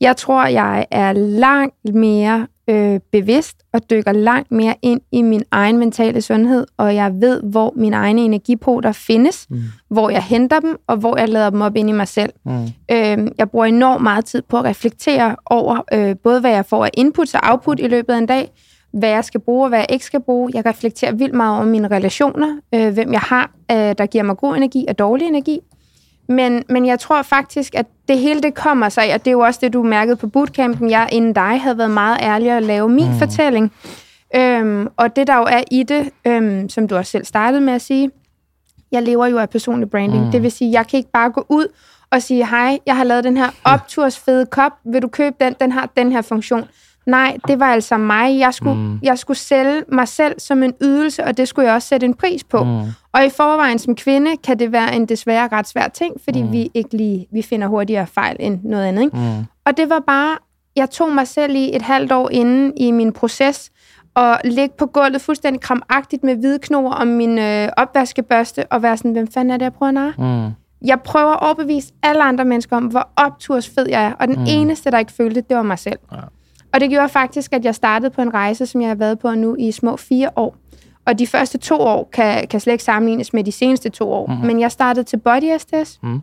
jeg 0.00 0.16
tror, 0.16 0.46
jeg 0.46 0.86
er 0.90 1.12
langt 1.12 1.94
mere 1.94 2.46
øh, 2.68 3.00
bevidst 3.12 3.56
og 3.72 3.90
dykker 3.90 4.12
langt 4.12 4.52
mere 4.52 4.74
ind 4.82 5.00
i 5.12 5.22
min 5.22 5.42
egen 5.50 5.78
mentale 5.78 6.22
sundhed, 6.22 6.66
og 6.76 6.94
jeg 6.94 7.20
ved, 7.20 7.42
hvor 7.42 7.72
mine 7.76 7.96
egne 7.96 8.20
energipoter 8.20 8.92
findes, 8.92 9.46
mm. 9.50 9.60
hvor 9.88 10.10
jeg 10.10 10.22
henter 10.22 10.60
dem, 10.60 10.76
og 10.86 10.96
hvor 10.96 11.18
jeg 11.18 11.28
lader 11.28 11.50
dem 11.50 11.60
op 11.60 11.76
ind 11.76 11.88
i 11.88 11.92
mig 11.92 12.08
selv. 12.08 12.32
Mm. 12.44 12.62
Øh, 12.90 13.28
jeg 13.38 13.50
bruger 13.50 13.66
enormt 13.66 14.02
meget 14.02 14.24
tid 14.24 14.42
på 14.42 14.56
at 14.56 14.64
reflektere 14.64 15.36
over 15.46 15.84
øh, 15.92 16.16
både, 16.24 16.40
hvad 16.40 16.50
jeg 16.50 16.66
får 16.66 16.84
af 16.84 16.90
input 16.94 17.34
og 17.34 17.40
output 17.42 17.80
i 17.80 17.88
løbet 17.88 18.12
af 18.12 18.18
en 18.18 18.26
dag, 18.26 18.50
hvad 18.92 19.08
jeg 19.08 19.24
skal 19.24 19.40
bruge 19.40 19.64
og 19.64 19.68
hvad 19.68 19.78
jeg 19.78 19.86
ikke 19.90 20.04
skal 20.04 20.20
bruge. 20.20 20.50
Jeg 20.54 20.66
reflekterer 20.66 21.12
vildt 21.12 21.34
meget 21.34 21.56
over 21.56 21.66
mine 21.66 21.88
relationer, 21.88 22.56
øh, 22.74 22.94
hvem 22.94 23.12
jeg 23.12 23.20
har, 23.20 23.50
øh, 23.70 23.76
der 23.76 24.06
giver 24.06 24.24
mig 24.24 24.36
god 24.36 24.56
energi 24.56 24.84
og 24.88 24.98
dårlig 24.98 25.26
energi. 25.26 25.60
Men, 26.28 26.64
men 26.68 26.86
jeg 26.86 27.00
tror 27.00 27.22
faktisk, 27.22 27.74
at 27.74 27.86
det 28.08 28.18
hele 28.18 28.40
det 28.40 28.54
kommer 28.54 28.88
sig, 28.88 29.14
og 29.14 29.24
det 29.24 29.26
er 29.26 29.32
jo 29.32 29.40
også 29.40 29.60
det, 29.62 29.72
du 29.72 29.82
mærkede 29.82 30.16
på 30.16 30.26
bootcampen. 30.26 30.90
Jeg 30.90 31.08
inden 31.12 31.32
dig 31.32 31.60
havde 31.60 31.78
været 31.78 31.90
meget 31.90 32.18
ærlig 32.22 32.50
at 32.50 32.62
lave 32.62 32.88
min 32.88 33.08
mm. 33.08 33.18
fortælling. 33.18 33.72
Øhm, 34.36 34.88
og 34.96 35.16
det, 35.16 35.26
der 35.26 35.36
jo 35.36 35.42
er 35.42 35.62
i 35.70 35.82
det, 35.82 36.10
øhm, 36.26 36.68
som 36.68 36.88
du 36.88 36.96
også 36.96 37.10
selv 37.10 37.24
startede 37.24 37.60
med 37.60 37.72
at 37.72 37.82
sige, 37.82 38.10
jeg 38.92 39.02
lever 39.02 39.26
jo 39.26 39.38
af 39.38 39.50
personlig 39.50 39.90
branding. 39.90 40.24
Mm. 40.24 40.30
Det 40.30 40.42
vil 40.42 40.52
sige, 40.52 40.72
jeg 40.72 40.86
kan 40.86 40.96
ikke 40.98 41.10
bare 41.10 41.30
gå 41.30 41.46
ud 41.48 41.66
og 42.10 42.22
sige, 42.22 42.46
hej, 42.46 42.78
jeg 42.86 42.96
har 42.96 43.04
lavet 43.04 43.24
den 43.24 43.36
her 43.36 43.50
optursfede 43.64 44.46
kop, 44.46 44.72
vil 44.84 45.02
du 45.02 45.08
købe 45.08 45.36
den? 45.40 45.54
Den 45.60 45.72
har 45.72 45.90
den 45.96 46.12
her 46.12 46.22
funktion. 46.22 46.64
Nej, 47.08 47.36
det 47.48 47.60
var 47.60 47.66
altså 47.66 47.96
mig. 47.96 48.38
Jeg 48.38 48.54
skulle, 48.54 48.76
mm. 48.76 48.98
jeg 49.02 49.18
skulle 49.18 49.38
sælge 49.38 49.82
mig 49.92 50.08
selv 50.08 50.40
som 50.40 50.62
en 50.62 50.74
ydelse, 50.82 51.24
og 51.24 51.36
det 51.36 51.48
skulle 51.48 51.66
jeg 51.66 51.74
også 51.74 51.88
sætte 51.88 52.06
en 52.06 52.14
pris 52.14 52.44
på. 52.44 52.64
Mm. 52.64 52.80
Og 53.12 53.24
i 53.24 53.30
forvejen 53.36 53.78
som 53.78 53.94
kvinde 53.94 54.36
kan 54.36 54.58
det 54.58 54.72
være 54.72 54.96
en 54.96 55.06
desværre 55.06 55.48
ret 55.52 55.68
svær 55.68 55.88
ting, 55.88 56.14
fordi 56.24 56.42
mm. 56.42 56.52
vi 56.52 56.70
ikke 56.74 56.96
lige 56.96 57.26
vi 57.32 57.42
finder 57.42 57.66
hurtigere 57.66 58.06
fejl 58.06 58.36
end 58.40 58.60
noget 58.64 58.84
andet. 58.84 59.02
Ikke? 59.02 59.16
Mm. 59.16 59.44
Og 59.64 59.76
det 59.76 59.90
var 59.90 60.02
bare, 60.06 60.36
jeg 60.76 60.90
tog 60.90 61.12
mig 61.12 61.28
selv 61.28 61.54
i 61.54 61.76
et 61.76 61.82
halvt 61.82 62.12
år 62.12 62.28
inden 62.30 62.72
i 62.76 62.90
min 62.90 63.12
proces, 63.12 63.70
og 64.14 64.38
ligge 64.44 64.74
på 64.78 64.86
gulvet 64.86 65.20
fuldstændig 65.20 65.60
kramagtigt 65.60 66.24
med 66.24 66.36
hvide 66.36 66.58
knor 66.58 66.92
om 66.92 67.06
min 67.06 67.38
øh, 67.38 67.68
opvaskebørste, 67.76 68.66
og 68.72 68.82
være 68.82 68.96
sådan, 68.96 69.12
hvem 69.12 69.28
fanden 69.28 69.50
er 69.50 69.56
det, 69.56 69.64
jeg 69.64 69.72
prøver 69.72 70.08
at 70.08 70.18
mm. 70.18 70.52
Jeg 70.84 71.00
prøver 71.00 71.32
at 71.32 71.42
overbevise 71.42 71.92
alle 72.02 72.22
andre 72.22 72.44
mennesker 72.44 72.76
om, 72.76 72.84
hvor 72.84 73.08
optursfed 73.16 73.86
jeg 73.88 74.04
er, 74.04 74.12
og 74.12 74.28
den 74.28 74.38
mm. 74.38 74.44
eneste, 74.48 74.90
der 74.90 74.98
ikke 74.98 75.12
følte 75.12 75.40
det, 75.40 75.48
det 75.48 75.56
var 75.56 75.62
mig 75.62 75.78
selv. 75.78 75.98
Ja. 76.12 76.16
Og 76.72 76.80
det 76.80 76.90
gjorde 76.90 77.08
faktisk, 77.08 77.52
at 77.52 77.64
jeg 77.64 77.74
startede 77.74 78.10
på 78.10 78.22
en 78.22 78.34
rejse, 78.34 78.66
som 78.66 78.80
jeg 78.80 78.90
har 78.90 78.94
været 78.94 79.18
på 79.18 79.34
nu 79.34 79.56
i 79.58 79.72
små 79.72 79.96
fire 79.96 80.30
år. 80.36 80.56
Og 81.04 81.18
de 81.18 81.26
første 81.26 81.58
to 81.58 81.80
år 81.80 82.08
kan, 82.12 82.48
kan 82.48 82.60
slet 82.60 82.72
ikke 82.72 82.84
sammenlignes 82.84 83.32
med 83.32 83.44
de 83.44 83.52
seneste 83.52 83.88
to 83.88 84.12
år. 84.12 84.26
Mm-hmm. 84.26 84.46
Men 84.46 84.60
jeg 84.60 84.72
startede 84.72 85.04
til 85.04 85.16
Body 85.16 85.58
SDS, 85.58 85.98
mm. 86.02 86.20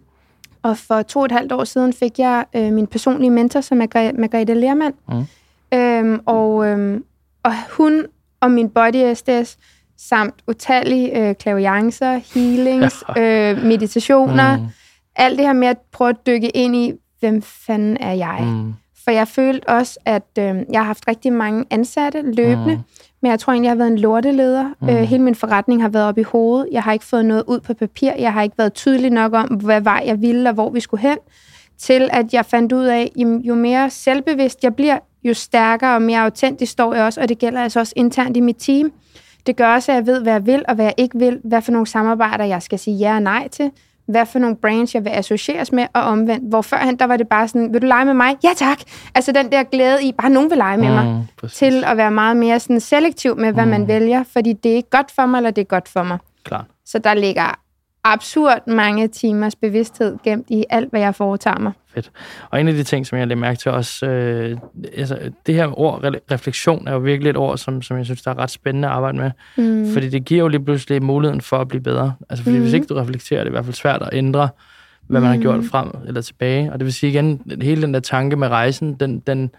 og 0.63 0.77
for 0.77 1.01
to 1.01 1.19
og 1.19 1.25
et 1.25 1.31
halvt 1.31 1.51
år 1.51 1.63
siden 1.63 1.93
fik 1.93 2.19
jeg 2.19 2.45
øh, 2.55 2.73
min 2.73 2.87
personlige 2.87 3.29
mentor, 3.29 3.61
som 3.61 3.81
er 3.81 3.85
Gre- 3.85 4.19
Margrethe 4.19 4.53
Lermand. 4.53 4.93
Mm. 5.09 5.25
Øhm, 5.77 6.21
og, 6.25 6.67
øhm, 6.67 7.03
og 7.43 7.51
hun 7.77 8.05
og 8.41 8.51
min 8.51 8.69
Body 8.69 9.13
SDS, 9.13 9.57
samt 9.97 10.35
utallige 10.47 11.29
øh, 11.29 11.35
klaviancer, 11.35 12.19
healings, 12.33 13.03
øh, 13.17 13.63
meditationer, 13.63 14.57
mm. 14.57 14.65
alt 15.15 15.37
det 15.37 15.45
her 15.45 15.53
med 15.53 15.67
at 15.67 15.77
prøve 15.91 16.09
at 16.09 16.27
dykke 16.27 16.49
ind 16.49 16.75
i, 16.75 16.93
hvem 17.19 17.41
fanden 17.41 17.97
er 17.99 18.13
jeg? 18.13 18.39
Mm. 18.41 18.73
For 19.05 19.11
jeg 19.11 19.27
følte 19.27 19.69
også, 19.69 19.99
at 20.05 20.23
øh, 20.39 20.45
jeg 20.45 20.79
har 20.79 20.83
haft 20.83 21.07
rigtig 21.07 21.33
mange 21.33 21.65
ansatte 21.69 22.21
løbende, 22.21 22.75
mm. 22.75 22.81
men 23.21 23.31
jeg 23.31 23.39
tror 23.39 23.53
egentlig, 23.53 23.67
jeg 23.67 23.71
har 23.71 23.77
været 23.77 23.91
en 23.91 23.99
lorteleder. 23.99 24.73
Mm. 24.81 24.89
Øh, 24.89 24.95
hele 24.95 25.23
min 25.23 25.35
forretning 25.35 25.81
har 25.81 25.89
været 25.89 26.05
op 26.05 26.17
i 26.17 26.23
hovedet. 26.23 26.69
Jeg 26.71 26.83
har 26.83 26.93
ikke 26.93 27.05
fået 27.05 27.25
noget 27.25 27.43
ud 27.47 27.59
på 27.59 27.73
papir. 27.73 28.11
Jeg 28.19 28.33
har 28.33 28.41
ikke 28.41 28.57
været 28.57 28.73
tydelig 28.73 29.11
nok 29.11 29.33
om, 29.33 29.47
hvad 29.47 29.81
vej 29.81 30.03
jeg 30.05 30.21
ville 30.21 30.49
og 30.49 30.53
hvor 30.53 30.69
vi 30.69 30.79
skulle 30.79 31.01
hen. 31.01 31.17
Til 31.77 32.09
at 32.13 32.33
jeg 32.33 32.45
fandt 32.45 32.71
ud 32.71 32.85
af, 32.85 33.11
jo 33.17 33.55
mere 33.55 33.89
selvbevidst 33.89 34.63
jeg 34.63 34.75
bliver, 34.75 34.99
jo 35.23 35.33
stærkere 35.33 35.95
og 35.95 36.01
mere 36.01 36.19
autentisk 36.19 36.71
står 36.71 36.93
jeg 36.93 37.03
også, 37.03 37.21
og 37.21 37.29
det 37.29 37.37
gælder 37.37 37.61
altså 37.61 37.79
også 37.79 37.93
internt 37.95 38.37
i 38.37 38.39
mit 38.39 38.55
team. 38.59 38.91
Det 39.47 39.55
gør 39.55 39.73
også, 39.73 39.91
at 39.91 39.95
jeg 39.95 40.05
ved, 40.05 40.21
hvad 40.21 40.33
jeg 40.33 40.45
vil 40.45 40.63
og 40.67 40.75
hvad 40.75 40.85
jeg 40.85 40.93
ikke 40.97 41.19
vil, 41.19 41.39
hvad 41.43 41.61
for 41.61 41.71
nogle 41.71 41.87
samarbejder 41.87 42.45
jeg 42.45 42.61
skal 42.61 42.79
sige 42.79 42.97
ja 42.97 43.15
og 43.15 43.21
nej 43.21 43.47
til, 43.47 43.71
hvad 44.07 44.25
for 44.25 44.39
nogle 44.39 44.55
brands, 44.55 44.95
jeg 44.95 45.03
vil 45.03 45.09
associeres 45.09 45.71
med, 45.71 45.87
og 45.93 46.01
omvendt. 46.01 46.49
Hvor 46.49 46.61
førhen, 46.61 46.99
der 46.99 47.05
var 47.05 47.17
det 47.17 47.27
bare 47.27 47.47
sådan, 47.47 47.73
vil 47.73 47.81
du 47.81 47.87
lege 47.87 48.05
med 48.05 48.13
mig? 48.13 48.37
Ja 48.43 48.49
tak! 48.55 48.79
Altså 49.15 49.31
den 49.31 49.51
der 49.51 49.63
glæde 49.63 50.03
i, 50.03 50.11
bare 50.11 50.29
nogen 50.29 50.49
vil 50.49 50.57
lege 50.57 50.77
med 50.77 50.87
mm, 50.87 50.93
mig. 50.93 51.27
Præcis. 51.37 51.57
Til 51.57 51.83
at 51.83 51.97
være 51.97 52.11
meget 52.11 52.37
mere 52.37 52.59
sådan 52.59 52.79
selektiv 52.79 53.37
med, 53.37 53.53
hvad 53.53 53.65
mm. 53.65 53.71
man 53.71 53.87
vælger, 53.87 54.23
fordi 54.33 54.53
det 54.53 54.71
er 54.71 54.75
ikke 54.75 54.89
godt 54.89 55.11
for 55.11 55.25
mig, 55.25 55.37
eller 55.37 55.51
det 55.51 55.61
er 55.61 55.65
godt 55.65 55.89
for 55.89 56.03
mig. 56.03 56.17
Klar. 56.43 56.65
Så 56.85 56.99
der 56.99 57.13
ligger 57.13 57.59
absurd 58.05 58.67
mange 58.67 59.07
timers 59.07 59.55
bevidsthed 59.55 60.17
gemt 60.23 60.45
i 60.49 60.65
alt, 60.69 60.89
hvad 60.89 60.99
jeg 60.99 61.15
foretager 61.15 61.59
mig. 61.59 61.71
Fedt. 61.93 62.11
Og 62.49 62.59
en 62.61 62.67
af 62.67 62.73
de 62.73 62.83
ting, 62.83 63.07
som 63.07 63.17
jeg 63.17 63.27
lige 63.27 63.35
mærke 63.35 63.59
til 63.59 63.71
også, 63.71 64.05
øh, 64.05 64.57
altså, 64.97 65.19
det 65.45 65.55
her 65.55 65.79
ord, 65.79 66.01
refleksion, 66.31 66.87
er 66.87 66.91
jo 66.91 66.99
virkelig 66.99 67.29
et 67.29 67.37
ord, 67.37 67.57
som, 67.57 67.81
som 67.81 67.97
jeg 67.97 68.05
synes, 68.05 68.21
der 68.21 68.31
er 68.31 68.37
ret 68.39 68.51
spændende 68.51 68.87
at 68.87 68.93
arbejde 68.93 69.17
med. 69.17 69.31
Mm. 69.57 69.93
Fordi 69.93 70.09
det 70.09 70.25
giver 70.25 70.41
jo 70.41 70.47
lige 70.47 70.65
pludselig 70.65 71.03
muligheden 71.03 71.41
for 71.41 71.57
at 71.57 71.67
blive 71.67 71.81
bedre. 71.81 72.13
Altså, 72.29 72.43
fordi 72.43 72.55
mm. 72.55 72.61
hvis 72.61 72.73
ikke 72.73 72.87
du 72.87 72.93
reflekterer, 72.93 73.39
det 73.39 73.47
er 73.47 73.51
i 73.51 73.55
hvert 73.55 73.65
fald 73.65 73.75
svært 73.75 74.01
at 74.01 74.09
ændre, 74.13 74.49
hvad 75.07 75.21
man 75.21 75.29
mm. 75.29 75.35
har 75.35 75.41
gjort 75.41 75.65
frem 75.65 75.91
eller 76.07 76.21
tilbage. 76.21 76.73
Og 76.73 76.79
det 76.79 76.85
vil 76.85 76.93
sige 76.93 77.09
igen, 77.09 77.41
hele 77.61 77.81
den 77.81 77.93
der 77.93 77.99
tanke 77.99 78.35
med 78.35 78.47
rejsen, 78.47 78.93
den, 78.93 79.19
den, 79.19 79.51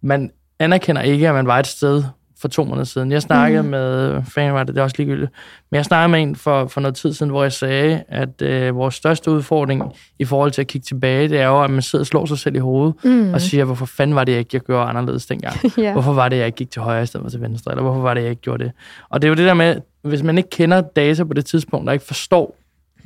man 0.00 0.30
anerkender 0.58 1.02
ikke, 1.02 1.28
at 1.28 1.34
man 1.34 1.46
var 1.46 1.58
et 1.58 1.66
sted, 1.66 2.04
for 2.42 2.48
to 2.48 2.64
måneder 2.64 2.84
siden. 2.84 3.12
Jeg 3.12 3.22
snakkede 3.22 3.62
mm. 3.62 3.68
med, 3.68 4.22
fan 4.34 4.54
var 4.54 4.64
det, 4.64 4.74
det 4.74 4.80
er 4.80 4.84
også 4.84 4.96
ligegyldigt, 4.98 5.30
men 5.70 5.76
jeg 5.76 5.84
snakkede 5.84 6.08
med 6.08 6.22
en 6.22 6.36
for, 6.36 6.66
for 6.66 6.80
noget 6.80 6.94
tid 6.94 7.12
siden, 7.12 7.30
hvor 7.30 7.42
jeg 7.42 7.52
sagde, 7.52 8.02
at 8.08 8.42
øh, 8.42 8.76
vores 8.76 8.94
største 8.94 9.30
udfordring 9.30 9.82
i 10.18 10.24
forhold 10.24 10.50
til 10.50 10.60
at 10.60 10.66
kigge 10.66 10.84
tilbage, 10.84 11.28
det 11.28 11.40
er 11.40 11.46
jo, 11.46 11.62
at 11.62 11.70
man 11.70 11.82
sidder 11.82 12.02
og 12.02 12.06
slår 12.06 12.26
sig 12.26 12.38
selv 12.38 12.56
i 12.56 12.58
hovedet 12.58 12.94
mm. 13.04 13.34
og 13.34 13.40
siger, 13.40 13.64
hvorfor 13.64 13.86
fanden 13.86 14.16
var 14.16 14.24
det, 14.24 14.32
jeg 14.32 14.38
ikke 14.38 14.50
jeg 14.52 14.60
gjorde 14.60 14.88
anderledes 14.88 15.26
dengang? 15.26 15.56
yeah. 15.78 15.92
Hvorfor 15.92 16.12
var 16.12 16.28
det, 16.28 16.36
jeg 16.36 16.46
ikke 16.46 16.56
gik 16.56 16.70
til 16.70 16.82
højre 16.82 17.02
i 17.02 17.06
stedet 17.06 17.24
for 17.24 17.30
til 17.30 17.40
venstre? 17.40 17.72
Eller 17.72 17.82
hvorfor 17.82 18.00
var 18.00 18.14
det, 18.14 18.22
jeg 18.22 18.30
ikke 18.30 18.42
gjorde 18.42 18.64
det? 18.64 18.72
Og 19.08 19.22
det 19.22 19.28
er 19.28 19.30
jo 19.30 19.34
det 19.34 19.46
der 19.46 19.54
med, 19.54 19.76
hvis 20.02 20.22
man 20.22 20.38
ikke 20.38 20.50
kender 20.50 20.80
data 20.80 21.24
på 21.24 21.34
det 21.34 21.44
tidspunkt, 21.44 21.88
og 21.88 21.94
ikke 21.94 22.06
forstår 22.06 22.56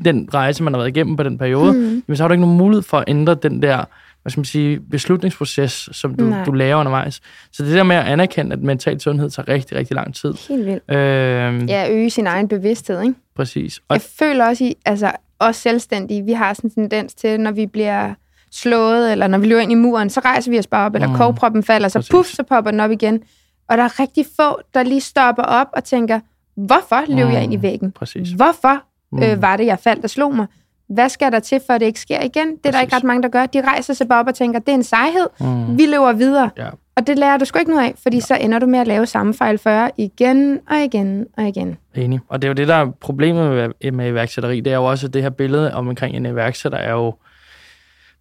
den 0.05 0.29
rejse, 0.35 0.63
man 0.63 0.73
har 0.73 0.79
været 0.79 0.89
igennem 0.89 1.17
på 1.17 1.23
den 1.23 1.39
periode, 1.39 1.73
mm. 2.09 2.17
så 2.17 2.23
har 2.23 2.29
du 2.29 2.33
ikke 2.33 2.41
nogen 2.41 2.59
mulighed 2.59 2.83
for 2.83 2.99
at 2.99 3.05
ændre 3.09 3.35
den 3.35 3.63
der 3.63 3.85
hvad 4.27 4.31
skal 4.31 4.39
man 4.39 4.45
sige, 4.45 4.81
beslutningsproces, 4.81 5.89
som 5.93 6.15
du, 6.15 6.35
du 6.47 6.53
laver 6.53 6.81
undervejs. 6.81 7.21
Så 7.53 7.65
det 7.65 7.73
der 7.73 7.83
med 7.83 7.97
at 7.97 8.05
anerkende, 8.05 8.53
at 8.53 8.63
mental 8.63 9.01
sundhed 9.01 9.31
tager 9.31 9.49
rigtig, 9.49 9.79
rigtig 9.79 9.95
lang 9.95 10.15
tid. 10.15 10.35
Helt 10.49 10.67
vildt. 10.67 10.91
Øhm, 10.91 11.67
ja, 11.67 11.91
øge 11.91 12.11
sin 12.11 12.27
egen 12.27 12.49
bevidsthed, 12.49 13.03
ikke? 13.03 13.15
Præcis. 13.37 13.81
Og 13.89 13.95
jeg 13.95 14.03
føler 14.19 14.47
også, 14.47 14.65
i, 14.65 14.75
altså 14.85 15.13
os 15.39 15.57
selvstændige, 15.57 16.25
vi 16.25 16.33
har 16.33 16.55
sådan 16.55 16.71
en 16.71 16.75
tendens 16.75 17.15
til, 17.15 17.41
når 17.41 17.51
vi 17.51 17.67
bliver 17.67 18.15
slået, 18.53 19.13
eller 19.13 19.27
når 19.27 19.39
vi 19.39 19.47
løber 19.47 19.61
ind 19.61 19.73
i 19.73 19.75
muren, 19.75 20.11
så 20.11 20.21
rejser 20.21 20.51
vi 20.51 20.59
os 20.59 20.67
bare 20.67 20.87
op, 20.87 20.95
eller 20.95 21.09
mm. 21.09 21.15
kogproppen 21.15 21.63
falder, 21.63 21.89
så 21.89 21.99
Præcis. 21.99 22.11
puff, 22.11 22.29
så 22.29 22.43
popper 22.43 22.71
den 22.71 22.81
op 22.81 22.91
igen. 22.91 23.23
Og 23.69 23.77
der 23.77 23.85
er 23.85 24.01
rigtig 24.01 24.27
få, 24.37 24.61
der 24.75 24.83
lige 24.83 25.01
stopper 25.01 25.43
op 25.43 25.69
og 25.73 25.85
tænker, 25.85 26.21
hvorfor 26.57 27.05
løb 27.09 27.27
mm. 27.27 27.33
jeg 27.33 27.43
ind 27.43 27.55
i 27.55 27.63
væggen? 27.63 27.93
Præcis. 27.93 28.31
Hvorfor 28.31 28.83
mm. 29.13 29.23
øh, 29.23 29.43
var 29.43 29.57
det, 29.57 29.67
jeg 29.67 29.79
faldt 29.79 30.05
og 30.05 30.11
slog 30.11 30.35
mig? 30.35 30.47
Hvad 30.89 31.09
skal 31.09 31.33
der 31.33 31.41
til, 31.41 31.61
for 31.67 31.73
at 31.73 31.81
det 31.81 31.87
ikke 31.87 32.01
sker 32.01 32.21
igen? 32.23 32.33
Det 32.33 32.53
er 32.53 32.57
Præcis. 32.63 32.75
der 32.75 32.81
ikke 32.81 32.97
ret 32.97 33.05
mange, 33.05 33.23
der 33.23 33.29
gør. 33.29 33.47
De 33.47 33.61
rejser 33.61 33.95
sig 33.95 34.09
bare 34.09 34.21
op 34.21 34.27
og 34.27 34.35
tænker, 34.35 34.59
det 34.61 34.69
er 34.69 34.75
en 34.75 34.83
sejhed. 34.83 35.27
Mm. 35.41 35.79
Vi 35.79 35.87
løber 35.87 36.13
videre. 36.13 36.51
Ja. 36.57 36.69
Og 36.97 37.07
det 37.07 37.19
lærer 37.19 37.37
du 37.37 37.45
sgu 37.45 37.59
ikke 37.59 37.71
noget 37.71 37.87
af, 37.87 37.95
fordi 38.03 38.17
ja. 38.17 38.21
så 38.21 38.35
ender 38.41 38.59
du 38.59 38.67
med 38.67 38.79
at 38.79 38.87
lave 38.87 39.07
samme 39.07 39.35
fejl 39.35 39.59
40 39.59 39.91
igen 39.97 40.61
og 40.71 40.77
igen 40.77 41.27
og 41.37 41.49
igen. 41.49 41.77
Enig. 41.95 42.21
Og 42.29 42.43
det 42.43 42.49
er 42.49 42.51
jo 42.51 42.55
det, 42.55 42.69
der 42.69 42.75
er 42.75 42.91
problemet 43.01 43.73
med, 43.83 43.93
med 43.93 44.09
iværksætteri. 44.09 44.61
Det 44.61 44.73
er 44.73 44.77
jo 44.77 44.85
også, 44.85 45.07
at 45.07 45.15
det 45.15 45.23
her 45.23 45.31
billede 45.31 45.75
omkring 45.75 46.17
en 46.17 46.27
iværksætter 46.27 46.79
er 46.79 46.93
jo 46.93 47.15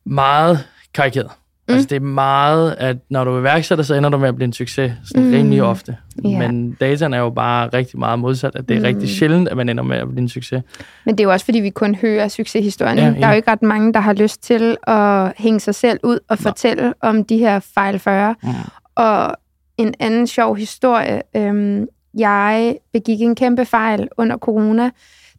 meget 0.05 0.67
karikeret. 0.93 1.31
Mm. 1.67 1.73
Altså 1.73 1.87
det 1.89 1.95
er 1.95 1.99
meget, 1.99 2.75
at 2.77 2.97
når 3.09 3.23
du 3.23 3.39
iværksætter, 3.39 3.83
så 3.83 3.95
ender 3.95 4.09
du 4.09 4.17
med 4.17 4.27
at 4.27 4.35
blive 4.35 4.45
en 4.45 4.53
succes, 4.53 4.93
sådan 5.05 5.23
mm. 5.23 5.31
rimelig 5.31 5.63
ofte. 5.63 5.97
Yeah. 6.25 6.39
Men 6.39 6.71
dataen 6.79 7.13
er 7.13 7.17
jo 7.17 7.29
bare 7.29 7.67
rigtig 7.67 7.99
meget 7.99 8.19
modsat, 8.19 8.55
at 8.55 8.69
det 8.69 8.75
er 8.75 8.79
mm. 8.79 8.85
rigtig 8.85 9.09
sjældent, 9.09 9.47
at 9.49 9.57
man 9.57 9.69
ender 9.69 9.83
med 9.83 9.97
at 9.97 10.07
blive 10.07 10.21
en 10.21 10.29
succes. 10.29 10.63
Men 11.05 11.17
det 11.17 11.19
er 11.19 11.23
jo 11.23 11.31
også, 11.31 11.45
fordi 11.45 11.59
vi 11.59 11.69
kun 11.69 11.95
hører 11.95 12.27
succeshistorien. 12.27 12.97
Ja, 12.97 13.05
ja. 13.05 13.11
Der 13.11 13.25
er 13.25 13.29
jo 13.29 13.35
ikke 13.35 13.51
ret 13.51 13.61
mange, 13.61 13.93
der 13.93 13.99
har 13.99 14.13
lyst 14.13 14.43
til 14.43 14.77
at 14.87 15.33
hænge 15.37 15.59
sig 15.59 15.75
selv 15.75 15.99
ud 16.03 16.19
og 16.29 16.39
fortælle 16.39 16.83
Nå. 16.83 16.93
om 17.01 17.23
de 17.23 17.37
her 17.37 17.59
fejl 17.59 17.99
40. 17.99 18.35
Mm. 18.43 18.49
Og 18.95 19.35
en 19.77 19.93
anden 19.99 20.27
sjov 20.27 20.55
historie. 20.55 21.21
Øhm, 21.35 21.87
jeg 22.17 22.77
begik 22.93 23.21
en 23.21 23.35
kæmpe 23.35 23.65
fejl 23.65 24.07
under 24.17 24.37
corona, 24.37 24.89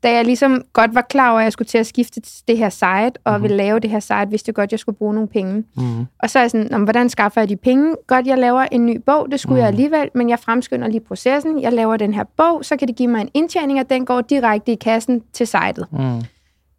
da 0.02 0.12
jeg 0.12 0.24
ligesom 0.24 0.62
godt 0.72 0.94
var 0.94 1.00
klar 1.10 1.30
over, 1.30 1.38
at 1.40 1.44
jeg 1.44 1.52
skulle 1.52 1.68
til 1.68 1.78
at 1.78 1.86
skifte 1.86 2.20
til 2.20 2.42
det 2.48 2.58
her 2.58 2.68
site, 2.68 2.84
og 2.84 3.00
Mhm. 3.02 3.12
mm-hmm. 3.32 3.42
ville 3.42 3.56
lave 3.56 3.78
det 3.80 3.90
her 3.90 4.00
site, 4.00 4.26
vidste 4.30 4.48
jeg 4.48 4.54
godt, 4.54 4.64
at 4.68 4.72
jeg 4.72 4.78
skulle 4.80 4.98
bruge 4.98 5.14
nogle 5.14 5.28
penge. 5.28 5.64
Mm. 5.76 6.00
Og 6.22 6.30
så 6.30 6.38
er 6.38 6.42
jeg 6.42 6.50
sådan, 6.50 6.68
"Nå, 6.70 6.76
men 6.78 6.84
hvordan 6.84 7.08
skaffer 7.08 7.40
jeg 7.40 7.48
de 7.48 7.56
penge? 7.56 7.94
Godt, 8.06 8.26
jeg 8.26 8.38
laver 8.38 8.62
en 8.72 8.86
ny 8.86 9.00
bog, 9.06 9.26
det 9.30 9.40
skulle 9.40 9.54
mm. 9.54 9.64
jeg 9.64 9.70
Mhm. 9.72 9.74
alligevel, 9.74 10.08
men 10.14 10.28
jeg 10.30 10.38
fremskynder 10.38 10.88
lige 10.88 11.00
processen. 11.00 11.62
Jeg 11.62 11.72
laver 11.72 11.96
den 11.96 12.14
her 12.14 12.24
bog, 12.36 12.64
så 12.64 12.76
kan 12.76 12.88
det 12.88 12.96
give 12.96 13.08
mig 13.08 13.20
en 13.20 13.28
indtjening, 13.34 13.80
og 13.80 13.90
den 13.90 14.04
går 14.06 14.20
direkte 14.20 14.72
i 14.72 14.74
kassen 14.74 15.22
til 15.32 15.46
sitet. 15.46 15.86
Mm. 15.92 16.22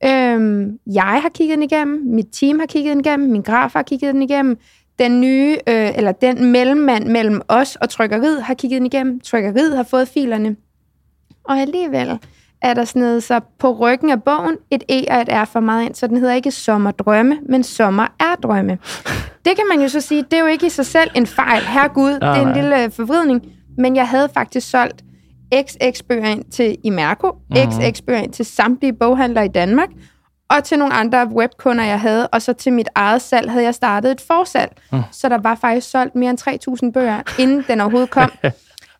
Øhm, 0.05 0.79
jeg 0.93 1.19
har 1.21 1.29
kigget 1.33 1.55
den 1.55 1.63
igennem, 1.63 2.01
mit 2.05 2.25
team 2.31 2.59
har 2.59 2.65
kigget 2.65 2.91
den 2.95 3.05
igennem, 3.05 3.29
min 3.31 3.41
graf 3.41 3.71
har 3.73 3.81
kigget 3.83 4.13
den 4.13 4.21
igennem, 4.21 4.57
den 4.99 5.21
nye, 5.21 5.57
øh, 5.69 5.97
eller 5.97 6.11
den 6.11 6.51
mellemmand 6.51 7.07
mellem 7.07 7.41
os 7.47 7.75
og 7.75 7.89
trykkeriet 7.89 8.43
har 8.43 8.53
kigget 8.53 8.77
den 8.79 8.85
igennem, 8.85 9.19
trykkeriet 9.19 9.75
har 9.75 9.83
fået 9.83 10.07
filerne. 10.07 10.55
Og 11.43 11.57
alligevel 11.59 12.19
er 12.61 12.73
der 12.73 12.85
snedet 12.85 13.23
sig 13.23 13.41
på 13.59 13.71
ryggen 13.71 14.09
af 14.09 14.23
bogen 14.23 14.57
et 14.71 14.83
E 14.89 15.05
og 15.11 15.21
et 15.21 15.29
R 15.31 15.45
for 15.45 15.59
meget 15.59 15.85
ind, 15.85 15.95
så 15.95 16.07
den 16.07 16.17
hedder 16.17 16.33
ikke 16.33 16.51
Sommerdrømme, 16.51 17.37
men 17.49 17.63
Sommer 17.63 18.07
er 18.19 18.35
drømme. 18.43 18.77
Det 19.45 19.55
kan 19.55 19.65
man 19.71 19.81
jo 19.81 19.87
så 19.89 20.01
sige, 20.01 20.21
det 20.23 20.33
er 20.33 20.39
jo 20.41 20.45
ikke 20.45 20.65
i 20.65 20.69
sig 20.69 20.85
selv 20.85 21.11
en 21.15 21.27
fejl. 21.27 21.61
Herregud, 21.61 22.11
det 22.11 22.23
er 22.23 22.47
en 22.47 22.53
lille 22.53 22.83
øh, 22.83 22.91
forvridning. 22.91 23.41
Men 23.77 23.95
jeg 23.95 24.07
havde 24.07 24.29
faktisk 24.33 24.69
solgt 24.69 25.01
XX-bøger 25.55 26.27
ind 26.27 26.43
til 26.51 26.77
Imerco, 26.83 27.31
Mhm. 27.49 27.57
XX-bøger 27.71 28.19
ind 28.19 28.33
til 28.33 28.45
samtlige 28.45 28.93
boghandlere 28.93 29.45
i 29.45 29.49
Danmark, 29.49 29.89
og 30.49 30.63
til 30.63 30.79
nogle 30.79 30.93
andre 30.93 31.27
webkunder, 31.35 31.83
jeg 31.83 31.99
havde, 32.01 32.27
og 32.27 32.41
så 32.41 32.53
til 32.53 32.73
mit 32.73 32.89
eget 32.95 33.21
salg 33.21 33.51
havde 33.51 33.65
jeg 33.65 33.75
startet 33.75 34.11
et 34.11 34.21
forsalg. 34.21 34.71
Mm. 34.91 34.99
Så 35.11 35.29
der 35.29 35.37
var 35.37 35.55
faktisk 35.55 35.89
solgt 35.89 36.15
mere 36.15 36.29
end 36.29 36.39
3.000 36.85 36.91
bøger, 36.91 37.21
inden 37.39 37.65
den 37.67 37.81
overhovedet 37.81 38.09
kom. 38.09 38.31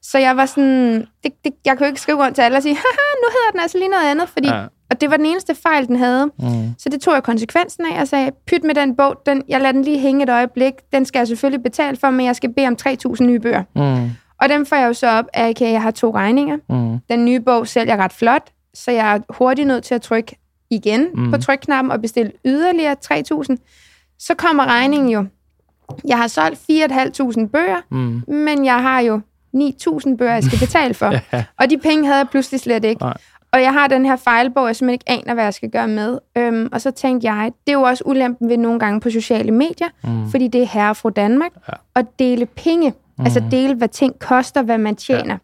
så 0.02 0.18
jeg 0.18 0.38
var 0.38 0.46
sådan, 0.46 1.06
det, 1.24 1.32
det, 1.46 1.54
jeg 1.66 1.78
kunne 1.78 1.88
ikke 1.88 2.02
skrive 2.02 2.24
rundt 2.24 2.36
til 2.36 2.42
alle 2.42 2.58
og 2.58 2.64
sige, 2.64 2.76
haha, 2.76 3.08
nu 3.24 3.28
hedder 3.32 3.52
den 3.52 3.60
altså 3.60 3.78
lige 3.78 3.90
noget 3.90 4.06
andet, 4.12 4.30
fordi, 4.30 4.48
Ja. 4.48 4.66
og 4.92 5.02
det 5.02 5.10
var 5.12 5.18
den 5.18 5.26
eneste 5.26 5.56
fejl, 5.56 5.88
den 5.88 5.96
havde. 5.96 6.26
Mm. 6.26 6.74
Så 6.78 6.90
det 6.90 7.02
tog 7.02 7.14
jeg 7.14 7.24
konsekvensen 7.24 7.86
af 7.86 8.02
og 8.02 8.08
sagde, 8.08 8.32
pyt 8.48 8.64
med 8.64 8.76
den 8.76 8.96
bog, 8.96 9.16
den, 9.26 9.44
jeg 9.48 9.62
lader 9.62 9.72
den 9.72 9.82
lige 9.84 10.00
hænge 10.00 10.24
et 10.24 10.30
øjeblik, 10.30 10.74
den 10.94 11.06
skal 11.06 11.20
jeg 11.20 11.28
selvfølgelig 11.28 11.64
betale 11.64 11.98
for, 11.98 12.10
men 12.10 12.26
jeg 12.26 12.36
skal 12.36 12.54
bede 12.54 12.68
om 12.68 12.76
3.000 12.88 13.24
nye 13.24 13.40
bøger. 13.40 13.64
Mm. 13.76 14.10
Og 14.42 14.50
dem 14.50 14.66
får 14.66 14.76
jeg 14.76 14.88
jo 14.88 14.94
så 14.94 15.08
op 15.10 15.26
af, 15.34 15.50
at 15.50 15.62
jeg 15.62 15.82
har 15.82 15.92
to 15.92 16.12
regninger. 16.12 16.58
Mm. 16.70 17.00
Den 17.10 17.26
nye 17.26 17.40
bog 17.40 17.68
sælger 17.68 17.98
ret 17.98 18.14
flot, 18.14 18.50
så 18.74 18.92
jeg 18.92 19.16
er 19.16 19.20
hurtigt 19.30 19.68
nødt 19.68 19.84
til 19.84 19.96
at 19.96 20.02
trykke 20.02 20.36
igen 20.70 21.08
mm. 21.16 21.32
på 21.32 21.38
trykknappen 21.38 21.92
og 21.92 22.02
bestille 22.02 22.32
yderligere 22.46 22.96
3.000. 23.06 23.56
Så 24.20 24.34
kommer 24.36 24.66
regningen 24.66 25.10
jo. 25.12 25.26
Jeg 26.08 26.18
har 26.18 26.28
solgt 26.28 26.60
4.500 26.72 27.48
bøger, 27.48 27.82
Mm. 27.92 28.24
men 28.28 28.66
jeg 28.66 28.82
har 28.82 29.00
jo 29.00 29.22
9.000 29.62 30.15
bøger, 30.17 30.34
jeg 30.34 30.43
skal 30.43 30.60
betale 30.67 30.93
for. 30.93 31.13
Ja. 31.34 31.43
Og 31.60 31.70
de 31.70 31.78
penge 31.78 32.06
havde 32.06 32.17
jeg 32.17 32.28
pludselig 32.32 32.60
slet 32.60 32.86
ikke. 32.86 33.02
Nej. 33.02 33.13
Og 33.52 33.62
jeg 33.62 33.74
har 33.74 33.88
den 33.88 34.06
her 34.06 34.15
fejlbog, 34.15 34.67
jeg 34.67 34.76
simpelthen 34.76 34.93
ikke 35.12 35.24
aner, 35.28 35.34
hvad 35.34 35.43
jeg 35.43 35.54
skal 35.54 35.70
gøre 35.70 35.88
med. 35.88 36.17
Øhm, 36.38 36.70
og 36.72 36.82
så 36.82 36.91
tænkte 36.91 37.32
jeg, 37.32 37.52
det 37.67 37.74
er 37.74 37.78
jo 37.78 37.82
også 37.82 38.04
ulempen 38.06 38.50
ved 38.50 38.58
nogle 38.58 38.80
gange 38.80 39.00
på 39.00 39.10
sociale 39.10 39.52
medier, 39.52 39.88
Mm. 40.04 40.30
fordi 40.32 40.48
det 40.48 40.62
er 40.62 40.65
herre 40.65 40.96
fra 40.96 41.10
Danmark, 41.10 41.52
Ja. 41.67 41.74
at 41.96 42.06
dele 42.20 42.46
penge. 42.46 42.93
Mm. 43.17 43.26
Altså 43.26 43.43
dele, 43.52 43.74
hvad 43.76 43.88
ting 43.88 44.20
koster, 44.20 44.62
hvad 44.62 44.78
man 44.78 44.96
tjener. 44.96 45.34
Ja. 45.34 45.38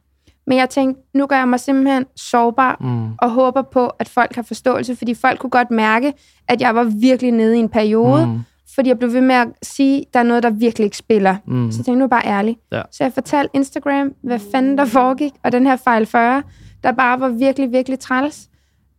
Men 0.48 0.58
jeg 0.58 0.70
tænkte, 0.70 1.02
nu 1.14 1.26
gør 1.26 1.36
jeg 1.38 1.48
mig 1.48 1.60
simpelthen 1.60 2.06
sårbar, 2.16 2.78
Mm. 2.80 3.14
og 3.22 3.30
håber 3.30 3.62
på, 3.62 3.88
at 3.88 4.10
folk 4.10 4.36
har 4.36 4.42
forståelse, 4.42 4.96
fordi 4.96 5.14
folk 5.14 5.40
kunne 5.40 5.50
godt 5.50 5.72
mærke, 5.72 6.14
at 6.48 6.62
jeg 6.62 6.76
var 6.76 6.84
virkelig 6.84 7.32
nede 7.32 7.56
i 7.58 7.60
en 7.60 7.70
periode, 7.70 8.26
Mm. 8.26 8.40
Fordi 8.76 8.90
jeg 8.90 9.00
blev 9.00 9.14
ved 9.14 9.22
med 9.22 9.36
at 9.36 9.48
sige, 9.64 10.00
at 10.02 10.14
der 10.14 10.20
er 10.20 10.24
noget, 10.24 10.44
der 10.44 10.50
virkelig 10.50 10.86
ikke 10.86 10.98
spiller. 10.98 11.36
Mm. 11.48 11.72
Så 11.72 11.78
jeg 11.80 11.86
tænkte, 11.86 12.00
nu 12.00 12.08
bare 12.08 12.26
ærlig. 12.26 12.58
Ja. 12.72 12.82
Så 12.92 13.04
jeg 13.04 13.14
fortalte 13.14 13.50
Instagram, 13.54 14.14
hvad 14.24 14.40
fanden 14.52 14.78
der 14.78 14.86
foregik, 14.86 15.32
og 15.44 15.52
den 15.52 15.66
her 15.68 15.76
fejl 15.76 16.06
40, 16.06 16.44
der 16.84 16.92
bare 16.92 17.20
var 17.20 17.30
virkelig, 17.30 17.72
virkelig 17.72 18.00
træls. 18.00 18.50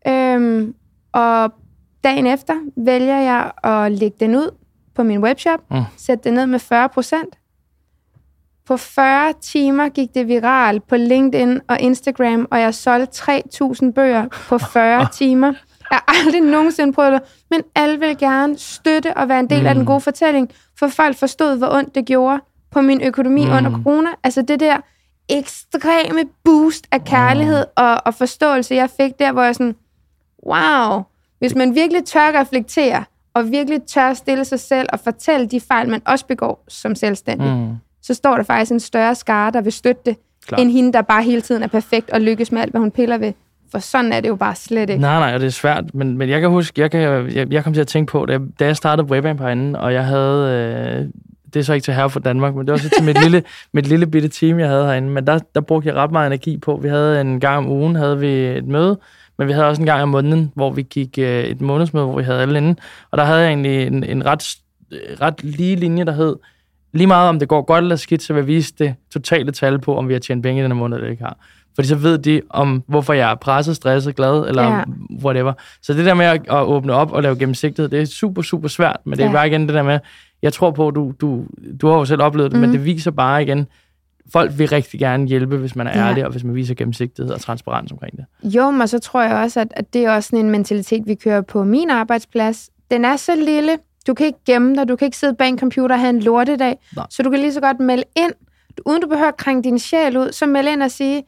Øhm, 0.09 0.75
og 1.13 1.53
dagen 2.05 2.27
efter 2.27 2.55
vælger 2.77 3.19
jeg 3.21 3.51
at 3.65 3.93
lægge 3.93 4.17
den 4.21 4.35
ud 4.37 4.51
på 4.95 5.03
min 5.03 5.19
webshop, 5.23 5.61
Mm. 5.71 5.77
sætte 5.97 6.25
den 6.25 6.35
ned 6.35 6.47
med 6.47 6.59
40 6.59 6.89
procent. 6.89 7.39
På 8.67 8.77
40 8.77 9.33
timer 9.41 9.89
gik 9.89 10.15
det 10.15 10.29
viralt 10.29 10.87
på 10.89 10.97
LinkedIn 10.97 11.61
og 11.69 11.81
Instagram, 11.81 12.47
og 12.51 12.61
jeg 12.61 12.75
solgte 12.75 13.13
3.000 13.13 13.93
bøger 13.93 14.29
på 14.49 14.59
40 14.59 15.07
timer. 15.19 15.53
Jeg 15.91 16.01
har 16.09 16.15
aldrig 16.21 16.41
nogensinde 16.41 16.93
prøvet 16.93 17.13
det, 17.13 17.23
men 17.51 17.63
alle 17.75 17.99
vil 18.01 18.19
gerne 18.19 18.59
støtte 18.59 19.17
og 19.17 19.29
være 19.29 19.41
en 19.41 19.51
del 19.51 19.61
mm. 19.61 19.67
af 19.67 19.75
den 19.75 19.85
gode 19.87 20.01
fortælling, 20.01 20.51
for 20.79 20.89
folk 20.89 21.17
forstod, 21.17 21.59
hvor 21.59 21.69
ondt 21.73 21.95
det 21.95 22.05
gjorde 22.07 22.41
på 22.71 22.81
min 22.81 23.01
økonomi 23.03 23.45
Mm. 23.45 23.51
mm. 23.51 23.57
under 23.57 23.71
corona. 23.71 24.09
Altså 24.25 24.43
det 24.43 24.61
der 24.61 24.77
ekstreme 25.29 26.25
boost 26.45 26.87
af 26.93 27.05
kærlighed 27.05 27.65
mm. 27.67 27.73
og, 27.85 28.03
og 28.07 28.15
forståelse, 28.15 28.75
jeg 28.75 28.91
fik 29.01 29.19
der, 29.19 29.33
hvor 29.33 29.43
jeg 29.43 29.55
sådan, 29.55 29.75
wow, 30.47 31.03
hvis 31.39 31.55
man 31.55 31.75
virkelig 31.75 32.05
tør 32.05 32.21
at 32.21 32.35
reflektere, 32.35 33.05
og 33.35 33.51
virkelig 33.51 33.83
tør 33.83 34.09
at 34.11 34.17
stille 34.17 34.45
sig 34.45 34.61
selv 34.61 34.89
og 34.93 35.01
fortælle 35.01 35.47
de 35.47 35.61
fejl, 35.61 35.89
man 35.89 36.03
også 36.07 36.27
begår 36.27 36.65
som 36.69 36.95
selvstændig, 36.95 37.51
mm. 37.53 37.59
Mm. 37.59 37.77
så 38.03 38.15
står 38.15 38.37
der 38.37 38.43
faktisk 38.43 38.73
en 38.73 38.81
større 38.81 39.15
skare, 39.15 39.51
der 39.51 39.61
vil 39.61 39.73
støtte 39.73 40.03
det, 40.07 40.17
Klart. 40.47 40.61
end 40.61 40.71
hende, 40.71 40.93
der 40.93 41.03
bare 41.03 41.23
hele 41.23 41.41
tiden 41.41 41.63
er 41.63 41.67
perfekt 41.67 42.11
og 42.11 42.21
lykkes 42.21 42.53
med 42.53 42.63
alt, 42.63 42.71
hvad 42.71 42.81
hun 42.81 42.91
piller 42.91 43.19
ved. 43.19 43.33
For 43.75 43.79
sådan 43.79 44.13
er 44.13 44.21
det 44.21 44.29
jo 44.29 44.37
bare 44.37 44.55
slet 44.55 44.91
ikke. 44.91 45.01
Nej, 45.01 45.19
nej, 45.19 45.35
og 45.35 45.41
det 45.41 45.47
er 45.47 45.51
svært, 45.51 45.95
men, 45.95 46.19
men 46.19 46.29
jeg 46.29 46.41
kan 46.41 46.51
huske, 46.51 46.81
jeg, 46.81 46.91
kan, 46.91 47.01
jeg, 47.35 47.53
jeg 47.53 47.65
kom 47.65 47.73
til 47.73 47.81
at 47.81 47.87
tænke 47.87 48.11
på, 48.11 48.27
da, 48.27 48.39
da 48.61 48.67
jeg 48.67 48.77
startede 48.77 49.09
Webempire, 49.09 49.79
og 49.79 49.93
jeg 49.93 50.07
havde, 50.07 50.51
øh, 50.51 51.07
det 51.55 51.61
er 51.61 51.65
så 51.65 51.73
ikke 51.73 51.85
til 51.85 51.95
her 51.95 52.09
for 52.09 52.21
Danmark, 52.21 52.55
men 52.55 52.67
det 52.67 52.73
var 52.73 52.79
så 52.79 52.91
til 52.91 53.05
mit 53.05 53.23
lille, 53.25 53.43
mit 53.73 53.87
lille 53.87 54.07
bitte 54.07 54.29
team, 54.29 54.59
jeg 54.59 54.69
havde 54.69 54.85
herinde, 54.87 55.09
men 55.09 55.27
der, 55.27 55.39
der 55.55 55.61
brugte 55.61 55.89
jeg 55.89 55.97
ret 55.97 56.13
meget 56.13 56.27
energi 56.27 56.59
på. 56.59 56.79
Vi 56.83 56.89
havde 56.89 57.21
en 57.21 57.41
gang 57.41 57.59
om 57.59 57.73
ugen, 57.73 57.97
havde 57.97 58.19
vi 58.19 58.29
et 58.29 58.67
møde, 58.67 58.99
men 59.39 59.49
vi 59.49 59.53
havde 59.53 59.67
også 59.67 59.83
en 59.83 59.87
gang 59.87 60.03
om 60.03 60.09
måneden, 60.09 60.53
hvor 60.55 60.71
vi 60.71 60.83
gik 60.83 61.19
øh, 61.19 61.45
et 61.45 61.61
månedsmøde, 61.61 62.07
hvor 62.07 62.17
vi 62.17 62.25
havde 62.25 62.43
alle 62.43 62.59
inde, 62.59 62.77
og 63.11 63.19
der 63.19 63.25
havde 63.25 63.41
jeg 63.41 63.49
egentlig 63.49 63.87
en, 63.87 64.05
en 64.05 64.27
ret, 64.27 64.57
ret 65.21 65.45
lige 65.45 65.77
linje, 65.77 66.05
der 66.05 66.13
hed, 66.13 66.37
lige 66.93 67.07
meget 67.07 67.29
om 67.29 67.39
det 67.39 67.49
går 67.49 67.63
godt 67.63 67.83
eller 67.83 67.97
skidt, 67.97 68.23
så 68.23 68.33
vil 68.33 68.41
jeg 68.41 68.47
vise 68.47 68.75
det 68.79 68.95
totale 69.13 69.53
tal 69.53 69.79
på, 69.79 69.97
om 69.97 70.09
vi 70.09 70.13
har 70.13 70.21
tjent 70.21 70.43
penge 70.43 70.61
i 70.61 70.63
den 70.63 70.71
her 70.71 70.79
måned 70.79 70.97
eller 70.97 71.11
ikke 71.11 71.23
har. 71.23 71.37
Fordi 71.75 71.89
så 71.89 71.95
ved 71.97 72.19
de, 72.19 72.41
om 72.51 72.83
hvorfor 72.87 73.13
jeg 73.13 73.31
er 73.31 73.35
presset, 73.35 73.77
stresset, 73.77 74.17
glad, 74.17 74.49
eller 74.49 74.63
Ja. 74.63 74.83
whatever. 75.25 75.53
Så 75.83 75.93
det 75.95 76.05
der 76.05 76.15
med 76.15 76.27
at, 76.27 76.41
at 76.51 76.63
åbne 76.65 76.93
op 76.93 77.13
og 77.13 77.23
lave 77.23 77.39
gennemsigtighed, 77.39 77.89
det 77.91 78.01
er 78.01 78.05
super, 78.07 78.43
super 78.43 78.69
svært. 78.69 78.97
Men 79.05 79.13
det 79.19 79.25
er 79.25 79.27
Ja. 79.29 79.33
bare 79.33 79.47
igen 79.47 79.67
det 79.67 79.75
der 79.75 79.83
med, 79.83 79.99
jeg 80.43 80.53
tror 80.53 80.71
på, 80.71 80.91
du, 80.91 81.13
du, 81.21 81.45
du 81.81 81.87
har 81.89 81.95
jo 81.99 82.05
selv 82.05 82.23
oplevet 82.23 82.51
det, 82.51 82.57
mm. 82.57 82.61
men 82.61 82.71
Mhm. 82.71 82.79
det 82.79 82.87
viser 82.87 83.11
bare 83.11 83.43
igen, 83.43 83.67
folk 84.33 84.51
vil 84.59 84.69
rigtig 84.69 85.01
gerne 85.01 85.27
hjælpe, 85.27 85.57
hvis 85.57 85.77
man 85.77 85.87
er 85.87 85.99
Ja. 86.01 86.09
ærlig, 86.09 86.25
og 86.25 86.31
hvis 86.31 86.45
man 86.45 86.55
viser 86.55 86.75
gennemsigtighed 86.75 87.33
og 87.33 87.41
transparens 87.41 87.93
omkring 87.93 88.17
det. 88.17 88.25
Jo, 88.45 88.71
men 88.71 88.89
så 88.89 88.99
tror 88.99 89.23
jeg 89.23 89.37
også, 89.37 89.61
at, 89.61 89.69
at 89.77 89.95
det 89.95 90.05
er 90.05 90.11
også 90.15 90.27
sådan 90.27 90.45
en 90.45 90.51
mentalitet, 90.51 91.03
vi 91.07 91.15
kører 91.15 91.41
på 91.41 91.65
min 91.65 91.91
arbejdsplads. 91.91 92.71
Den 92.91 93.05
er 93.05 93.17
så 93.17 93.33
lille, 93.37 93.77
du 94.07 94.15
kan 94.15 94.27
ikke 94.27 94.39
gemme 94.47 94.77
dig, 94.77 94.89
du 94.89 94.97
kan 94.97 95.07
ikke 95.07 95.17
sidde 95.19 95.35
bag 95.35 95.49
en 95.49 95.59
computer 95.59 95.95
og 95.95 96.01
have 96.01 96.11
en 96.11 96.21
lortedag, 96.21 96.77
Nej. 96.97 97.07
så 97.11 97.23
du 97.23 97.31
kan 97.31 97.41
lige 97.41 97.53
så 97.53 97.61
godt 97.61 97.81
melde 97.81 98.05
ind, 98.17 98.33
uden 98.87 99.01
du 99.03 99.09
behøver 99.09 99.29
at 99.29 99.37
krænge 99.37 99.63
din 99.63 99.79
sjæl 99.79 100.17
ud, 100.17 100.33
så 100.33 100.47
meld 100.47 100.69
ind 100.69 100.83
og 100.83 100.91
sige, 100.91 101.23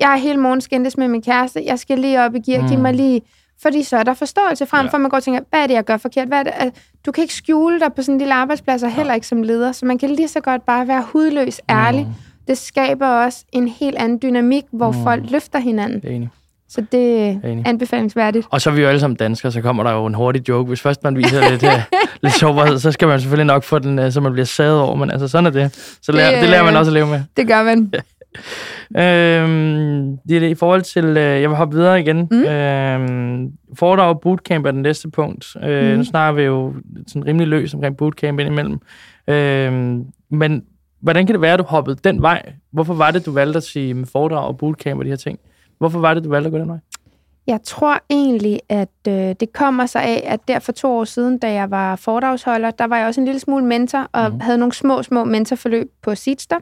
jeg 0.00 0.12
er 0.12 0.16
hele 0.16 0.36
morgen 0.40 0.60
skændtes 0.60 0.96
med 0.96 1.08
min 1.08 1.22
kæreste, 1.22 1.62
jeg 1.66 1.78
skal 1.78 1.98
lige 1.98 2.24
op 2.24 2.34
i 2.34 2.38
gear, 2.40 2.62
mm. 2.62 2.68
giv 2.68 2.76
Mm. 2.76 2.82
mig 2.82 2.94
lige... 2.94 3.22
Fordi 3.62 3.82
så 3.82 3.96
er 3.96 4.02
der 4.02 4.14
forståelse 4.14 4.66
frem, 4.66 4.86
Ja. 4.86 4.92
for 4.92 4.98
man 4.98 5.10
går 5.10 5.16
og 5.16 5.22
tænker, 5.22 5.40
hvad 5.50 5.60
er 5.60 5.66
det, 5.66 5.74
jeg 5.74 5.84
gør 5.84 5.96
forkert? 5.96 6.28
Hvad 6.28 6.38
er 6.38 6.42
det? 6.42 6.52
Altså, 6.56 6.80
Du 7.06 7.12
kan 7.12 7.22
ikke 7.22 7.34
skjule 7.34 7.80
dig 7.80 7.92
på 7.96 8.02
sådan 8.02 8.14
en 8.14 8.18
lille 8.18 8.34
arbejdsplads, 8.34 8.82
og 8.82 8.90
heller 8.92 9.14
ikke 9.14 9.26
som 9.26 9.42
leder, 9.42 9.72
så 9.72 9.86
man 9.86 9.98
kan 9.98 10.10
lige 10.10 10.28
så 10.28 10.40
godt 10.40 10.66
bare 10.66 10.88
være 10.88 11.02
hudløs 11.12 11.60
ærlig. 11.70 12.00
Mm. 12.06 12.12
Det 12.48 12.58
skaber 12.58 13.06
også 13.06 13.44
en 13.52 13.68
helt 13.68 13.96
anden 13.96 14.18
dynamik, 14.22 14.64
hvor 14.72 14.90
Mm. 14.92 15.02
folk 15.02 15.22
løfter 15.30 15.58
hinanden. 15.58 16.12
Enig. 16.12 16.28
Så 16.68 16.84
det 16.92 17.20
er 17.28 17.62
anbefalingsværdigt. 17.66 18.46
Og 18.50 18.60
så 18.60 18.70
er 18.70 18.74
vi 18.74 18.82
jo 18.82 18.88
alle 18.88 19.00
sammen 19.00 19.16
danskere, 19.16 19.52
så 19.52 19.60
kommer 19.60 19.82
der 19.82 19.92
jo 19.92 20.06
en 20.06 20.14
hurtig 20.14 20.48
joke. 20.48 20.68
Hvis 20.68 20.80
først 20.80 21.04
man 21.04 21.16
viser 21.16 21.50
lidt, 21.50 21.62
uh, 21.62 21.70
lidt 22.22 22.34
sårbarhed, 22.34 22.78
så 22.78 22.92
skal 22.92 23.08
man 23.08 23.20
selvfølgelig 23.20 23.46
nok 23.46 23.62
få 23.64 23.78
den, 23.78 23.98
uh, 23.98 24.12
så 24.12 24.20
man 24.20 24.32
bliver 24.32 24.46
sadet 24.46 24.80
over. 24.80 24.94
Men 24.94 25.10
altså, 25.10 25.28
sådan 25.28 25.46
er 25.46 25.50
det. 25.50 25.98
Så 26.02 26.12
lærer, 26.12 26.30
Det, 26.32 26.40
det, 26.40 26.48
lærer 26.50 26.62
man 26.64 26.74
øh, 26.74 26.78
også 26.78 26.88
at 26.90 26.94
leve 26.94 27.06
med. 27.06 27.20
Det 27.36 27.46
gør 27.48 27.62
man. 27.62 27.92
Øhm, 28.96 30.18
det 30.28 30.36
er 30.36 30.40
det 30.40 30.50
i 30.50 30.54
forhold 30.54 30.82
til, 30.82 31.04
øh, 31.04 31.40
jeg 31.40 31.48
vil 31.50 31.56
hoppe 31.56 31.76
videre 31.76 32.00
igen. 32.00 32.28
Mm. 32.30 32.42
Øhm, 32.44 33.52
foredrag 33.74 34.08
og 34.08 34.20
bootcamp 34.20 34.66
er 34.66 34.70
den 34.70 34.82
næste 34.82 35.10
punkt. 35.10 35.56
Øh, 35.62 35.90
Mm. 35.92 35.98
Nu 35.98 36.04
snakker 36.04 36.32
vi 36.32 36.42
jo 36.42 36.74
sådan 37.06 37.26
rimelig 37.26 37.48
løs 37.48 37.74
omkring 37.74 37.96
bootcamp 37.96 38.40
indimellem. 38.40 38.78
Øhm, 39.28 40.04
men 40.30 40.62
hvordan 41.00 41.26
kan 41.26 41.34
det 41.34 41.40
være, 41.40 41.52
at 41.52 41.58
du 41.58 41.64
hoppede 41.64 41.96
den 42.04 42.22
vej? 42.22 42.52
Hvorfor 42.72 42.94
var 42.94 43.10
det, 43.10 43.26
du 43.26 43.32
valgte 43.32 43.56
at 43.56 43.62
sige 43.62 43.94
med 43.94 44.06
foredrag 44.06 44.46
og 44.46 44.58
bootcamp 44.58 44.98
og 44.98 45.04
de 45.04 45.10
her 45.10 45.16
ting? 45.16 45.38
Hvorfor 45.78 45.98
var 45.98 46.14
det, 46.14 46.24
du 46.24 46.28
valgte 46.28 46.46
at 46.46 46.52
gå 46.52 46.58
den 46.58 46.68
vej? 46.68 46.78
Jeg 47.46 47.60
tror 47.64 47.98
egentlig, 48.10 48.60
at 48.68 48.88
øh, 49.08 49.14
det 49.14 49.52
kommer 49.52 49.86
sig 49.86 50.02
af, 50.02 50.22
at 50.26 50.40
der 50.48 50.58
for 50.58 50.72
to 50.72 50.88
år 50.88 51.04
siden, 51.04 51.38
da 51.38 51.52
jeg 51.52 51.70
var 51.70 51.96
foredragsholder, 51.96 52.70
der 52.70 52.86
var 52.86 52.96
jeg 52.98 53.06
også 53.06 53.20
en 53.20 53.24
lille 53.24 53.40
smule 53.40 53.64
mentor, 53.64 54.08
og 54.12 54.32
mm. 54.32 54.40
havde 54.40 54.58
nogle 54.58 54.72
små, 54.72 55.02
små 55.02 55.24
mentorforløb 55.24 55.90
på 56.02 56.14
Seedster. 56.14 56.56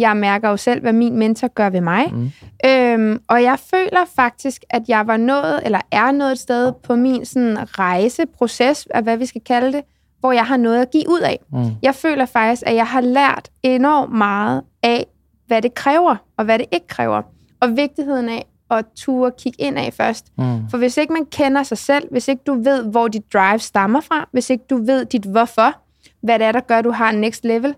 Jeg 0.00 0.16
mærker 0.16 0.48
jo 0.48 0.56
selv, 0.56 0.80
hvad 0.80 0.92
min 0.92 1.16
mentor 1.16 1.48
gør 1.48 1.70
ved 1.70 1.80
mig. 1.80 2.12
Mm. 2.12 2.30
Øhm, 2.66 3.22
og 3.28 3.42
jeg 3.42 3.58
føler 3.58 4.04
faktisk, 4.16 4.64
at 4.70 4.82
jeg 4.88 5.06
var 5.06 5.16
nået, 5.16 5.60
eller 5.64 5.80
er 5.90 6.12
nået 6.12 6.32
et 6.32 6.38
sted 6.38 6.72
på 6.72 6.96
min 6.96 7.24
sådan, 7.24 7.78
rejseproces, 7.78 8.86
af 8.94 9.02
hvad 9.02 9.16
vi 9.16 9.26
skal 9.26 9.40
kalde 9.40 9.72
det, 9.72 9.84
hvor 10.20 10.32
jeg 10.32 10.46
har 10.46 10.56
noget 10.56 10.82
at 10.82 10.90
give 10.90 11.08
ud 11.08 11.20
af. 11.20 11.38
Mm. 11.52 11.64
Jeg 11.82 11.94
føler 11.94 12.26
faktisk, 12.26 12.62
at 12.66 12.74
jeg 12.74 12.86
har 12.86 13.00
lært 13.00 13.48
enormt 13.62 14.12
meget 14.12 14.62
af, 14.82 15.06
hvad 15.46 15.62
det 15.62 15.74
kræver, 15.74 16.16
og 16.36 16.44
hvad 16.44 16.58
det 16.58 16.66
ikke 16.72 16.86
kræver. 16.86 17.22
Og 17.60 17.76
vigtigheden 17.76 18.28
af 18.28 18.46
at 18.70 18.84
ture 18.96 19.30
kigge 19.38 19.62
ind 19.62 19.78
af 19.78 19.92
først. 19.92 20.26
Mm. 20.38 20.68
For 20.70 20.78
hvis 20.78 20.96
ikke 20.96 21.12
man 21.12 21.26
kender 21.26 21.62
sig 21.62 21.78
selv, 21.78 22.08
hvis 22.10 22.28
ikke 22.28 22.42
du 22.46 22.62
ved, 22.62 22.84
hvor 22.84 23.08
dit 23.08 23.32
drive 23.32 23.58
stammer 23.58 24.00
fra, 24.00 24.28
hvis 24.32 24.50
ikke 24.50 24.64
du 24.70 24.84
ved 24.84 25.04
dit 25.04 25.24
hvorfor, 25.24 25.74
hvad 26.22 26.38
det 26.38 26.46
er, 26.46 26.52
der 26.52 26.60
gør, 26.60 26.78
at 26.78 26.84
du 26.84 26.90
har 26.90 27.12
next 27.12 27.44
level, 27.44 27.74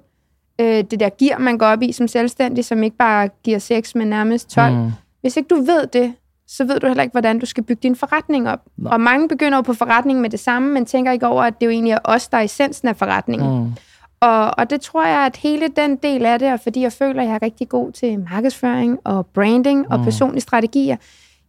øh, 0.62 0.84
det 0.90 1.00
der 1.00 1.08
gear, 1.18 1.38
man 1.38 1.58
går 1.58 1.66
op 1.66 1.82
i 1.82 1.92
som 1.92 2.08
selvstændig, 2.08 2.64
som 2.64 2.82
ikke 2.82 2.96
bare 2.96 3.28
giver 3.44 3.58
6, 3.58 3.94
men 3.94 4.08
nærmest 4.08 4.50
12. 4.50 4.74
Mm. 4.74 4.90
Hvis 5.20 5.36
ikke 5.36 5.48
du 5.48 5.56
ved 5.62 5.86
det, 5.86 6.14
så 6.48 6.64
ved 6.64 6.80
du 6.80 6.86
heller 6.86 7.02
ikke, 7.02 7.12
hvordan 7.12 7.38
du 7.38 7.46
skal 7.46 7.64
bygge 7.64 7.80
din 7.82 7.96
forretning 7.96 8.48
op. 8.48 8.60
Nej. 8.76 8.92
Og 8.92 9.00
mange 9.00 9.28
begynder 9.28 9.58
jo 9.58 9.62
på 9.62 9.72
forretning 9.74 10.20
med 10.20 10.30
det 10.30 10.40
samme, 10.40 10.72
men 10.72 10.86
tænker 10.86 11.12
ikke 11.12 11.26
over, 11.26 11.42
at 11.42 11.60
det 11.60 11.66
jo 11.66 11.70
egentlig 11.70 11.92
er 11.92 11.98
os, 12.04 12.28
der 12.28 12.38
er 12.38 12.42
essensen 12.42 12.88
af 12.88 12.96
forretningen. 12.96 13.62
Mm. 13.64 13.72
Og, 14.20 14.50
og 14.58 14.70
det 14.70 14.80
tror 14.80 15.06
jeg, 15.06 15.18
at 15.26 15.36
hele 15.36 15.68
den 15.76 15.96
del 15.96 16.26
af 16.26 16.38
det, 16.38 16.52
og 16.52 16.60
fordi 16.60 16.80
jeg 16.82 16.92
føler, 16.92 17.22
at 17.22 17.28
jeg 17.28 17.34
er 17.34 17.42
rigtig 17.42 17.68
god 17.68 17.92
til 17.92 18.18
markedsføring 18.30 18.98
og 19.04 19.26
branding 19.26 19.92
og 19.92 19.98
Mm. 19.98 20.04
personlige 20.04 20.40
strategier. 20.40 20.96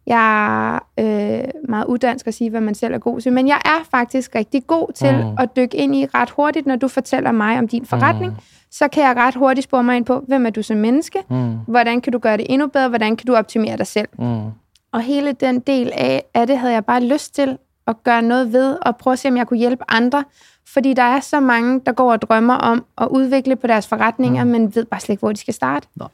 Jeg 0.06 0.74
er 0.74 0.78
øh, 1.00 1.44
meget 1.68 1.84
uddansk 1.86 2.26
at 2.26 2.34
sige, 2.34 2.50
hvad 2.50 2.60
man 2.60 2.74
selv 2.74 2.94
er 2.94 2.98
god 2.98 3.20
til, 3.20 3.32
men 3.32 3.48
jeg 3.48 3.60
er 3.64 3.84
faktisk 3.90 4.34
rigtig 4.34 4.66
god 4.66 4.92
til 4.94 5.12
Mm. 5.16 5.36
at 5.38 5.56
dykke 5.56 5.76
ind 5.76 5.94
i 5.96 6.06
ret 6.14 6.30
hurtigt, 6.30 6.66
når 6.66 6.76
du 6.76 6.88
fortæller 6.88 7.32
mig 7.32 7.58
om 7.58 7.68
din 7.68 7.86
forretning. 7.86 8.32
Mm. 8.32 8.38
Så 8.78 8.88
kan 8.88 9.02
jeg 9.02 9.16
ret 9.16 9.34
hurtigt 9.34 9.64
spore 9.64 9.84
mig 9.84 9.96
ind 9.96 10.04
på, 10.04 10.24
hvem 10.28 10.46
er 10.46 10.50
du 10.50 10.62
som 10.62 10.76
menneske? 10.76 11.18
Mm. 11.30 11.58
Hvordan 11.66 12.00
kan 12.00 12.12
du 12.12 12.18
gøre 12.18 12.36
det 12.36 12.46
endnu 12.48 12.66
bedre? 12.66 12.88
Hvordan 12.88 13.16
kan 13.16 13.26
du 13.26 13.34
optimere 13.34 13.76
dig 13.76 13.86
selv? 13.86 14.08
Mm. 14.18 14.50
Og 14.92 15.00
hele 15.00 15.32
den 15.32 15.60
del 15.60 15.92
af, 15.94 16.24
af 16.34 16.46
det 16.46 16.58
havde 16.58 16.72
jeg 16.72 16.84
bare 16.84 17.04
lyst 17.04 17.34
til 17.34 17.58
at 17.86 18.02
gøre 18.04 18.22
noget 18.22 18.52
ved, 18.52 18.76
og 18.82 18.96
prøve 18.96 19.12
at 19.12 19.18
se, 19.18 19.28
om 19.28 19.36
jeg 19.36 19.46
kunne 19.46 19.58
hjælpe 19.58 19.84
andre. 19.88 20.24
Fordi 20.66 20.94
der 20.94 21.02
er 21.02 21.20
så 21.20 21.40
mange, 21.40 21.80
der 21.86 21.92
går 21.92 22.12
og 22.12 22.22
drømmer 22.22 22.54
om 22.54 22.84
at 22.98 23.08
udvikle 23.08 23.56
på 23.56 23.66
deres 23.66 23.86
forretninger, 23.86 24.44
mm. 24.44 24.50
men 24.50 24.74
ved 24.74 24.84
bare 24.84 25.00
slet 25.00 25.12
ikke, 25.12 25.20
hvor 25.20 25.32
de 25.32 25.38
skal 25.38 25.54
starte. 25.54 25.88
Nej. 25.96 26.08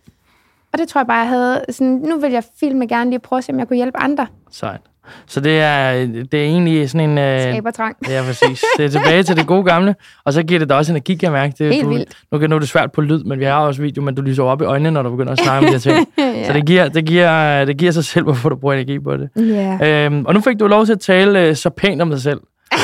Og 0.73 0.79
det 0.79 0.89
tror 0.89 1.01
jeg 1.01 1.07
bare, 1.07 1.19
jeg 1.19 1.29
havde 1.29 1.65
sådan, 1.71 1.93
nu 1.93 2.19
vil 2.19 2.33
jeg 2.33 2.45
filme 2.61 2.87
gerne 2.87 3.11
lige 3.11 3.21
prøve 3.21 3.39
at 3.39 3.45
se, 3.45 3.53
om 3.53 3.59
jeg 3.59 3.69
kunne 3.69 3.77
hjælpe 3.77 3.99
andre. 3.99 4.27
Sejt. 4.51 4.81
Så 5.27 5.41
det 5.41 5.61
er, 5.61 5.93
det 6.07 6.35
er 6.35 6.45
egentlig 6.45 6.91
sådan 6.91 7.11
en... 7.11 7.19
Øh, 7.19 7.41
Skaber 7.41 7.71
trang. 7.71 7.97
Ja, 8.11 8.23
præcis. 8.27 8.65
Det 8.77 8.85
er 8.85 8.89
tilbage 8.89 9.23
til 9.23 9.37
det 9.37 9.47
gode 9.47 9.65
gamle, 9.65 9.95
og 10.25 10.33
så 10.33 10.43
giver 10.43 10.59
det 10.59 10.69
dig 10.69 10.77
også 10.77 10.93
energi, 10.93 11.15
kan 11.15 11.23
jeg 11.23 11.33
mærke. 11.33 11.55
Det, 11.59 11.75
Helt 11.75 11.85
du, 11.85 11.89
vildt. 11.91 12.09
Nu, 12.33 12.39
kan, 12.39 12.51
nu 12.51 12.57
er 12.57 12.61
det 12.61 12.69
svært 12.69 12.93
på 12.93 13.01
lyd, 13.01 13.25
men 13.25 13.39
vi 13.39 13.45
har 13.45 13.59
også 13.61 13.83
video, 13.83 14.03
men 14.03 14.15
du 14.15 14.23
lyser 14.23 14.43
op 14.43 14.63
i 14.63 14.65
øjnene, 14.65 14.91
når 14.91 15.03
du 15.03 15.11
begynder 15.11 15.33
at 15.33 15.39
snakke 15.39 15.59
om 15.59 15.65
de 15.65 15.71
her 15.73 15.79
ting. 15.79 16.09
ja. 16.19 16.47
Så 16.47 16.53
det 16.53 16.67
giver, 16.67 16.89
det, 16.89 17.05
giver, 17.05 17.65
det 17.65 17.77
giver 17.77 17.93
sig 17.93 18.05
selv, 18.05 18.25
hvorfor 18.25 18.49
du 18.49 18.57
bruger 18.57 18.75
energi 18.75 18.99
på 18.99 19.17
det. 19.17 19.29
Ja. 19.37 20.05
Øhm, 20.07 20.25
og 20.27 20.35
nu 20.35 20.41
fik 20.41 20.61
du 20.61 20.67
lov 20.67 20.87
til 20.87 20.93
at 20.93 21.01
tale 21.01 21.43
øh, 21.47 21.57
så 21.57 21.71
pænt 21.71 22.03
om 22.03 22.11
dig 22.11 22.21
selv. 22.21 22.41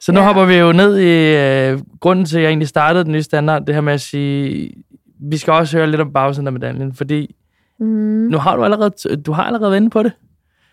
så 0.00 0.12
nu 0.12 0.20
Ja. 0.20 0.26
hopper 0.26 0.44
vi 0.44 0.54
jo 0.54 0.72
ned 0.72 0.98
i 0.98 1.36
øh, 1.72 1.78
grunden 2.00 2.24
til, 2.24 2.36
at 2.36 2.42
jeg 2.42 2.48
egentlig 2.48 2.68
startede 2.68 3.04
den 3.04 3.12
nye 3.12 3.22
standard, 3.22 3.66
det 3.66 3.74
her 3.74 3.82
med 3.82 3.92
at 3.92 4.00
sige, 4.00 4.70
vi 5.30 5.36
skal 5.36 5.52
også 5.52 5.76
høre 5.76 5.86
lidt 5.90 6.00
om 6.00 6.12
bagsiden 6.12 6.46
af 6.46 6.52
medaljen, 6.52 6.94
fordi 6.94 7.34
Mm. 7.80 7.86
nu 8.30 8.38
har 8.38 8.56
du 8.56 8.64
allerede, 8.64 9.16
du 9.26 9.32
har 9.32 9.42
allerede 9.44 9.70
været 9.70 9.80
inde 9.80 9.90
på 9.90 10.02
det, 10.02 10.12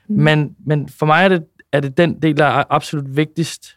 Mm. 0.10 0.16
men, 0.24 0.56
men 0.66 0.90
for 1.00 1.06
mig 1.06 1.24
er 1.24 1.28
det, 1.30 1.44
er 1.72 1.80
det 1.80 1.98
den 1.98 2.22
del, 2.22 2.38
der 2.38 2.46
er 2.46 2.64
absolut 2.70 3.18
vigtigst 3.18 3.76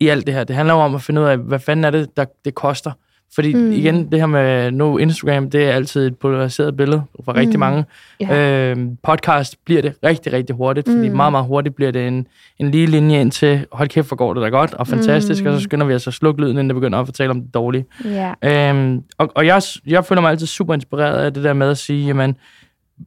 i 0.00 0.08
alt 0.08 0.26
det 0.26 0.34
her. 0.34 0.44
Det 0.44 0.56
handler 0.56 0.74
jo 0.74 0.80
om 0.80 0.94
at 0.94 1.02
finde 1.02 1.20
ud 1.20 1.26
af, 1.26 1.38
hvad 1.38 1.58
fanden 1.58 1.84
er 1.84 1.90
det, 1.90 2.16
der 2.16 2.24
det 2.44 2.54
koster. 2.54 2.92
Fordi 3.34 3.54
Mm. 3.54 3.60
mm. 3.60 3.72
igen, 3.72 4.10
det 4.12 4.18
her 4.20 4.26
med 4.26 4.70
nu 4.70 4.98
Instagram, 4.98 5.50
det 5.50 5.64
er 5.64 5.72
altid 5.72 6.06
et 6.06 6.18
polariseret 6.18 6.76
billede 6.76 7.02
for 7.24 7.36
rigtig 7.36 7.56
Mm. 7.56 7.60
mange. 7.60 7.84
Ja. 8.20 8.70
Øhm, 8.70 8.96
podcast 9.02 9.56
bliver 9.64 9.82
det 9.82 9.94
rigtig, 10.04 10.32
rigtig 10.32 10.56
hurtigt, 10.56 10.88
fordi 10.88 11.08
Mm. 11.08 11.16
meget, 11.16 11.32
meget 11.32 11.46
hurtigt 11.46 11.74
bliver 11.76 11.90
det 11.90 12.06
en, 12.08 12.26
en 12.58 12.70
lige 12.70 12.86
linje 12.86 13.20
ind 13.20 13.30
til, 13.32 13.66
hold 13.72 13.88
kæft, 13.88 14.08
hvor 14.08 14.16
går 14.16 14.34
det 14.34 14.42
da 14.42 14.48
godt, 14.48 14.74
og 14.74 14.86
fantastisk, 14.86 15.44
Mm. 15.44 15.50
og 15.50 15.56
så 15.58 15.64
skynder 15.64 15.86
vi 15.86 15.94
os 15.94 16.06
at 16.06 16.14
slukke 16.14 16.40
lyden, 16.40 16.52
inden 16.52 16.68
det 16.68 16.74
begynder 16.74 16.98
at 16.98 17.06
fortælle 17.06 17.30
om 17.30 17.40
det 17.42 17.54
dårlige. 17.54 17.84
ja. 18.04 18.68
Øhm, 18.70 19.02
og 19.18 19.32
og 19.34 19.46
jeg, 19.46 19.62
jeg 19.86 20.04
føler 20.04 20.20
mig 20.22 20.30
altid 20.30 20.46
super 20.46 20.74
inspireret 20.74 21.24
af 21.24 21.34
det 21.34 21.44
der 21.44 21.52
med 21.52 21.70
at 21.70 21.78
sige, 21.78 22.06
jamen, 22.06 22.36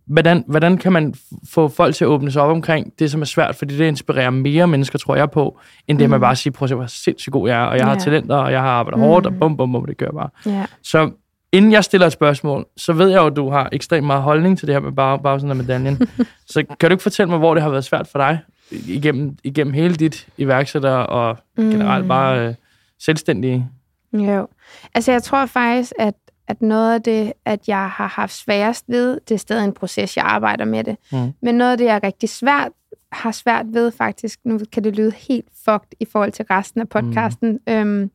hvordan, 0.05 0.43
hvordan 0.47 0.77
kan 0.77 0.91
man 0.93 1.13
få 1.49 1.67
folk 1.67 1.95
til 1.95 2.05
at 2.05 2.07
åbne 2.09 2.31
sig 2.31 2.41
op 2.41 2.49
omkring 2.51 2.93
det, 2.99 3.11
som 3.11 3.21
er 3.21 3.25
svært, 3.25 3.55
fordi 3.55 3.77
det 3.77 3.85
inspirerer 3.85 4.29
mere 4.29 4.67
mennesker, 4.67 4.99
tror 4.99 5.15
jeg 5.15 5.31
på, 5.31 5.59
end 5.87 5.99
det 5.99 6.09
Mm. 6.09 6.19
bare 6.19 6.31
at 6.31 6.37
sige, 6.37 6.53
prøv 6.53 6.65
at 6.65 6.69
se, 6.69 6.75
hvor 6.75 6.85
sindssygt 6.85 7.33
god 7.33 7.49
jeg 7.49 7.61
er, 7.61 7.65
og 7.65 7.77
jeg 7.77 7.85
har 7.85 7.93
Ja. 7.93 7.99
talenter, 7.99 8.35
og 8.35 8.51
jeg 8.51 8.61
har 8.61 8.69
arbejdet 8.69 8.99
Mm. 8.99 9.05
hårdt, 9.05 9.25
og 9.25 9.33
bum, 9.39 9.57
bum, 9.57 9.71
bum, 9.71 9.85
det 9.85 9.97
gør 9.97 10.09
bare. 10.11 10.29
ja. 10.45 10.65
Så 10.83 11.11
inden 11.51 11.71
jeg 11.71 11.83
stiller 11.83 12.07
et 12.07 12.13
spørgsmål, 12.13 12.65
så 12.77 12.93
ved 12.93 13.09
jeg 13.09 13.17
jo, 13.17 13.25
at 13.25 13.35
du 13.35 13.49
har 13.49 13.69
ekstremt 13.71 14.07
meget 14.07 14.21
holdning 14.21 14.57
til 14.57 14.67
det 14.67 14.75
her 14.75 14.79
med 14.79 14.91
bare, 14.91 15.19
bare 15.19 15.39
sådan 15.39 15.49
af 15.49 15.55
medaljen. 15.55 15.97
så 16.53 16.63
kan 16.79 16.89
du 16.89 16.93
ikke 16.93 17.03
fortælle 17.03 17.29
mig, 17.29 17.39
hvor 17.39 17.53
det 17.53 17.63
har 17.63 17.69
været 17.69 17.83
svært 17.83 18.07
for 18.07 18.19
dig 18.19 18.39
igennem, 18.71 19.37
igennem 19.43 19.73
hele 19.73 19.95
dit 19.95 20.27
iværksætter 20.37 20.91
og 20.91 21.37
generelt 21.57 22.05
Mm. 22.05 22.07
bare 22.09 22.47
øh, 22.47 22.53
selvstændige? 22.99 23.67
Jo. 24.13 24.47
Altså, 24.95 25.11
jeg 25.11 25.23
tror 25.23 25.45
faktisk, 25.45 25.91
at, 25.99 26.13
at 26.51 26.61
noget 26.61 26.93
af 26.93 27.01
det, 27.01 27.33
at 27.45 27.67
jeg 27.67 27.89
har 27.89 28.07
haft 28.07 28.33
sværest 28.33 28.85
ved, 28.87 29.19
det 29.27 29.35
er 29.35 29.39
stadig 29.39 29.65
en 29.65 29.73
proces, 29.73 30.17
jeg 30.17 30.25
arbejder 30.25 30.65
med 30.65 30.83
det. 30.83 30.97
Mm. 31.11 31.33
Men 31.41 31.55
noget 31.55 31.71
af 31.71 31.77
det, 31.77 31.85
jeg 31.85 31.95
er 31.95 32.03
rigtig 32.03 32.29
svært, 32.29 32.71
har 33.11 33.31
svært 33.31 33.65
ved 33.73 33.91
faktisk, 33.91 34.39
nu 34.43 34.59
kan 34.71 34.83
det 34.83 34.95
lyde 34.95 35.11
helt 35.11 35.45
fucked 35.65 35.89
i 35.99 36.05
forhold 36.05 36.31
til 36.31 36.45
resten 36.49 36.81
af 36.81 36.89
podcasten, 36.89 37.51
mm. 37.51 37.73
øhm, 37.73 38.11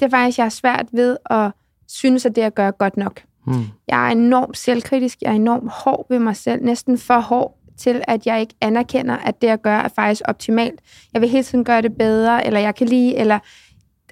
det 0.00 0.06
er 0.06 0.10
faktisk, 0.10 0.38
jeg 0.38 0.44
har 0.44 0.50
svært 0.50 0.86
ved 0.92 1.16
at 1.30 1.50
synes, 1.88 2.26
at 2.26 2.36
det 2.36 2.42
at 2.42 2.54
gøre 2.54 2.72
godt 2.72 2.96
nok. 2.96 3.22
Mm. 3.46 3.64
Jeg 3.88 4.06
er 4.06 4.10
enormt 4.10 4.56
selvkritisk, 4.56 5.18
jeg 5.22 5.30
er 5.30 5.34
enormt 5.34 5.70
hård 5.70 6.06
ved 6.08 6.18
mig 6.18 6.36
selv, 6.36 6.64
næsten 6.64 6.98
for 6.98 7.20
hård 7.20 7.58
til, 7.76 8.02
at 8.08 8.26
jeg 8.26 8.40
ikke 8.40 8.54
anerkender, 8.60 9.16
at 9.16 9.42
det 9.42 9.48
at 9.48 9.62
gøre 9.62 9.84
er 9.84 9.88
faktisk 9.88 10.22
optimalt. 10.24 10.80
Jeg 11.12 11.20
vil 11.20 11.28
hele 11.28 11.44
tiden 11.44 11.64
gøre 11.64 11.82
det 11.82 11.96
bedre, 11.96 12.46
eller 12.46 12.60
jeg 12.60 12.74
kan 12.74 12.88
lide, 12.88 13.16
eller... 13.16 13.38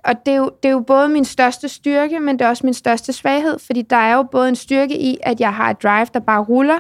Og 0.05 0.27
det 0.27 0.33
er, 0.35 0.37
jo, 0.37 0.51
det 0.63 0.69
er 0.69 0.73
jo 0.73 0.81
både 0.81 1.09
min 1.09 1.25
største 1.25 1.69
styrke, 1.69 2.21
men 2.21 2.39
det 2.39 2.45
er 2.45 2.49
også 2.49 2.67
min 2.67 2.75
største 2.75 3.13
svaghed, 3.13 3.59
fordi 3.59 3.83
der 3.83 3.97
er 3.97 4.15
jo 4.15 4.23
både 4.23 4.49
en 4.49 4.57
styrke 4.57 5.01
i, 5.01 5.19
at 5.23 5.41
jeg 5.41 5.55
har 5.55 5.71
et 5.71 5.83
drive, 5.83 6.07
der 6.15 6.21
bare 6.21 6.43
ruller, 6.43 6.79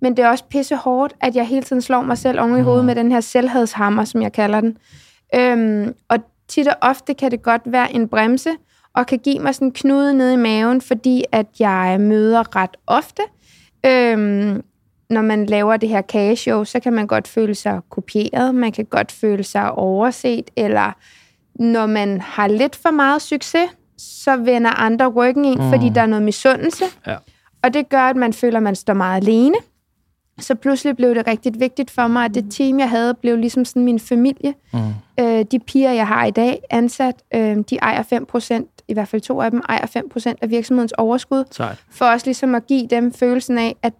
men 0.00 0.16
det 0.16 0.24
er 0.24 0.28
også 0.28 0.44
pisse 0.44 0.76
hårdt, 0.76 1.14
at 1.20 1.36
jeg 1.36 1.46
hele 1.46 1.62
tiden 1.62 1.82
slår 1.82 2.02
mig 2.02 2.18
selv 2.18 2.40
oven 2.40 2.58
i 2.58 2.62
hovedet 2.62 2.84
med 2.84 2.94
den 2.94 3.12
her 3.12 3.20
selvhedshammer, 3.20 4.04
som 4.04 4.22
jeg 4.22 4.32
kalder 4.32 4.60
den. 4.60 4.76
Øhm, 5.34 5.94
og 6.08 6.18
tit 6.48 6.68
og 6.68 6.76
ofte 6.80 7.14
kan 7.14 7.30
det 7.30 7.42
godt 7.42 7.62
være 7.64 7.94
en 7.94 8.08
bremse, 8.08 8.50
og 8.94 9.06
kan 9.06 9.18
give 9.18 9.38
mig 9.38 9.54
sådan 9.54 9.68
en 9.68 9.72
knude 9.72 10.14
nede 10.14 10.34
i 10.34 10.36
maven, 10.36 10.80
fordi 10.80 11.24
at 11.32 11.46
jeg 11.58 11.96
møder 12.00 12.56
ret 12.56 12.76
ofte. 12.86 13.22
Øhm, 13.86 14.62
når 15.10 15.22
man 15.22 15.46
laver 15.46 15.76
det 15.76 15.88
her 15.88 16.00
kageshow, 16.00 16.64
så 16.64 16.80
kan 16.80 16.92
man 16.92 17.06
godt 17.06 17.28
føle 17.28 17.54
sig 17.54 17.80
kopieret, 17.90 18.54
man 18.54 18.72
kan 18.72 18.84
godt 18.84 19.12
føle 19.12 19.42
sig 19.42 19.72
overset, 19.72 20.50
eller 20.56 20.92
når 21.58 21.86
man 21.86 22.20
har 22.20 22.48
lidt 22.48 22.76
for 22.76 22.90
meget 22.90 23.22
succes, 23.22 23.70
så 23.98 24.36
vender 24.36 24.70
andre 24.70 25.06
ryggen 25.06 25.44
ind, 25.44 25.60
mm. 25.60 25.70
fordi 25.70 25.88
der 25.88 26.00
er 26.00 26.06
noget 26.06 26.22
misundelse. 26.22 26.84
Ja. 27.06 27.16
Og 27.62 27.74
det 27.74 27.88
gør, 27.88 28.02
at 28.02 28.16
man 28.16 28.32
føler, 28.32 28.56
at 28.56 28.62
man 28.62 28.74
står 28.74 28.94
meget 28.94 29.22
alene. 29.22 29.54
Så 30.38 30.54
pludselig 30.54 30.96
blev 30.96 31.14
det 31.14 31.26
rigtig 31.26 31.60
vigtigt 31.60 31.90
for 31.90 32.06
mig, 32.06 32.24
at 32.24 32.34
det 32.34 32.46
team, 32.50 32.78
jeg 32.78 32.90
havde, 32.90 33.14
blev 33.14 33.36
ligesom 33.36 33.64
sådan 33.64 33.84
min 33.84 34.00
familie. 34.00 34.54
Mm. 34.72 34.78
Øh, 35.20 35.44
de 35.50 35.58
piger, 35.58 35.92
jeg 35.92 36.06
har 36.06 36.24
i 36.24 36.30
dag 36.30 36.62
ansat, 36.70 37.14
øh, 37.34 37.56
de 37.70 37.76
ejer 37.76 38.02
5%, 38.02 38.84
i 38.88 38.92
hvert 38.92 39.08
fald 39.08 39.22
to 39.22 39.40
af 39.40 39.50
dem, 39.50 39.62
ejer 39.68 39.86
5% 39.86 40.34
af 40.42 40.50
virksomhedens 40.50 40.92
overskud. 40.92 41.44
Sejt. 41.50 41.84
For 41.90 42.04
også 42.04 42.26
ligesom 42.26 42.54
at 42.54 42.66
give 42.66 42.86
dem 42.86 43.12
følelsen 43.12 43.58
af, 43.58 43.76
at 43.82 43.92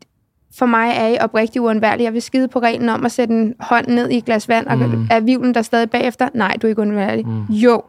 for 0.54 0.66
mig 0.66 0.92
er 0.96 1.06
I 1.06 1.16
oprigtig 1.20 1.60
uundværlig. 1.62 2.04
Jeg 2.04 2.12
vil 2.12 2.22
skide 2.22 2.48
på 2.48 2.58
reglen 2.58 2.88
om 2.88 3.04
at 3.04 3.12
sætte 3.12 3.34
en 3.34 3.54
hånd 3.60 3.86
ned 3.86 4.10
i 4.10 4.16
et 4.16 4.24
glas 4.24 4.48
vand, 4.48 4.66
og 4.66 4.78
Mm. 4.78 5.06
er 5.10 5.20
vivlen 5.20 5.54
der 5.54 5.62
stadig 5.62 5.90
bagefter? 5.90 6.28
Nej, 6.34 6.56
du 6.62 6.66
er 6.66 6.68
ikke 6.68 6.80
uundværlig. 6.82 7.26
Mm. 7.26 7.42
Jo. 7.54 7.82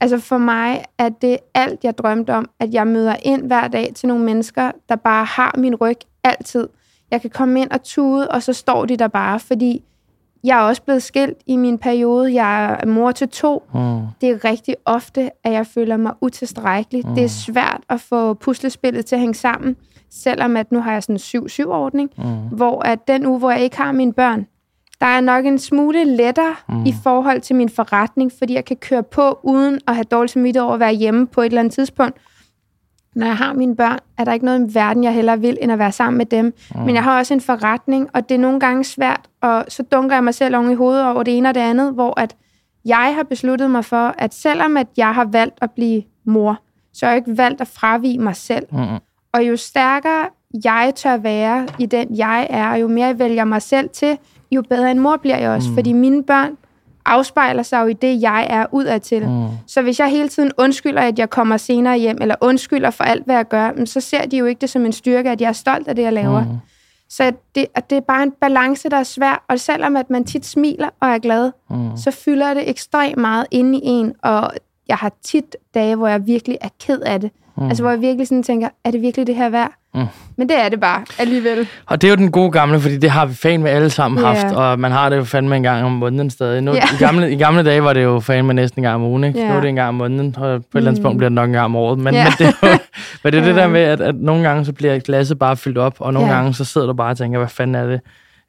Altså 0.00 0.18
for 0.18 0.38
mig 0.38 0.84
er 0.98 1.08
det 1.08 1.36
alt, 1.54 1.80
jeg 1.84 1.98
drømte 1.98 2.34
om, 2.34 2.50
at 2.60 2.74
jeg 2.74 2.86
møder 2.86 3.16
ind 3.22 3.42
hver 3.46 3.68
dag 3.68 3.92
til 3.94 4.08
nogle 4.08 4.24
mennesker, 4.24 4.70
der 4.88 4.96
bare 4.96 5.24
har 5.24 5.54
min 5.58 5.74
ryg 5.74 5.96
altid. 6.24 6.68
Jeg 7.10 7.20
kan 7.20 7.30
komme 7.30 7.60
ind 7.60 7.70
og 7.70 7.82
tude, 7.82 8.28
og 8.28 8.42
så 8.42 8.52
står 8.52 8.84
de 8.84 8.96
der 8.96 9.08
bare, 9.08 9.40
fordi 9.40 9.82
jeg 10.44 10.58
er 10.58 10.62
også 10.62 10.82
blevet 10.82 11.02
skilt 11.02 11.38
i 11.46 11.56
min 11.56 11.78
periode. 11.78 12.34
Jeg 12.34 12.78
er 12.82 12.86
mor 12.86 13.12
til 13.12 13.28
to. 13.28 13.62
Mm. 13.74 14.00
Det 14.20 14.28
er 14.30 14.44
rigtig 14.44 14.74
ofte, 14.84 15.30
at 15.44 15.52
jeg 15.52 15.66
føler 15.66 15.96
mig 15.96 16.12
utilstrækkelig. 16.20 17.08
Mm. 17.08 17.14
Det 17.14 17.24
er 17.24 17.28
svært 17.28 17.80
at 17.88 18.00
få 18.00 18.34
puslespillet 18.34 19.06
til 19.06 19.14
at 19.16 19.20
hænge 19.20 19.34
sammen, 19.34 19.76
selvom 20.12 20.56
at 20.56 20.72
nu 20.72 20.80
har 20.80 20.92
jeg 20.92 21.02
sådan 21.02 21.16
en 21.16 21.46
7-7-ordning, 21.46 22.10
Mm. 22.18 22.24
hvor 22.56 22.82
at 22.82 23.08
den 23.08 23.26
uge, 23.26 23.38
hvor 23.38 23.50
jeg 23.50 23.60
ikke 23.60 23.76
har 23.76 23.92
mine 23.92 24.12
børn, 24.12 24.46
der 25.00 25.06
er 25.06 25.20
nok 25.20 25.46
en 25.46 25.58
smule 25.58 26.04
lettere 26.04 26.54
mm. 26.68 26.84
i 26.86 26.94
forhold 27.02 27.40
til 27.40 27.56
min 27.56 27.68
forretning, 27.68 28.32
fordi 28.38 28.54
jeg 28.54 28.64
kan 28.64 28.76
køre 28.76 29.02
på 29.02 29.38
uden 29.42 29.80
at 29.88 29.94
have 29.94 30.04
dårligt 30.04 30.32
samvittighed 30.32 30.64
over 30.64 30.74
at 30.74 30.80
være 30.80 30.92
hjemme 30.94 31.26
på 31.26 31.40
et 31.40 31.46
eller 31.46 31.60
andet 31.60 31.74
tidspunkt. 31.74 32.16
Når 33.16 33.26
jeg 33.26 33.36
har 33.36 33.52
mine 33.52 33.76
børn, 33.76 33.98
er 34.18 34.24
der 34.24 34.32
ikke 34.32 34.44
noget 34.44 34.70
i 34.70 34.74
verden, 34.74 35.04
jeg 35.04 35.14
hellere 35.14 35.40
vil, 35.40 35.58
end 35.60 35.72
at 35.72 35.78
være 35.78 35.92
sammen 35.92 36.18
med 36.18 36.26
dem. 36.26 36.44
Mm. 36.74 36.80
Men 36.80 36.94
jeg 36.94 37.02
har 37.04 37.18
også 37.18 37.34
en 37.34 37.40
forretning, 37.40 38.08
og 38.14 38.28
det 38.28 38.34
er 38.34 38.38
nogle 38.38 38.60
gange 38.60 38.84
svært, 38.84 39.20
og 39.40 39.64
så 39.68 39.82
dunker 39.82 40.16
jeg 40.16 40.24
mig 40.24 40.34
selv 40.34 40.56
oven 40.56 40.70
i 40.70 40.74
hovedet 40.74 41.06
over 41.06 41.22
det 41.22 41.36
ene 41.36 41.48
og 41.48 41.54
det 41.54 41.60
andet, 41.60 41.92
hvor 41.94 42.20
at 42.20 42.36
jeg 42.84 43.14
har 43.16 43.22
besluttet 43.22 43.70
mig 43.70 43.84
for, 43.84 44.14
at 44.18 44.34
selvom 44.34 44.76
at 44.76 44.86
jeg 44.96 45.14
har 45.14 45.24
valgt 45.24 45.58
at 45.62 45.70
blive 45.70 46.02
mor, 46.26 46.60
så 46.92 47.06
har 47.06 47.12
jeg 47.12 47.16
ikke 47.16 47.38
valgt 47.38 47.60
at 47.60 47.68
fravige 47.68 48.18
mig 48.18 48.36
selv. 48.36 48.66
Mm. 48.72 48.78
Og 49.32 49.48
jo 49.48 49.56
stærkere 49.56 50.28
jeg 50.64 50.92
tør 50.96 51.16
være 51.16 51.68
i 51.78 51.86
den, 51.86 52.16
jeg 52.16 52.46
er, 52.50 52.68
og 52.70 52.80
jo 52.80 52.88
mere 52.88 53.06
jeg 53.06 53.18
vælger 53.18 53.44
mig 53.44 53.62
selv 53.62 53.88
til, 53.90 54.18
jo 54.50 54.62
bedre 54.62 54.90
en 54.90 54.98
mor 54.98 55.16
bliver 55.16 55.38
jeg 55.38 55.50
også. 55.50 55.68
Mm. 55.68 55.74
Fordi 55.74 55.92
mine 55.92 56.22
børn 56.24 56.56
afspejler 57.06 57.62
sig 57.62 57.82
jo 57.82 57.86
i 57.86 57.92
det, 57.92 58.22
jeg 58.22 58.46
er 58.50 58.66
udadtil. 58.72 59.28
Mm. 59.28 59.46
Så 59.66 59.82
hvis 59.82 60.00
jeg 60.00 60.08
hele 60.10 60.28
tiden 60.28 60.52
undskylder, 60.58 61.02
at 61.02 61.18
jeg 61.18 61.30
kommer 61.30 61.56
senere 61.56 61.98
hjem, 61.98 62.18
eller 62.20 62.34
undskylder 62.40 62.90
for 62.90 63.04
alt, 63.04 63.24
hvad 63.24 63.34
jeg 63.34 63.48
gør, 63.48 63.84
så 63.84 64.00
ser 64.00 64.26
de 64.26 64.36
jo 64.36 64.44
ikke 64.44 64.60
det 64.60 64.70
som 64.70 64.84
en 64.86 64.92
styrke, 64.92 65.30
at 65.30 65.40
jeg 65.40 65.48
er 65.48 65.52
stolt 65.52 65.88
af 65.88 65.96
det, 65.96 66.02
jeg 66.02 66.12
laver. 66.12 66.44
Mm. 66.44 66.56
Så 67.08 67.32
det, 67.54 67.66
at 67.74 67.90
det 67.90 67.96
er 67.96 68.00
bare 68.00 68.22
en 68.22 68.32
balance, 68.40 68.88
der 68.88 68.96
er 68.96 69.02
svær. 69.02 69.44
Og 69.48 69.60
selvom 69.60 69.96
at 69.96 70.10
man 70.10 70.24
tit 70.24 70.46
smiler 70.46 70.88
og 71.00 71.08
er 71.08 71.18
glad, 71.18 71.50
Mm. 71.70 71.96
så 71.96 72.10
fylder 72.10 72.54
det 72.54 72.70
ekstremt 72.70 73.16
meget 73.16 73.46
inde 73.50 73.78
i 73.78 73.80
en. 73.84 74.14
Og 74.22 74.50
jeg 74.88 74.96
har 74.96 75.12
tit 75.24 75.56
dage, 75.74 75.96
hvor 75.96 76.08
jeg 76.08 76.26
virkelig 76.26 76.58
er 76.60 76.68
ked 76.80 77.00
af 77.00 77.20
det. 77.20 77.30
Mm. 77.56 77.66
Altså 77.68 77.82
hvor 77.82 77.90
jeg 77.90 78.00
virkelig 78.00 78.28
sådan 78.28 78.42
tænker, 78.42 78.68
er 78.84 78.90
det 78.90 79.02
virkelig 79.02 79.26
det 79.26 79.34
her 79.36 79.48
værd? 79.50 79.72
Mm. 79.94 80.00
Men 80.36 80.48
det 80.48 80.64
er 80.64 80.68
det 80.68 80.80
bare 80.80 81.02
alligevel. 81.18 81.68
Og 81.86 82.02
det 82.02 82.08
er 82.08 82.12
jo 82.12 82.16
den 82.16 82.30
gode 82.30 82.50
gamle, 82.50 82.80
fordi 82.80 82.96
det 82.96 83.10
har 83.10 83.26
vi 83.26 83.34
fan 83.34 83.62
med 83.62 83.70
alle 83.70 83.90
sammen 83.90 84.20
Ja. 84.20 84.26
haft, 84.32 84.54
og 84.56 84.78
man 84.80 84.92
har 84.92 85.08
det 85.08 85.16
jo 85.16 85.24
fandme 85.24 85.56
en 85.56 85.62
gang 85.62 85.84
om 85.84 85.92
måneden 85.92 86.30
stadig. 86.30 86.60
Nu, 86.62 86.72
Ja. 86.72 86.78
i, 86.78 86.96
gamle, 86.98 87.32
I 87.32 87.36
gamle 87.36 87.62
dage 87.64 87.84
var 87.84 87.92
det 87.92 88.02
jo 88.02 88.20
fan 88.20 88.44
med 88.44 88.54
næsten 88.54 88.80
en 88.80 88.82
gang 88.82 88.94
om 88.94 89.02
ugen, 89.02 89.24
ikke? 89.24 89.38
Ja. 89.40 89.48
Nu 89.48 89.54
er 89.56 89.60
det 89.60 89.68
en 89.68 89.74
gang 89.76 89.88
om 89.88 89.94
måneden, 89.94 90.36
og 90.38 90.42
på 90.42 90.44
et 90.44 90.64
eller 90.74 90.90
andet 90.90 91.02
Mm. 91.02 91.04
punkt 91.04 91.18
bliver 91.18 91.28
det 91.28 91.34
nok 91.34 91.46
en 91.48 91.52
gang 91.52 91.64
om 91.64 91.76
året. 91.76 91.98
Men, 91.98 92.14
Ja. 92.14 92.24
men 92.24 92.32
det 92.38 92.46
er 92.62 92.68
jo 92.72 92.78
men 93.24 93.32
det, 93.32 93.40
er 93.40 93.44
det 93.44 93.54
der 93.56 93.68
med, 93.68 93.80
at, 93.80 94.00
at 94.00 94.14
nogle 94.14 94.42
gange 94.48 94.64
så 94.64 94.72
bliver 94.72 94.98
glasset 94.98 95.38
bare 95.38 95.56
fyldt 95.56 95.78
op, 95.78 95.94
og 95.98 96.12
nogle 96.12 96.28
Ja. 96.28 96.34
gange 96.34 96.54
så 96.54 96.64
sidder 96.64 96.86
du 96.86 96.92
bare 96.92 97.10
og 97.10 97.16
tænker, 97.16 97.38
hvad 97.38 97.48
fanden 97.48 97.74
er 97.74 97.86
det? 97.86 98.00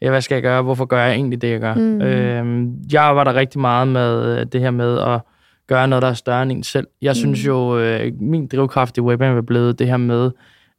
Ja, 0.01 0.10
hvad 0.10 0.22
skal 0.22 0.36
jeg 0.36 0.43
gøre? 0.43 0.62
Hvorfor 0.62 0.86
gør 0.86 1.04
jeg 1.06 1.14
egentlig 1.14 1.41
det, 1.41 1.49
jeg 1.51 1.60
gør? 1.60 1.74
Mm. 1.74 2.01
Øhm, 2.01 2.72
jeg 2.93 3.16
var 3.16 3.24
der 3.24 3.34
rigtig 3.36 3.62
meget 3.62 3.88
med 3.88 4.39
øh, 4.39 4.45
det 4.54 4.62
her 4.62 4.72
med 4.72 4.99
at 4.99 5.20
gøre 5.68 5.88
noget, 5.88 6.01
der 6.01 6.07
er 6.09 6.14
større 6.14 6.43
end 6.43 6.51
en 6.51 6.64
selv. 6.64 6.88
Jeg 7.01 7.16
synes 7.16 7.43
Mm. 7.43 7.47
jo, 7.47 7.78
øh, 7.80 8.11
min 8.20 8.47
drivkraft 8.47 8.97
i 8.97 9.01
Webam 9.01 9.38
er 9.38 9.41
blevet 9.41 9.80
det 9.80 9.88
her 9.88 9.97
med, 9.97 10.32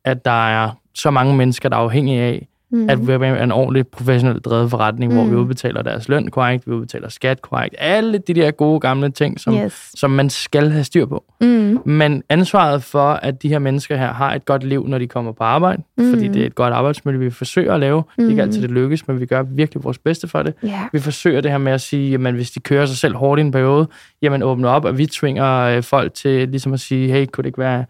at 0.04 0.24
der 0.24 0.48
er 0.48 0.70
så 0.94 1.10
mange 1.10 1.36
mennesker, 1.36 1.68
der 1.68 1.76
er 1.76 1.80
afhængige 1.80 2.20
af, 2.22 2.48
Mm. 2.70 2.90
at 2.90 2.98
Webam 2.98 3.34
er 3.34 3.42
en 3.42 3.52
ordentlig 3.52 3.86
professionelt 3.88 4.44
drevet 4.44 4.70
forretning, 4.70 5.12
mm. 5.12 5.16
hvor 5.18 5.24
Mm. 5.24 5.30
vi 5.30 5.36
udbetaler 5.36 5.82
deres 5.82 6.08
løn 6.08 6.28
korrekt, 6.30 6.66
vi 6.66 6.72
udbetaler 6.72 7.08
skat 7.08 7.42
korrekt, 7.42 7.74
alle 7.78 8.18
de 8.18 8.34
der 8.34 8.50
gode 8.50 8.80
gamle 8.80 9.10
ting, 9.10 9.40
som, 9.40 9.54
yes. 9.54 9.90
som 9.94 10.10
man 10.10 10.30
skal 10.30 10.70
have 10.70 10.84
styr 10.84 11.06
på. 11.06 11.24
Mm. 11.40 11.78
Men 11.84 12.22
ansvaret 12.28 12.82
for, 12.82 13.12
at 13.12 13.42
de 13.42 13.48
her 13.48 13.58
mennesker 13.58 13.96
her 13.96 14.12
har 14.12 14.34
et 14.34 14.44
godt 14.44 14.64
liv, 14.64 14.86
når 14.88 14.98
de 14.98 15.06
kommer 15.06 15.32
på 15.32 15.44
arbejde, 15.44 15.82
mm. 15.98 16.04
Mm. 16.04 16.12
fordi 16.12 16.28
det 16.28 16.42
er 16.42 16.46
et 16.46 16.54
godt 16.54 16.72
arbejdsmiljø, 16.74 17.18
vi 17.20 17.30
forsøger 17.30 17.74
at 17.74 17.80
lave. 17.80 18.00
Mm. 18.00 18.06
Det 18.16 18.24
er 18.24 18.28
ikke 18.30 18.42
Mm. 18.42 18.48
altid, 18.48 18.62
det 18.62 18.70
lykkes, 18.70 19.08
men 19.08 19.20
vi 19.20 19.26
gør 19.26 19.42
virkelig 19.42 19.84
vores 19.84 19.98
bedste 19.98 20.28
for 20.28 20.42
det. 20.42 20.54
Ja. 20.62 20.80
Vi 20.92 20.98
forsøger 21.00 21.40
det 21.40 21.50
her 21.50 21.58
med 21.58 21.72
at 21.72 21.80
sige, 21.80 22.10
jamen 22.10 22.34
hvis 22.34 22.50
de 22.50 22.60
kører 22.60 22.86
sig 22.86 22.96
selv 22.96 23.16
hårdt 23.16 23.38
i 23.38 23.42
en 23.42 23.50
periode, 23.52 23.86
jamen 24.22 24.42
åbne 24.42 24.68
op, 24.68 24.84
og 24.84 24.98
vi 24.98 25.06
tvinger 25.06 25.60
øh, 25.60 25.82
folk 25.82 26.14
til 26.14 26.48
ligesom 26.48 26.72
at 26.72 26.80
sige, 26.80 27.08
hey, 27.12 27.26
kunne 27.26 27.42
det 27.42 27.48
ikke 27.48 27.58
være 27.58 27.84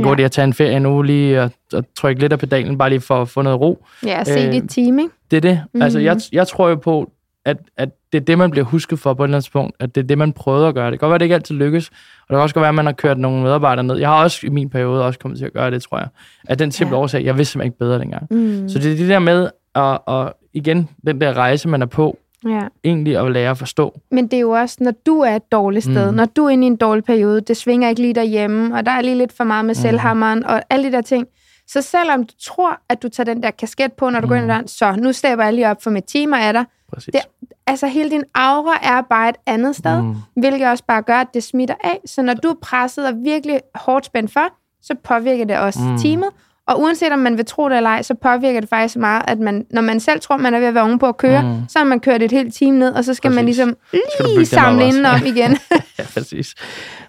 Ja. 0.00 0.14
idé 0.14 0.22
at 0.22 0.32
tage 0.32 0.44
en 0.44 0.52
ferie 0.54 0.80
nu 0.80 1.02
lige 1.02 1.42
og, 1.42 1.50
og 1.72 1.84
trykke 1.96 2.20
lidt 2.20 2.32
af 2.32 2.38
pedalen, 2.38 2.78
bare 2.78 2.88
lige 2.88 3.00
for 3.00 3.22
at 3.22 3.28
få 3.28 3.42
noget 3.42 3.60
ro. 3.60 3.84
Ja, 4.06 4.24
se 4.24 4.46
Øh, 4.46 4.52
dit 4.52 4.64
team, 4.68 4.98
ikke? 4.98 5.10
Det 5.30 5.36
er 5.36 5.40
det. 5.40 5.62
Mm. 5.74 5.82
Altså, 5.82 5.98
jeg, 5.98 6.16
jeg 6.32 6.48
tror 6.48 6.68
jo 6.68 6.74
på, 6.74 7.10
at, 7.44 7.56
at 7.76 7.88
det 8.12 8.20
er 8.20 8.24
det, 8.24 8.38
man 8.38 8.50
bliver 8.50 8.64
husket 8.64 8.98
for 8.98 9.14
på 9.14 9.22
et 9.24 9.26
eller 9.26 9.36
andet 9.36 9.44
tidspunkt, 9.44 9.76
at 9.80 9.94
det 9.94 10.02
er 10.02 10.06
det, 10.06 10.18
man 10.18 10.32
prøvede 10.32 10.68
at 10.68 10.74
gøre. 10.74 10.90
Det 10.90 10.98
kan 11.00 11.06
godt 11.06 11.10
være, 11.10 11.14
at 11.14 11.20
det 11.20 11.24
ikke 11.24 11.34
altid 11.34 11.54
lykkes, 11.54 11.88
og 11.88 11.94
det 12.28 12.34
kan 12.34 12.38
også 12.38 12.54
godt 12.54 12.62
være, 12.62 12.68
at 12.68 12.74
man 12.74 12.86
har 12.86 12.92
kørt 12.92 13.18
nogle 13.18 13.42
medarbejdere 13.42 13.84
ned. 13.84 13.96
Jeg 13.96 14.08
har 14.08 14.22
også 14.22 14.46
i 14.46 14.48
min 14.50 14.70
periode 14.70 15.04
også 15.04 15.18
kommet 15.18 15.38
til 15.38 15.46
at 15.46 15.52
gøre 15.52 15.70
det, 15.70 15.82
tror 15.82 15.98
jeg. 15.98 16.08
Af 16.48 16.58
den 16.58 16.72
simple 16.72 16.96
Ja. 16.96 17.02
årsag, 17.02 17.24
jeg 17.24 17.36
vidste 17.38 17.52
simpelthen 17.52 17.68
ikke 17.68 17.78
bedre 17.78 17.98
dengang. 17.98 18.26
Mm. 18.30 18.68
Så 18.68 18.78
det 18.78 18.92
er 18.92 18.96
det 18.96 19.08
der 19.08 19.18
med, 19.18 19.50
at, 19.74 19.98
at 20.08 20.32
igen, 20.52 20.88
den 21.06 21.20
der 21.20 21.32
rejse, 21.36 21.68
man 21.68 21.82
er 21.82 21.86
på, 21.86 22.18
Ja. 22.44 22.60
egentlig 22.84 23.16
at 23.16 23.32
lære 23.32 23.50
at 23.50 23.58
forstå. 23.58 24.00
Men 24.10 24.26
det 24.26 24.36
er 24.36 24.40
jo 24.40 24.50
også, 24.50 24.76
når 24.80 24.90
du 25.06 25.20
er 25.20 25.36
et 25.36 25.52
dårligt 25.52 25.84
sted, 25.84 26.10
Mm. 26.10 26.16
når 26.16 26.24
du 26.24 26.44
er 26.44 26.48
inde 26.50 26.64
i 26.64 26.66
en 26.66 26.76
dårlig 26.76 27.04
periode, 27.04 27.40
det 27.40 27.56
svinger 27.56 27.88
ikke 27.88 28.00
lige 28.00 28.14
derhjemme, 28.14 28.74
og 28.76 28.86
der 28.86 28.92
er 28.92 29.00
lige 29.00 29.16
lidt 29.16 29.32
for 29.32 29.44
meget 29.44 29.64
med 29.64 29.74
Mm. 29.74 29.80
selvhammeren, 29.80 30.44
og 30.46 30.62
alle 30.70 30.86
de 30.88 30.92
der 30.92 31.00
ting. 31.00 31.26
Så 31.68 31.82
selvom 31.82 32.24
du 32.24 32.34
tror, 32.42 32.80
at 32.88 33.02
du 33.02 33.08
tager 33.08 33.34
den 33.34 33.42
der 33.42 33.50
kasket 33.50 33.92
på, 33.92 34.10
når 34.10 34.20
du 34.20 34.26
mm. 34.26 34.28
går 34.28 34.34
ind 34.36 34.42
i 34.42 34.46
Mm. 34.46 34.48
døren, 34.48 34.68
så 34.68 34.92
nu 34.98 35.12
stepper 35.12 35.44
jeg 35.44 35.54
lige 35.54 35.68
op, 35.70 35.82
for 35.82 35.90
mit 35.90 36.04
team 36.06 36.32
er 36.32 36.52
der. 36.52 36.64
Præcis. 36.92 37.12
Det- 37.12 37.50
Altså 37.68 37.86
hele 37.86 38.10
din 38.10 38.24
aura 38.34 38.78
er 38.82 39.02
bare 39.02 39.28
et 39.28 39.36
andet 39.46 39.76
sted, 39.76 40.02
mm. 40.02 40.14
Hvilket 40.36 40.68
også 40.68 40.84
bare 40.88 41.02
gør, 41.02 41.16
at 41.18 41.26
det 41.34 41.42
smitter 41.42 41.74
af. 41.84 41.98
Så 42.06 42.22
når 42.22 42.34
du 42.34 42.48
er 42.48 42.54
presset 42.62 43.06
og 43.06 43.14
virkelig 43.24 43.60
hårdt 43.74 44.06
spændt 44.06 44.32
for, 44.32 44.40
så 44.82 44.94
påvirker 45.04 45.44
det 45.44 45.58
også 45.58 45.78
mm. 45.82 45.98
teamet. 45.98 46.28
Og 46.68 46.80
uanset 46.80 47.12
om 47.12 47.18
man 47.18 47.36
vil 47.36 47.44
tro 47.44 47.68
det 47.68 47.76
eller 47.76 47.90
ej, 47.90 48.02
så 48.02 48.14
påvirker 48.14 48.60
det 48.60 48.68
faktisk 48.68 48.96
meget, 48.96 49.22
at 49.28 49.38
man, 49.38 49.66
når 49.70 49.82
man 49.82 50.00
selv 50.00 50.20
tror, 50.20 50.36
man 50.36 50.54
er 50.54 50.58
ved 50.58 50.66
at 50.66 50.74
være 50.74 50.84
oven 50.84 50.98
på 50.98 51.06
at 51.06 51.16
køre, 51.16 51.42
Mm. 51.42 51.68
så 51.68 51.78
har 51.78 51.86
man 51.86 52.00
kørt 52.00 52.22
et 52.22 52.30
helt 52.32 52.54
team 52.54 52.74
ned, 52.74 52.92
og 52.92 53.04
så 53.04 53.14
skal 53.14 53.30
man 53.30 53.44
Præcis. 53.44 53.56
ligesom 53.56 53.68
du 53.92 53.98
bygge 54.22 54.28
lige 54.28 54.40
op 54.40 54.46
samle 54.46 54.86
inden 54.86 55.06
om 55.06 55.20
igen. 55.26 55.56
Ja, 55.98 56.04
præcis. 56.14 56.54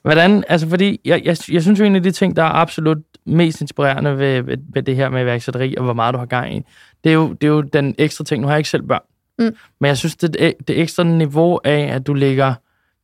Hvordan, 0.02 0.44
altså 0.50 0.70
fordi, 0.70 1.00
jeg, 1.06 1.22
jeg, 1.26 1.38
jeg 1.52 1.62
synes 1.62 1.80
jo 1.80 1.86
en 1.86 1.96
af 1.96 2.04
de 2.04 2.12
ting, 2.12 2.36
der 2.36 2.44
er 2.44 2.54
absolut 2.54 2.98
mest 3.26 3.62
inspirerende 3.62 4.18
ved, 4.18 4.42
ved, 4.42 4.58
ved 4.74 4.84
det 4.84 4.96
her 4.96 5.10
med 5.10 5.22
iværksætteri, 5.22 5.76
og 5.78 5.84
hvor 5.84 5.94
meget 5.94 6.14
du 6.14 6.20
har 6.20 6.26
gang 6.26 6.56
i, 6.56 6.62
det 7.04 7.10
er 7.10 7.14
jo, 7.14 7.34
det 7.34 7.44
er 7.48 7.52
jo 7.52 7.62
den 7.62 7.96
ekstra 7.98 8.24
ting. 8.24 8.42
Nu 8.42 8.48
har 8.48 8.54
jeg 8.56 8.60
ikke 8.60 8.70
selv 8.70 8.84
børn, 8.84 9.02
Mm. 9.40 9.56
men 9.82 9.88
jeg 9.88 9.98
synes, 9.98 10.16
det, 10.16 10.34
det, 10.40 10.54
det 10.68 10.82
ekstra 10.82 11.04
niveau 11.04 11.60
af, 11.64 11.90
at 11.96 12.08
du 12.08 12.14
lægger, 12.14 12.54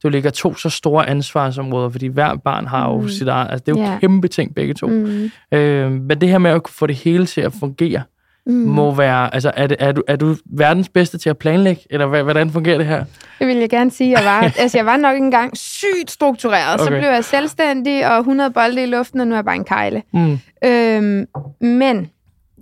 du 0.03 0.09
lægger 0.09 0.29
to 0.29 0.55
så 0.55 0.69
store 0.69 1.09
ansvarsområder, 1.09 1.89
fordi 1.89 2.07
hver 2.07 2.35
barn 2.35 2.67
har 2.67 2.89
jo 2.91 3.01
Mm. 3.01 3.09
sit 3.09 3.27
eget, 3.27 3.47
altså 3.51 3.63
det 3.65 3.77
er 3.77 3.81
jo 3.81 3.91
Ja. 3.91 3.97
kæmpe 3.99 4.27
ting 4.27 4.55
begge 4.55 4.73
to. 4.73 4.87
Mm. 4.87 5.31
Øh, 5.51 5.91
men 5.91 6.21
det 6.21 6.29
her 6.29 6.37
med 6.37 6.51
at 6.51 6.63
kunne 6.63 6.73
få 6.73 6.87
det 6.87 6.95
hele 6.95 7.25
til 7.25 7.41
at 7.41 7.53
fungere, 7.59 8.01
Mm. 8.45 8.53
må 8.53 8.91
være, 8.95 9.33
altså 9.33 9.51
er, 9.55 9.67
det, 9.67 9.77
er, 9.79 9.91
du, 9.91 10.03
er 10.07 10.15
du 10.15 10.35
verdens 10.45 10.89
bedste 10.89 11.17
til 11.17 11.29
at 11.29 11.37
planlægge, 11.37 11.81
eller 11.89 12.23
hvordan 12.23 12.49
fungerer 12.49 12.77
det 12.77 12.85
her? 12.87 13.05
Det 13.39 13.47
vil 13.47 13.57
jeg 13.57 13.69
gerne 13.69 13.91
sige, 13.91 14.09
jeg 14.19 14.25
var. 14.25 14.41
altså, 14.61 14.77
jeg 14.77 14.85
var 14.85 14.97
nok 14.97 15.17
engang 15.17 15.57
sygt 15.57 16.11
struktureret. 16.11 16.73
Okay. 16.81 16.83
Så 16.83 16.89
blev 16.99 17.09
jeg 17.09 17.23
selvstændig 17.25 18.11
og 18.11 18.17
100 18.19 18.51
bolde 18.51 18.83
i 18.83 18.85
luften, 18.85 19.19
og 19.19 19.27
nu 19.27 19.33
er 19.33 19.37
jeg 19.37 19.45
bare 19.45 19.55
en 19.55 19.63
kejle. 19.65 20.01
Mm. 20.13 20.39
Øhm, 20.65 21.25
men 21.61 22.09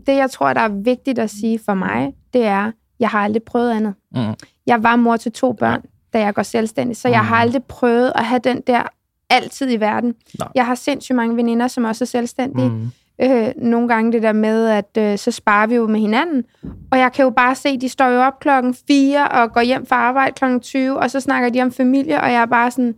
det, 0.08 0.16
jeg 0.16 0.32
tror, 0.32 0.54
der 0.54 0.62
er 0.62 0.82
vigtigt 0.84 1.20
at 1.20 1.30
sige 1.30 1.60
for 1.66 1.74
mig, 1.74 2.14
det 2.34 2.46
er, 2.46 2.72
jeg 3.00 3.10
har 3.10 3.20
aldrig 3.20 3.44
prøvet 3.44 3.72
andet. 3.72 3.94
Mm. 4.16 4.22
Jeg 4.68 4.84
var 4.84 4.96
mor 4.96 5.18
til 5.18 5.32
to 5.32 5.52
børn, 5.54 5.82
da 6.14 6.20
jeg 6.20 6.34
går 6.34 6.44
selvstændig, 6.44 6.98
så 6.98 7.08
jeg 7.10 7.20
Mm. 7.22 7.26
har 7.28 7.36
aldrig 7.36 7.64
prøvet 7.64 8.12
at 8.16 8.26
have 8.26 8.40
den 8.44 8.62
der 8.68 8.84
altid 9.30 9.72
i 9.72 9.76
verden. 9.80 10.14
Nej. 10.40 10.48
Jeg 10.56 10.66
har 10.66 10.76
sindssygt 10.76 11.16
mange 11.16 11.36
veninder, 11.36 11.68
som 11.68 11.84
også 11.84 12.04
er 12.04 12.08
selvstændige. 12.08 12.70
Mm. 12.70 12.92
Øh, 13.22 13.48
nogle 13.58 13.88
gange 13.88 14.12
det 14.12 14.24
der 14.24 14.32
med, 14.34 14.68
at 14.68 14.98
øh, 14.98 15.18
så 15.18 15.32
sparer 15.32 15.68
vi 15.68 15.76
jo 15.76 15.88
med 15.88 16.00
hinanden. 16.00 16.44
Og 16.92 17.00
jeg 17.00 17.12
kan 17.14 17.24
jo 17.24 17.30
bare 17.30 17.56
se, 17.56 17.78
de 17.78 17.90
står 17.90 18.08
jo 18.08 18.22
op 18.22 18.40
klokken 18.40 18.76
4 18.88 19.28
og 19.28 19.54
går 19.54 19.62
hjem 19.62 19.86
fra 19.86 19.96
arbejde 19.96 20.32
klokken 20.36 20.60
20, 20.60 21.00
og 21.00 21.12
så 21.12 21.20
snakker 21.20 21.50
de 21.50 21.62
om 21.62 21.72
familie, 21.72 22.22
og 22.22 22.32
jeg 22.32 22.42
er 22.42 22.46
bare 22.46 22.72
sådan, 22.72 22.96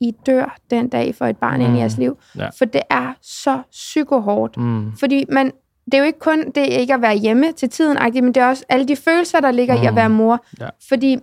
I 0.00 0.12
dør 0.26 0.56
den 0.70 0.88
dag 0.88 1.14
for 1.14 1.26
et 1.26 1.36
barn 1.36 1.60
mm. 1.60 1.66
ind 1.66 1.76
i 1.76 1.78
jeres 1.78 1.96
liv. 1.98 2.18
Ja. 2.38 2.48
For 2.58 2.64
det 2.64 2.82
er 2.90 3.12
så 3.22 3.58
psykohårdt. 3.70 4.56
Mm. 4.56 4.92
Fordi 4.98 5.24
man, 5.32 5.52
det 5.84 5.94
er 5.94 5.98
jo 5.98 6.04
ikke 6.04 6.18
kun 6.18 6.50
det 6.54 6.66
ikke 6.66 6.94
at 6.94 7.02
være 7.02 7.16
hjemme 7.16 7.52
til 7.52 7.70
tiden, 7.70 7.98
men 8.14 8.26
det 8.26 8.36
er 8.36 8.46
også 8.46 8.64
alle 8.68 8.88
de 8.88 8.96
følelser, 8.96 9.40
der 9.40 9.50
ligger 9.50 9.76
mm. 9.76 9.82
i 9.82 9.86
at 9.86 9.92
Mm. 9.92 9.96
være 9.96 10.08
mor. 10.10 10.44
Ja. 10.60 10.68
Fordi 10.88 11.18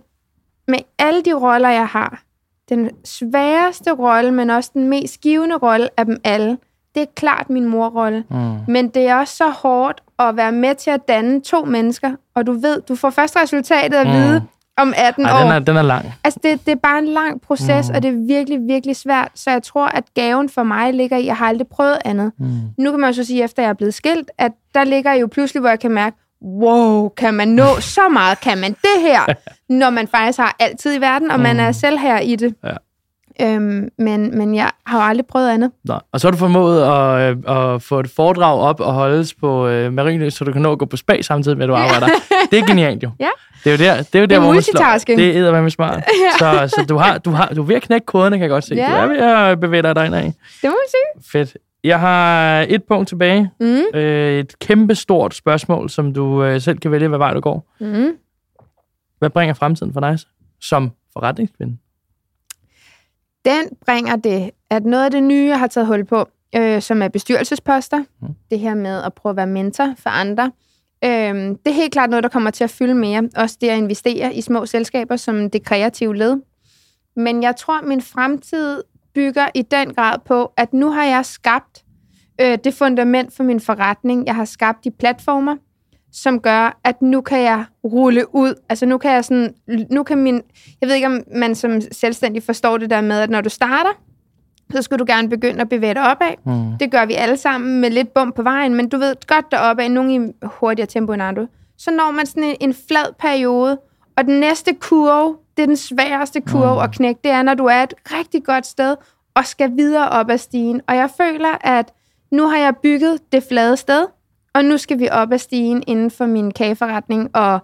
med 0.68 0.78
alle 0.98 1.22
de 1.22 1.32
roller, 1.34 1.68
jeg 1.68 1.86
har, 1.86 2.22
den 2.68 2.90
sværeste 3.04 3.90
rolle, 3.92 4.30
men 4.32 4.50
også 4.50 4.70
den 4.74 4.88
mest 4.88 5.20
givende 5.20 5.56
rolle 5.56 5.88
af 5.96 6.04
dem 6.06 6.20
alle, 6.24 6.58
det 6.94 7.02
er 7.02 7.06
klart 7.16 7.50
min 7.50 7.64
morrolle. 7.68 8.24
Mm. 8.30 8.36
Men 8.68 8.88
det 8.88 9.08
er 9.08 9.14
også 9.16 9.36
så 9.36 9.48
hårdt 9.48 10.02
at 10.18 10.36
være 10.36 10.52
med 10.52 10.74
til 10.74 10.90
at 10.90 11.08
danne 11.08 11.40
to 11.40 11.64
mennesker, 11.64 12.10
og 12.34 12.46
du 12.46 12.52
ved, 12.52 12.80
du 12.80 12.94
får 12.96 13.10
først 13.10 13.36
resultatet 13.36 13.96
at 13.98 14.06
Mm. 14.06 14.12
vide 14.12 14.42
om 14.76 14.92
18 14.96 15.24
Ej, 15.24 15.32
år. 15.32 15.42
den 15.42 15.52
er, 15.52 15.58
den 15.58 15.76
er 15.76 15.82
lang. 15.82 16.04
Altså, 16.24 16.40
det, 16.42 16.66
det 16.66 16.72
er 16.72 16.76
bare 16.76 16.98
en 16.98 17.08
lang 17.08 17.40
proces, 17.40 17.88
Mm. 17.88 17.94
og 17.94 18.02
det 18.02 18.08
er 18.08 18.26
virkelig, 18.26 18.58
virkelig 18.68 18.96
svært. 18.96 19.30
Så 19.34 19.50
jeg 19.50 19.62
tror, 19.62 19.86
at 19.86 20.04
gaven 20.14 20.48
for 20.48 20.62
mig 20.62 20.94
ligger 20.94 21.16
i, 21.16 21.20
at 21.20 21.26
jeg 21.26 21.36
har 21.36 21.46
aldrig 21.46 21.66
prøvet 21.66 21.98
andet. 22.04 22.32
Mm. 22.38 22.46
Nu 22.78 22.90
kan 22.90 23.00
man 23.00 23.10
jo 23.10 23.14
så 23.14 23.24
sige, 23.24 23.44
efter 23.44 23.62
jeg 23.62 23.70
er 23.70 23.72
blevet 23.74 23.94
skilt, 23.94 24.30
at 24.38 24.52
der 24.74 24.84
ligger 24.84 25.12
jo 25.12 25.26
pludselig, 25.26 25.60
hvor 25.60 25.68
jeg 25.70 25.80
kan 25.80 25.90
mærke, 25.90 26.16
wow, 26.44 27.08
kan 27.08 27.34
man 27.34 27.48
nå 27.48 27.80
så 27.80 28.08
meget? 28.08 28.40
Kan 28.40 28.58
man 28.58 28.70
det 28.72 29.00
her? 29.00 29.20
Når 29.80 29.90
man 29.90 30.08
faktisk 30.08 30.38
har 30.38 30.56
altid 30.58 30.96
i 30.96 31.00
verden, 31.00 31.30
og 31.30 31.40
man 31.40 31.56
Mm. 31.56 31.60
er 31.62 31.72
selv 31.72 31.98
her 31.98 32.18
i 32.18 32.36
det. 32.36 32.54
Ja. 32.64 32.72
Øhm, 33.40 33.88
men, 33.98 34.38
men 34.38 34.54
jeg 34.54 34.70
har 34.86 34.98
jo 34.98 35.08
aldrig 35.08 35.26
prøvet 35.26 35.50
andet. 35.50 35.70
Nå. 35.84 35.94
Og 36.12 36.20
så 36.20 36.26
har 36.26 36.30
du 36.32 36.36
formået 36.38 36.82
at, 36.82 37.36
øh, 37.48 37.74
at 37.74 37.82
få 37.82 38.00
et 38.00 38.10
foredrag 38.16 38.60
op 38.60 38.80
og 38.80 38.92
holdes 38.92 39.34
på 39.34 39.66
øh, 39.68 39.92
Marienløs, 39.92 40.34
så 40.34 40.44
du 40.44 40.52
kan 40.52 40.62
nå 40.62 40.72
at 40.72 40.78
gå 40.78 40.84
på 40.84 40.96
spa 40.96 41.22
samtidig 41.22 41.58
med, 41.58 41.64
at 41.64 41.68
du 41.68 41.74
arbejder. 41.84 42.06
Det 42.50 42.58
er 42.58 42.66
genialt 42.66 43.02
jo. 43.02 43.10
Ja. 43.20 43.28
Det 43.64 43.72
er 43.72 43.76
jo 43.76 43.84
der, 43.96 44.02
det 44.02 44.14
er 44.14 44.20
jo 44.20 44.26
der, 44.26 44.36
er 44.36 44.40
hvor 44.40 44.52
man 44.52 44.62
slår. 44.62 44.98
Det 45.16 45.36
er 45.36 45.40
eddermame 45.40 45.70
smart. 45.70 46.04
så, 46.38 46.68
så 46.76 46.84
du, 46.88 46.96
har, 46.96 47.18
du, 47.18 47.30
har, 47.30 47.46
du 47.46 47.62
er 47.62 47.66
ved 47.66 47.76
at 47.76 47.82
knække 47.82 48.06
koderne, 48.06 48.36
kan 48.36 48.42
jeg 48.42 48.50
godt 48.50 48.64
se. 48.64 48.74
Ja. 48.74 48.86
Du 48.90 48.92
er 48.96 49.06
ved 49.06 49.16
at 49.18 49.60
bevæge 49.60 49.82
dig 49.82 49.96
derindad. 49.96 50.22
Det 50.22 50.32
må 50.64 50.68
man 50.70 50.76
sige. 50.90 51.30
Fedt. 51.32 51.56
Jeg 51.84 52.00
har 52.00 52.60
et 52.68 52.84
punkt 52.84 53.08
tilbage. 53.08 53.50
Mm. 53.60 53.80
Øh, 53.94 54.38
et 54.38 54.58
kæmpe 54.58 54.94
stort 54.94 55.34
spørgsmål, 55.34 55.90
som 55.90 56.14
du 56.14 56.44
øh, 56.44 56.60
selv 56.60 56.78
kan 56.78 56.90
vælge, 56.90 57.08
hvad 57.08 57.18
vej 57.18 57.34
du 57.34 57.40
går. 57.40 57.72
Mm. 57.80 58.16
Hvad 59.18 59.30
bringer 59.30 59.54
fremtiden 59.54 59.92
for 59.92 60.00
dig 60.00 60.18
som 60.60 60.90
forretningskvinde? 61.12 61.76
Den 63.44 63.76
bringer 63.86 64.16
det, 64.16 64.50
at 64.70 64.84
noget 64.84 65.04
af 65.04 65.10
det 65.10 65.22
nye, 65.22 65.46
jeg 65.48 65.58
har 65.58 65.66
taget 65.66 65.86
hul 65.86 66.04
på, 66.04 66.28
øh, 66.56 66.82
som 66.82 67.02
er 67.02 67.08
bestyrelsesposter, 67.08 68.04
Mm. 68.20 68.28
det 68.50 68.58
her 68.58 68.74
med 68.74 69.02
at 69.02 69.14
prøve 69.14 69.30
at 69.30 69.36
være 69.36 69.46
mentor 69.46 69.94
for 69.98 70.10
andre, 70.10 70.52
øh, 71.04 71.10
det 71.34 71.66
er 71.66 71.72
helt 71.72 71.92
klart 71.92 72.10
noget, 72.10 72.22
der 72.22 72.28
kommer 72.28 72.50
til 72.50 72.64
at 72.64 72.70
fylde 72.70 72.94
mere. 72.94 73.28
Også 73.36 73.56
det 73.60 73.68
at 73.68 73.78
investere 73.78 74.34
i 74.34 74.40
små 74.40 74.66
selskaber 74.66 75.16
som 75.16 75.50
det 75.50 75.64
kreative 75.64 76.16
led. 76.16 76.40
Men 77.16 77.42
jeg 77.42 77.56
tror, 77.56 77.82
min 77.82 78.02
fremtid 78.02 78.82
bygger 79.14 79.48
i 79.54 79.62
den 79.62 79.94
grad 79.94 80.18
på, 80.24 80.52
at 80.56 80.72
nu 80.72 80.90
har 80.90 81.04
jeg 81.04 81.26
skabt 81.26 81.84
øh, 82.40 82.58
det 82.64 82.74
fundament 82.74 83.36
for 83.36 83.42
min 83.42 83.60
forretning. 83.60 84.26
Jeg 84.26 84.34
har 84.34 84.44
skabt 84.44 84.84
de 84.84 84.90
platformer, 84.90 85.56
som 86.12 86.40
gør, 86.40 86.80
at 86.84 87.02
nu 87.02 87.20
kan 87.20 87.42
jeg 87.42 87.64
rulle 87.84 88.34
ud. 88.34 88.54
Altså 88.68 88.86
nu 88.86 88.98
kan 88.98 89.10
jeg 89.10 89.24
sådan, 89.24 89.54
nu 89.90 90.02
kan 90.02 90.18
min, 90.18 90.42
jeg 90.80 90.88
ved 90.88 90.94
ikke, 90.94 91.06
om 91.06 91.20
man 91.34 91.54
som 91.54 91.80
selvstændig 91.92 92.42
forstår 92.42 92.78
det 92.78 92.90
der 92.90 93.00
med, 93.00 93.20
at 93.20 93.30
når 93.30 93.40
du 93.40 93.48
starter, 93.48 93.90
så 94.70 94.82
skal 94.82 94.98
du 94.98 95.04
gerne 95.06 95.28
begynde 95.28 95.60
at 95.60 95.68
bevæge 95.68 95.94
dig 95.94 96.02
opad. 96.02 96.34
Mm. 96.46 96.78
Det 96.78 96.90
gør 96.90 97.06
vi 97.06 97.14
alle 97.14 97.36
sammen 97.36 97.80
med 97.80 97.90
lidt 97.90 98.14
bump 98.14 98.36
på 98.36 98.42
vejen, 98.42 98.74
men 98.74 98.88
du 98.88 98.98
ved 98.98 99.26
godt 99.26 99.50
deroppe 99.50 99.82
af, 99.82 99.90
nogen 99.90 100.10
i 100.10 100.32
hurtigere 100.42 100.86
tempo 100.86 101.12
end 101.12 101.22
andre. 101.22 101.48
Så 101.78 101.90
når 101.90 102.10
man 102.10 102.26
sådan 102.26 102.44
en, 102.44 102.56
en 102.60 102.74
flad 102.88 103.14
periode, 103.18 103.78
og 104.16 104.24
den 104.24 104.40
næste 104.40 104.74
kurve, 104.74 105.36
det 105.56 105.62
er 105.62 105.66
den 105.66 105.76
sværeste 105.76 106.40
kurve 106.40 106.74
mm. 106.74 106.80
at 106.80 106.92
knække, 106.92 107.20
det 107.24 107.30
er, 107.30 107.42
når 107.42 107.54
du 107.54 107.64
er 107.64 107.82
et 107.82 107.94
rigtig 108.06 108.44
godt 108.44 108.66
sted, 108.66 108.96
og 109.34 109.46
skal 109.46 109.76
videre 109.76 110.08
op 110.08 110.30
ad 110.30 110.38
stigen. 110.38 110.80
Og 110.88 110.96
jeg 110.96 111.10
føler, 111.16 111.66
at 111.66 111.92
nu 112.30 112.48
har 112.48 112.58
jeg 112.58 112.76
bygget 112.82 113.32
det 113.32 113.42
flade 113.42 113.76
sted, 113.76 114.06
og 114.54 114.64
nu 114.64 114.76
skal 114.76 114.98
vi 114.98 115.08
op 115.12 115.32
ad 115.32 115.38
stigen 115.38 115.82
inden 115.86 116.10
for 116.10 116.26
min 116.26 116.50
kageforretning, 116.50 117.36
og 117.36 117.60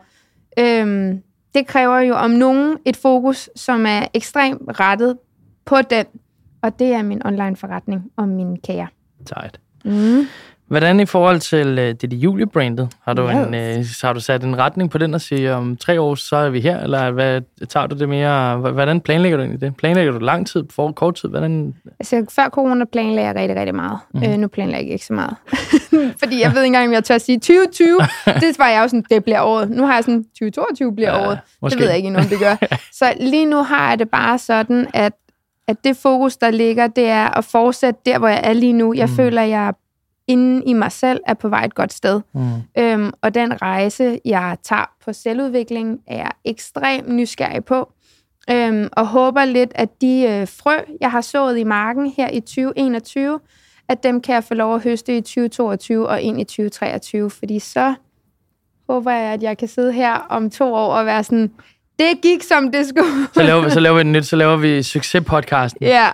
øhm, 0.58 1.22
det 1.54 1.66
kræver 1.66 1.98
jo 1.98 2.14
om 2.14 2.30
nogen 2.30 2.78
et 2.84 2.96
fokus, 2.96 3.50
som 3.56 3.86
er 3.86 4.06
ekstremt 4.14 4.80
rettet 4.80 5.18
på 5.64 5.82
den, 5.82 6.06
og 6.62 6.78
det 6.78 6.92
er 6.92 7.02
min 7.02 7.26
online 7.26 7.56
forretning 7.56 8.12
om 8.16 8.28
mine 8.28 8.58
kager. 8.58 8.86
Sejt. 9.26 9.60
Mm. 9.84 10.26
Hvordan 10.68 11.00
i 11.00 11.06
forhold 11.06 11.40
til 11.40 11.68
uh, 11.68 11.84
det 11.84 12.12
julebrandet? 12.12 12.88
Har 13.04 13.14
du, 13.14 13.28
yes. 13.28 13.34
en, 13.34 13.78
uh, 13.78 13.84
har 14.02 14.12
du 14.12 14.20
sat 14.20 14.44
en 14.44 14.58
retning 14.58 14.90
på 14.90 14.98
den 14.98 15.14
og 15.14 15.20
siger, 15.20 15.54
om 15.54 15.76
tre 15.76 16.00
år, 16.00 16.14
så 16.14 16.36
er 16.36 16.50
vi 16.50 16.60
her? 16.60 16.80
Eller 16.80 17.10
hvad, 17.10 17.40
tager 17.68 17.86
du 17.86 17.98
det 17.98 18.08
mere? 18.08 18.56
Hvordan 18.56 19.00
planlægger 19.00 19.36
du 19.36 19.42
egentlig 19.42 19.60
det? 19.60 19.76
Planlægger 19.76 20.12
du 20.12 20.18
lang 20.18 20.46
tid, 20.46 20.64
for 20.70 20.92
kort 20.92 21.14
tid? 21.14 21.28
Hvordan? 21.28 21.74
Altså, 22.00 22.26
før 22.30 22.48
corona 22.48 22.84
planlagde 22.84 23.28
jeg 23.28 23.36
rigtig, 23.36 23.56
rigtig 23.56 23.74
meget. 23.74 23.98
Mm. 24.14 24.22
Uh, 24.22 24.30
nu 24.30 24.48
planlægger 24.48 24.86
jeg 24.86 24.92
ikke 24.92 25.06
så 25.06 25.12
meget. 25.12 25.36
Fordi 26.22 26.40
jeg 26.40 26.50
ved 26.54 26.62
ikke 26.62 26.66
engang, 26.66 26.86
om 26.86 26.92
jeg 26.92 27.04
tør 27.04 27.14
at 27.14 27.22
sige 27.22 27.38
2020. 27.38 27.98
det 28.40 28.58
var 28.58 28.68
jeg 28.68 28.82
jo 28.82 28.88
sådan, 28.88 29.04
det 29.10 29.24
bliver 29.24 29.40
året. 29.40 29.70
Nu 29.70 29.86
har 29.86 29.94
jeg 29.94 30.04
sådan, 30.04 30.24
2022 30.24 30.94
bliver 30.94 31.10
ja, 31.10 31.26
året. 31.26 31.38
Måske. 31.62 31.74
Det 31.74 31.80
ved 31.80 31.88
jeg 31.88 31.96
ikke 31.96 32.06
endnu, 32.06 32.22
om 32.22 32.28
det 32.28 32.38
gør. 32.38 32.56
så 32.98 33.12
lige 33.20 33.46
nu 33.46 33.62
har 33.62 33.88
jeg 33.88 33.98
det 33.98 34.10
bare 34.10 34.38
sådan, 34.38 34.86
at 34.94 35.12
at 35.68 35.84
det 35.84 35.96
fokus, 35.96 36.36
der 36.36 36.50
ligger, 36.50 36.86
det 36.86 37.08
er 37.08 37.38
at 37.38 37.44
fortsætte 37.44 38.00
der, 38.06 38.18
hvor 38.18 38.28
jeg 38.28 38.40
er 38.44 38.52
lige 38.52 38.72
nu. 38.72 38.94
Jeg 38.94 39.06
mm. 39.06 39.16
føler, 39.16 39.42
jeg 39.42 39.72
inde 40.28 40.62
i 40.66 40.72
mig 40.72 40.92
selv 40.92 41.20
er 41.26 41.34
på 41.34 41.48
vej 41.48 41.64
et 41.64 41.74
godt 41.74 41.92
sted. 41.92 42.20
Mm. 42.32 42.40
Øhm, 42.78 43.12
og 43.22 43.34
den 43.34 43.62
rejse, 43.62 44.20
jeg 44.24 44.56
tager 44.62 44.90
på 45.04 45.12
selvudvikling, 45.12 46.00
er 46.06 46.16
jeg 46.16 46.30
ekstremt 46.44 47.08
nysgerrig 47.08 47.64
på. 47.64 47.92
Øhm, 48.50 48.88
og 48.92 49.06
håber 49.06 49.44
lidt, 49.44 49.72
at 49.74 50.00
de 50.00 50.22
øh, 50.28 50.48
frø, 50.48 50.76
jeg 51.00 51.10
har 51.10 51.20
sået 51.20 51.58
i 51.58 51.64
marken 51.64 52.12
her 52.16 52.30
i 52.30 52.40
2021, 52.40 53.40
at 53.88 54.02
dem 54.02 54.20
kan 54.20 54.34
jeg 54.34 54.44
få 54.44 54.54
lov 54.54 54.74
at 54.74 54.82
høste 54.82 55.16
i 55.16 55.20
2022 55.20 56.08
og 56.08 56.20
ind 56.20 56.40
i 56.40 56.44
2023, 56.44 57.30
fordi 57.30 57.58
så 57.58 57.94
håber 58.88 59.10
jeg, 59.10 59.32
at 59.32 59.42
jeg 59.42 59.58
kan 59.58 59.68
sidde 59.68 59.92
her 59.92 60.14
om 60.14 60.50
to 60.50 60.74
år 60.74 60.92
og 60.92 61.06
være 61.06 61.24
sådan, 61.24 61.52
det 61.98 62.20
gik, 62.22 62.42
som 62.42 62.72
det 62.72 62.86
skulle. 62.86 63.10
så, 63.34 63.42
laver 63.42 63.64
vi, 63.64 63.70
så 63.70 63.80
laver 63.80 63.96
vi 63.96 64.02
den 64.02 64.12
nyt, 64.12 64.26
så 64.26 64.36
laver 64.36 64.56
vi 64.56 64.82
succespodcasten. 64.82 65.86
Ja, 65.86 66.08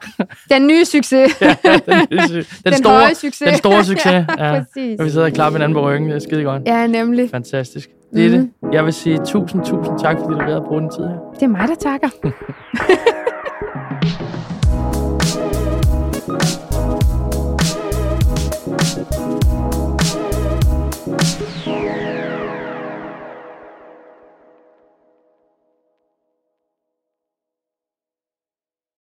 den 0.50 0.66
nye 0.66 0.84
succes. 0.84 1.36
ja, 1.40 1.56
den, 1.64 2.06
nye, 2.10 2.18
den, 2.18 2.44
den, 2.64 2.74
store, 2.74 2.92
høje 2.92 3.14
succes. 3.14 3.48
Den 3.48 3.58
store 3.58 3.84
succes. 3.84 4.06
ja, 4.38 4.52
præcis. 4.58 5.00
Og 5.00 5.04
vi 5.06 5.10
sidder 5.10 5.26
og 5.26 5.32
klapper 5.32 5.58
hinanden 5.58 5.74
på 5.74 5.88
ryggen. 5.88 6.08
Det 6.08 6.16
er 6.16 6.20
skide 6.20 6.42
godt. 6.42 6.62
Ja, 6.66 6.86
nemlig. 6.86 7.30
Fantastisk. 7.30 7.88
Det 8.14 8.26
er 8.26 8.38
mm. 8.38 8.50
det. 8.62 8.72
Jeg 8.72 8.84
vil 8.84 8.92
sige 8.92 9.18
tusind, 9.26 9.64
tusind 9.64 9.98
tak, 9.98 10.16
fordi 10.18 10.32
du 10.34 10.38
har 10.38 10.46
været 10.46 10.56
at 10.56 10.64
bruge 10.64 10.80
den 10.80 10.90
tid 10.90 11.04
her. 11.04 11.32
Det 11.34 11.42
er 11.42 11.48
mig, 11.48 11.68
der 11.68 11.74
takker. 11.74 12.08